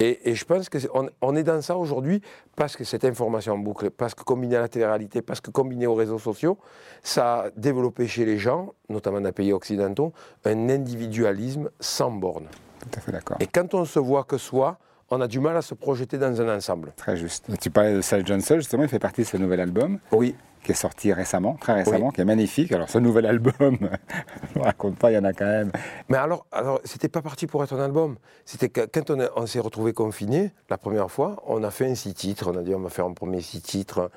Et, 0.00 0.30
et 0.30 0.34
je 0.34 0.44
pense 0.44 0.68
qu'on 0.68 1.10
on 1.20 1.36
est 1.36 1.42
dans 1.42 1.60
ça 1.60 1.76
aujourd'hui 1.76 2.22
parce 2.54 2.76
que 2.76 2.84
cette 2.84 3.04
information 3.04 3.54
en 3.54 3.58
boucle, 3.58 3.90
parce 3.90 4.14
que 4.14 4.22
combiné 4.22 4.56
à 4.56 4.60
la 4.60 4.68
télé-réalité, 4.68 5.22
parce 5.22 5.40
que 5.40 5.50
combiné 5.50 5.86
aux 5.86 5.94
réseaux 5.94 6.20
sociaux, 6.20 6.56
ça 7.02 7.40
a 7.40 7.50
développé 7.56 8.06
chez 8.06 8.24
les 8.24 8.38
gens, 8.38 8.74
notamment 8.88 9.20
dans 9.20 9.26
les 9.26 9.32
pays 9.32 9.52
occidentaux, 9.52 10.12
un 10.44 10.68
individualisme 10.68 11.70
sans 11.80 12.12
borne. 12.12 12.46
Tout 12.80 12.88
à 12.96 13.00
fait 13.00 13.12
d'accord. 13.12 13.36
Et 13.40 13.46
quand 13.46 13.74
on 13.74 13.84
se 13.84 13.98
voit 13.98 14.22
que 14.22 14.38
soi, 14.38 14.78
on 15.10 15.20
a 15.20 15.26
du 15.26 15.40
mal 15.40 15.56
à 15.56 15.62
se 15.62 15.74
projeter 15.74 16.18
dans 16.18 16.40
un 16.40 16.56
ensemble. 16.56 16.92
Très 16.96 17.16
juste. 17.16 17.46
Tu 17.60 17.70
parlais 17.70 17.94
de 17.94 18.00
Sal 18.00 18.26
Johnson, 18.26 18.56
justement, 18.56 18.84
il 18.84 18.88
fait 18.88 18.98
partie 18.98 19.22
de 19.22 19.26
ce 19.26 19.36
nouvel 19.36 19.60
album 19.60 19.98
Oui. 20.12 20.34
Qui 20.68 20.72
est 20.72 20.74
sorti 20.74 21.14
récemment, 21.14 21.54
très 21.58 21.72
récemment, 21.72 22.10
qui 22.10 22.20
est 22.20 22.26
magnifique. 22.26 22.72
Alors 22.72 22.90
ce 22.90 22.98
nouvel 22.98 23.24
album, 23.24 23.54
je 24.54 24.58
ne 24.58 24.64
raconte 24.64 24.98
pas, 24.98 25.10
il 25.10 25.14
y 25.14 25.18
en 25.18 25.24
a 25.24 25.32
quand 25.32 25.46
même. 25.46 25.72
Mais 26.10 26.18
alors, 26.18 26.44
alors 26.52 26.78
c'était 26.84 27.08
pas 27.08 27.22
parti 27.22 27.46
pour 27.46 27.64
être 27.64 27.72
un 27.72 27.82
album. 27.82 28.16
C'était 28.44 28.68
quand 28.68 29.08
on, 29.08 29.18
est- 29.18 29.30
on 29.34 29.46
s'est 29.46 29.60
retrouvé 29.60 29.94
confiné 29.94 30.52
la 30.68 30.76
première 30.76 31.10
fois, 31.10 31.42
on 31.46 31.64
a 31.64 31.70
fait 31.70 31.86
un 31.90 31.94
six 31.94 32.12
titres. 32.12 32.52
On 32.52 32.58
a 32.58 32.60
dit 32.62 32.74
on 32.74 32.80
va 32.80 32.90
faire 32.90 33.06
un 33.06 33.14
premier 33.14 33.40
six 33.40 33.62
titres 33.62 34.10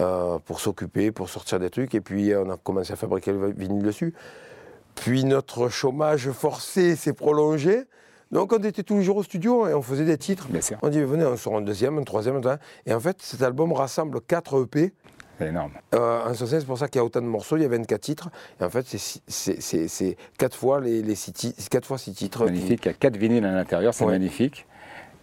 euh, 0.00 0.38
pour 0.44 0.60
s'occuper, 0.60 1.10
pour 1.10 1.28
sortir 1.28 1.58
des 1.58 1.68
trucs. 1.68 1.96
Et 1.96 2.00
puis 2.00 2.32
on 2.36 2.48
a 2.48 2.56
commencé 2.56 2.92
à 2.92 2.96
fabriquer 2.96 3.32
le 3.32 3.50
vinyle 3.50 3.82
dessus. 3.82 4.14
Puis 4.94 5.24
notre 5.24 5.68
chômage 5.68 6.30
forcé 6.30 6.94
s'est 6.94 7.12
prolongé. 7.12 7.86
Donc 8.30 8.52
on 8.52 8.58
était 8.58 8.84
tous 8.84 8.98
les 8.98 9.02
jours 9.02 9.16
au 9.16 9.24
studio 9.24 9.66
et 9.66 9.74
on 9.74 9.82
faisait 9.82 10.04
des 10.04 10.16
titres. 10.18 10.46
Bien 10.48 10.60
sûr. 10.60 10.78
On 10.82 10.90
dit 10.90 11.00
venez, 11.02 11.24
on 11.24 11.36
sort 11.36 11.56
un 11.56 11.60
deuxième, 11.60 11.98
un 11.98 12.04
troisième, 12.04 12.36
un 12.36 12.40
troisième. 12.40 12.62
Et 12.86 12.94
en 12.94 13.00
fait, 13.00 13.20
cet 13.20 13.42
album 13.42 13.72
rassemble 13.72 14.20
quatre 14.20 14.62
EP. 14.62 14.92
C'est 15.38 15.46
énorme. 15.46 15.72
Euh, 15.94 16.24
en 16.24 16.34
ce 16.34 16.46
sens, 16.46 16.58
c'est 16.60 16.66
pour 16.66 16.78
ça 16.78 16.88
qu'il 16.88 16.98
y 16.98 17.02
a 17.02 17.04
autant 17.04 17.20
de 17.20 17.26
morceaux, 17.26 17.56
il 17.56 17.62
y 17.62 17.64
a 17.64 17.68
24 17.68 18.00
titres. 18.00 18.28
Et 18.60 18.64
en 18.64 18.70
fait, 18.70 18.84
c'est 18.86 18.98
six- 18.98 19.22
c'est- 19.28 19.60
c'est 19.60 19.86
c'est 19.88 20.16
quatre 20.38 20.56
fois 20.56 20.80
les, 20.80 21.02
les 21.02 21.14
six, 21.14 21.32
ti- 21.32 21.54
quatre 21.70 21.86
fois 21.86 21.98
six 21.98 22.12
titres. 22.12 22.44
qui- 22.46 22.52
Magnifique. 22.52 22.84
Il 22.84 22.88
y 22.88 22.90
a 22.90 22.94
quatre 22.94 23.16
vinyles 23.16 23.44
à 23.44 23.52
l'intérieur, 23.52 23.94
c'est 23.94 24.04
Ouais. 24.04 24.12
magnifique. 24.12 24.66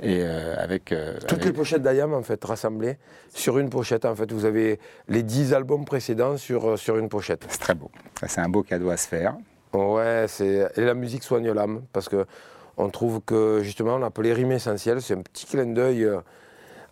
Et 0.01 0.19
euh, 0.21 0.55
avec. 0.57 0.91
euh, 0.91 1.17
Toutes 1.21 1.33
avec- 1.33 1.45
les 1.45 1.53
pochettes 1.53 1.81
d'Ayam, 1.81 2.13
en 2.13 2.21
fait, 2.21 2.43
rassemblées 2.43 2.97
sur 3.33 3.57
une 3.59 3.69
pochette. 3.69 4.03
En 4.05 4.15
fait, 4.15 4.31
vous 4.31 4.45
avez 4.45 4.79
les 5.07 5.23
10 5.23 5.53
albums 5.53 5.85
précédents 5.85 6.37
sur, 6.37 6.71
euh, 6.71 6.77
sur 6.77 6.97
une 6.97 7.07
pochette. 7.09 7.45
C'est 7.49 7.59
très 7.59 7.75
beau. 7.75 7.89
C'est 8.27 8.41
un 8.41 8.49
beau 8.49 8.61
cadeau 8.63 8.89
à 8.89 8.97
se 8.97 9.07
faire. 9.07 9.35
Ouais, 9.73 10.25
c'est 10.27 10.69
et 10.77 10.81
la 10.81 10.93
musique 10.93 11.23
soigne 11.23 11.51
l'âme 11.51 11.81
parce 11.91 12.07
que 12.09 12.25
on 12.77 12.89
trouve 12.89 13.21
que 13.25 13.61
justement 13.63 13.95
on 13.95 14.03
appelait 14.03 14.31
rime 14.33 14.51
essentielle, 14.53 15.01
c'est 15.01 15.13
un 15.13 15.21
petit 15.21 15.45
clin 15.45 15.65
d'œil 15.65 16.03
euh, 16.05 16.19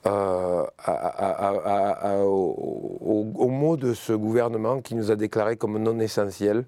euh, 0.06 0.64
à- 0.86 2.24
au, 2.26 3.48
mot 3.48 3.78
de 3.78 3.94
ce 3.94 4.14
gouvernement 4.14 4.82
qui 4.82 4.96
nous 4.96 5.12
a 5.12 5.16
déclaré 5.16 5.56
comme 5.56 5.78
non 5.78 6.00
essentiel 6.00 6.66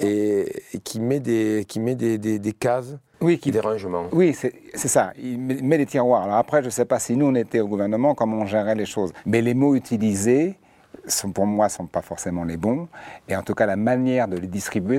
et, 0.00 0.46
et 0.72 0.78
qui 0.78 1.00
met 1.00 1.20
des 1.20 1.64
qui 1.68 1.80
met 1.80 1.94
des, 1.94 2.18
des- 2.18 2.38
des 2.38 2.52
cases, 2.52 2.96
Oui, 3.20 3.38
qui 3.38 3.50
des 3.50 3.60
rangements. 3.60 4.06
Oui, 4.12 4.34
c'est 4.34 4.88
ça. 4.88 5.12
Il 5.22 5.38
met 5.38 5.60
met 5.62 5.78
des 5.78 5.86
tiroirs. 5.86 6.22
Alors 6.24 6.36
après, 6.36 6.60
je 6.62 6.66
ne 6.66 6.70
sais 6.72 6.84
pas 6.84 6.98
si 6.98 7.16
nous, 7.16 7.26
on 7.26 7.34
était 7.34 7.60
au 7.60 7.68
gouvernement, 7.68 8.14
comment 8.14 8.38
on 8.38 8.46
gérait 8.46 8.74
les 8.74 8.86
choses. 8.86 9.12
Mais 9.26 9.40
les 9.40 9.54
mots 9.54 9.74
utilisés, 9.74 10.56
sont, 11.06 11.32
pour 11.32 11.46
moi, 11.46 11.66
ne 11.66 11.70
sont 11.70 11.86
pas 11.86 12.02
forcément 12.02 12.44
les 12.44 12.56
bons. 12.56 12.88
Et 13.28 13.36
en 13.36 13.42
tout 13.42 13.54
cas, 13.54 13.66
la 13.66 13.76
manière 13.76 14.28
de 14.28 14.36
les 14.36 14.46
distribuer, 14.46 14.98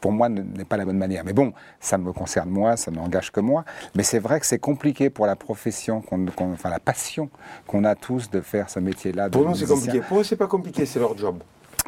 pour 0.00 0.12
moi, 0.12 0.28
ne- 0.28 0.42
n'est 0.42 0.64
pas 0.64 0.76
la 0.76 0.84
bonne 0.84 0.98
manière. 0.98 1.24
Mais 1.24 1.32
bon, 1.32 1.52
ça 1.80 1.98
me 1.98 2.12
concerne 2.12 2.50
moi, 2.50 2.76
ça 2.76 2.90
n'engage 2.90 3.30
que 3.30 3.40
moi. 3.40 3.64
Mais 3.94 4.02
c'est 4.02 4.18
vrai 4.18 4.40
que 4.40 4.46
c'est 4.46 4.58
compliqué 4.58 5.10
pour 5.10 5.26
la 5.26 5.36
profession, 5.36 6.02
enfin 6.40 6.70
la 6.70 6.80
passion 6.80 7.30
qu'on 7.66 7.84
a 7.84 7.94
tous 7.94 8.30
de 8.30 8.40
faire 8.40 8.68
ce 8.70 8.80
métier-là. 8.80 9.30
Pour 9.30 9.44
nous, 9.48 9.54
c'est 9.54 9.66
compliqué. 9.66 10.00
Pour 10.00 10.20
eux, 10.20 10.24
c'est 10.24 10.36
pas 10.36 10.46
compliqué, 10.46 10.86
c'est 10.86 10.98
leur 10.98 11.16
job. 11.16 11.42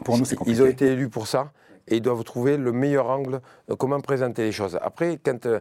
Pour 0.05 0.19
nous, 0.19 0.25
c'est 0.25 0.37
compliqué. 0.37 0.59
Ils 0.59 0.63
ont 0.63 0.67
été 0.67 0.87
élus 0.93 1.09
pour 1.09 1.27
ça 1.27 1.51
et 1.89 1.97
ils 1.97 2.03
doivent 2.03 2.25
trouver 2.25 2.57
le 2.57 2.73
meilleur 2.73 3.09
angle 3.09 3.41
de 3.69 3.75
comment 3.75 4.01
présenter 4.01 4.43
les 4.43 4.53
choses. 4.53 4.79
Après, 4.83 5.19
quand, 5.23 5.47
euh, 5.47 5.61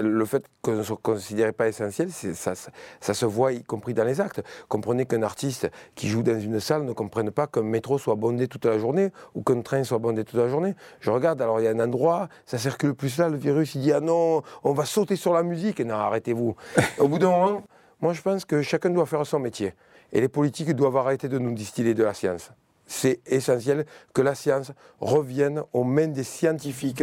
le 0.00 0.24
fait 0.24 0.44
qu'on 0.62 0.76
ne 0.76 0.82
soit 0.82 0.98
considéré 1.02 1.52
pas 1.52 1.68
essentiel, 1.68 2.10
ça, 2.10 2.54
ça, 2.54 3.14
se 3.14 3.26
voit 3.26 3.52
y 3.52 3.62
compris 3.62 3.94
dans 3.94 4.04
les 4.04 4.20
actes. 4.20 4.42
Comprenez 4.68 5.06
qu'un 5.06 5.22
artiste 5.22 5.70
qui 5.94 6.08
joue 6.08 6.22
dans 6.22 6.38
une 6.38 6.60
salle 6.60 6.84
ne 6.84 6.92
comprenne 6.92 7.30
pas 7.30 7.46
qu'un 7.46 7.62
métro 7.62 7.98
soit 7.98 8.14
bondé 8.14 8.48
toute 8.48 8.64
la 8.64 8.78
journée 8.78 9.10
ou 9.34 9.42
qu'un 9.42 9.60
train 9.60 9.84
soit 9.84 9.98
bondé 9.98 10.24
toute 10.24 10.38
la 10.38 10.48
journée. 10.48 10.74
Je 11.00 11.10
regarde, 11.10 11.40
alors 11.42 11.60
il 11.60 11.64
y 11.64 11.68
a 11.68 11.70
un 11.70 11.80
endroit, 11.80 12.28
ça 12.46 12.58
circule 12.58 12.94
plus 12.94 13.18
là, 13.18 13.28
le 13.28 13.36
virus, 13.36 13.74
il 13.74 13.82
dit 13.82 13.92
ah 13.92 14.00
non, 14.00 14.42
on 14.64 14.72
va 14.72 14.84
sauter 14.84 15.16
sur 15.16 15.32
la 15.34 15.42
musique. 15.42 15.80
Non, 15.80 15.94
arrêtez-vous. 15.94 16.56
Au 16.98 17.08
bout 17.08 17.18
d'un 17.18 17.30
moment, 17.30 17.62
moi 18.00 18.12
je 18.12 18.22
pense 18.22 18.44
que 18.44 18.62
chacun 18.62 18.90
doit 18.90 19.06
faire 19.06 19.26
son 19.26 19.38
métier. 19.38 19.74
Et 20.12 20.20
les 20.20 20.28
politiques 20.28 20.72
doivent 20.72 20.96
arrêter 20.96 21.28
de 21.28 21.38
nous 21.38 21.52
distiller 21.52 21.94
de 21.94 22.04
la 22.04 22.12
science. 22.12 22.52
C'est 22.94 23.20
essentiel 23.24 23.86
que 24.12 24.20
la 24.20 24.34
science 24.34 24.72
revienne 25.00 25.62
aux 25.72 25.82
mains 25.82 26.08
des 26.08 26.24
scientifiques 26.24 27.02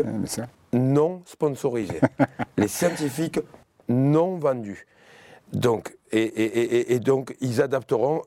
non 0.71 1.23
sponsorisés, 1.25 1.99
les 2.57 2.67
scientifiques 2.67 3.39
non 3.87 4.37
vendus. 4.37 4.85
Donc, 5.51 5.97
et, 6.11 6.99
donc, 6.99 7.35
ils 7.41 7.59
adapteront 7.59 8.21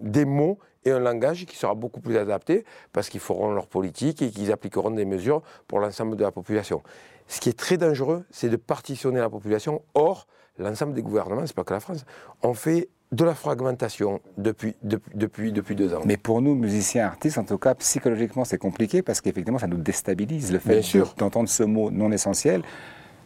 des 0.00 0.24
mots 0.24 0.60
et 0.84 0.92
un 0.92 1.00
langage 1.00 1.46
qui 1.46 1.56
sera 1.56 1.74
beaucoup 1.74 2.00
plus 2.00 2.16
adapté 2.16 2.64
parce 2.92 3.08
qu'ils 3.08 3.20
feront 3.20 3.50
leur 3.50 3.66
politique 3.66 4.22
et 4.22 4.30
qu'ils 4.30 4.52
appliqueront 4.52 4.92
des 4.92 5.04
mesures 5.04 5.42
pour 5.66 5.80
l'ensemble 5.80 6.14
de 6.14 6.22
la 6.22 6.30
population. 6.30 6.84
Ce 7.26 7.40
qui 7.40 7.48
est 7.48 7.58
très 7.58 7.76
dangereux, 7.76 8.24
c'est 8.30 8.50
de 8.50 8.56
partitionner 8.56 9.18
la 9.18 9.28
population. 9.28 9.82
Or, 9.94 10.28
l'ensemble 10.58 10.94
des 10.94 11.02
gouvernements, 11.02 11.44
c'est 11.44 11.56
pas 11.56 11.64
que 11.64 11.74
la 11.74 11.80
France, 11.80 12.06
ont 12.44 12.54
fait 12.54 12.88
de 13.12 13.24
la 13.24 13.34
fragmentation 13.34 14.20
depuis, 14.36 14.74
depuis, 14.82 15.52
depuis, 15.52 15.74
deux 15.74 15.94
ans. 15.94 16.02
Mais 16.04 16.16
pour 16.16 16.42
nous, 16.42 16.54
musiciens, 16.54 17.06
artistes, 17.06 17.38
en 17.38 17.44
tout 17.44 17.58
cas, 17.58 17.74
psychologiquement, 17.74 18.44
c'est 18.44 18.58
compliqué 18.58 19.02
parce 19.02 19.20
qu'effectivement, 19.20 19.58
ça 19.58 19.66
nous 19.66 19.78
déstabilise. 19.78 20.52
Le 20.52 20.58
fait 20.58 20.82
d'entendre 21.16 21.48
ce 21.48 21.62
mot 21.62 21.90
non 21.90 22.12
essentiel, 22.12 22.62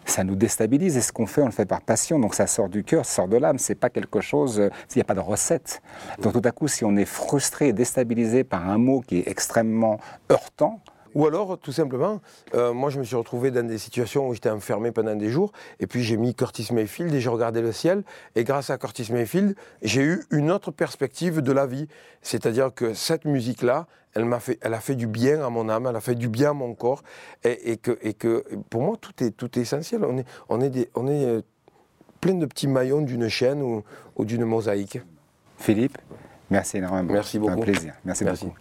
ça 0.04 0.22
nous 0.22 0.36
déstabilise. 0.36 0.96
Et 0.96 1.00
ce 1.00 1.12
qu'on 1.12 1.26
fait, 1.26 1.42
on 1.42 1.46
le 1.46 1.52
fait 1.52 1.66
par 1.66 1.80
passion. 1.80 2.18
Donc 2.18 2.34
ça 2.34 2.46
sort 2.46 2.68
du 2.68 2.84
cœur, 2.84 3.04
ça 3.04 3.14
sort 3.14 3.28
de 3.28 3.36
l'âme. 3.36 3.58
C'est 3.58 3.74
pas 3.74 3.90
quelque 3.90 4.20
chose. 4.20 4.60
Euh, 4.60 4.70
il 4.94 4.98
n'y 4.98 5.02
a 5.02 5.04
pas 5.04 5.14
de 5.14 5.20
recette. 5.20 5.82
Donc 6.20 6.32
tout 6.32 6.42
à 6.44 6.52
coup, 6.52 6.68
si 6.68 6.84
on 6.84 6.96
est 6.96 7.04
frustré 7.04 7.68
et 7.68 7.72
déstabilisé 7.72 8.44
par 8.44 8.68
un 8.68 8.78
mot 8.78 9.00
qui 9.00 9.18
est 9.18 9.28
extrêmement 9.28 9.98
heurtant, 10.30 10.80
ou 11.14 11.26
alors, 11.26 11.58
tout 11.58 11.72
simplement, 11.72 12.20
euh, 12.54 12.72
moi 12.72 12.90
je 12.90 12.98
me 12.98 13.04
suis 13.04 13.16
retrouvé 13.16 13.50
dans 13.50 13.66
des 13.66 13.78
situations 13.78 14.28
où 14.28 14.34
j'étais 14.34 14.50
enfermé 14.50 14.92
pendant 14.92 15.14
des 15.14 15.30
jours, 15.30 15.52
et 15.80 15.86
puis 15.86 16.02
j'ai 16.02 16.16
mis 16.16 16.34
Curtis 16.34 16.68
Mayfield 16.72 17.12
et 17.14 17.20
j'ai 17.20 17.28
regardé 17.28 17.60
le 17.60 17.72
ciel, 17.72 18.02
et 18.34 18.44
grâce 18.44 18.70
à 18.70 18.78
Curtis 18.78 19.12
Mayfield, 19.12 19.54
j'ai 19.82 20.02
eu 20.02 20.24
une 20.30 20.50
autre 20.50 20.70
perspective 20.70 21.40
de 21.40 21.52
la 21.52 21.66
vie. 21.66 21.88
C'est-à-dire 22.22 22.72
que 22.74 22.94
cette 22.94 23.24
musique-là, 23.24 23.86
elle, 24.14 24.24
m'a 24.24 24.40
fait, 24.40 24.58
elle 24.60 24.74
a 24.74 24.80
fait 24.80 24.94
du 24.94 25.06
bien 25.06 25.44
à 25.44 25.50
mon 25.50 25.68
âme, 25.68 25.86
elle 25.88 25.96
a 25.96 26.00
fait 26.00 26.14
du 26.14 26.28
bien 26.28 26.50
à 26.50 26.54
mon 26.54 26.74
corps, 26.74 27.02
et, 27.44 27.76
que, 27.76 27.98
et 28.02 28.14
que, 28.14 28.44
pour 28.70 28.82
moi, 28.82 28.96
tout 29.00 29.24
est, 29.24 29.30
tout 29.30 29.58
est 29.58 29.62
essentiel. 29.62 30.04
On 30.04 30.18
est, 30.18 30.26
on 30.48 30.60
est, 30.60 30.70
des, 30.70 30.90
on 30.94 31.06
est 31.08 31.24
euh, 31.24 31.40
plein 32.20 32.34
de 32.34 32.46
petits 32.46 32.68
maillons 32.68 33.00
d'une 33.00 33.28
chaîne 33.28 33.62
ou, 33.62 33.82
ou 34.16 34.24
d'une 34.24 34.44
mosaïque. 34.44 35.00
Philippe, 35.58 35.98
merci 36.50 36.78
énormément. 36.78 37.12
Merci 37.12 37.38
beaucoup. 37.38 37.52
Un 37.52 37.64
plaisir. 37.64 37.94
Merci, 38.04 38.24
merci. 38.24 38.44
beaucoup. 38.46 38.58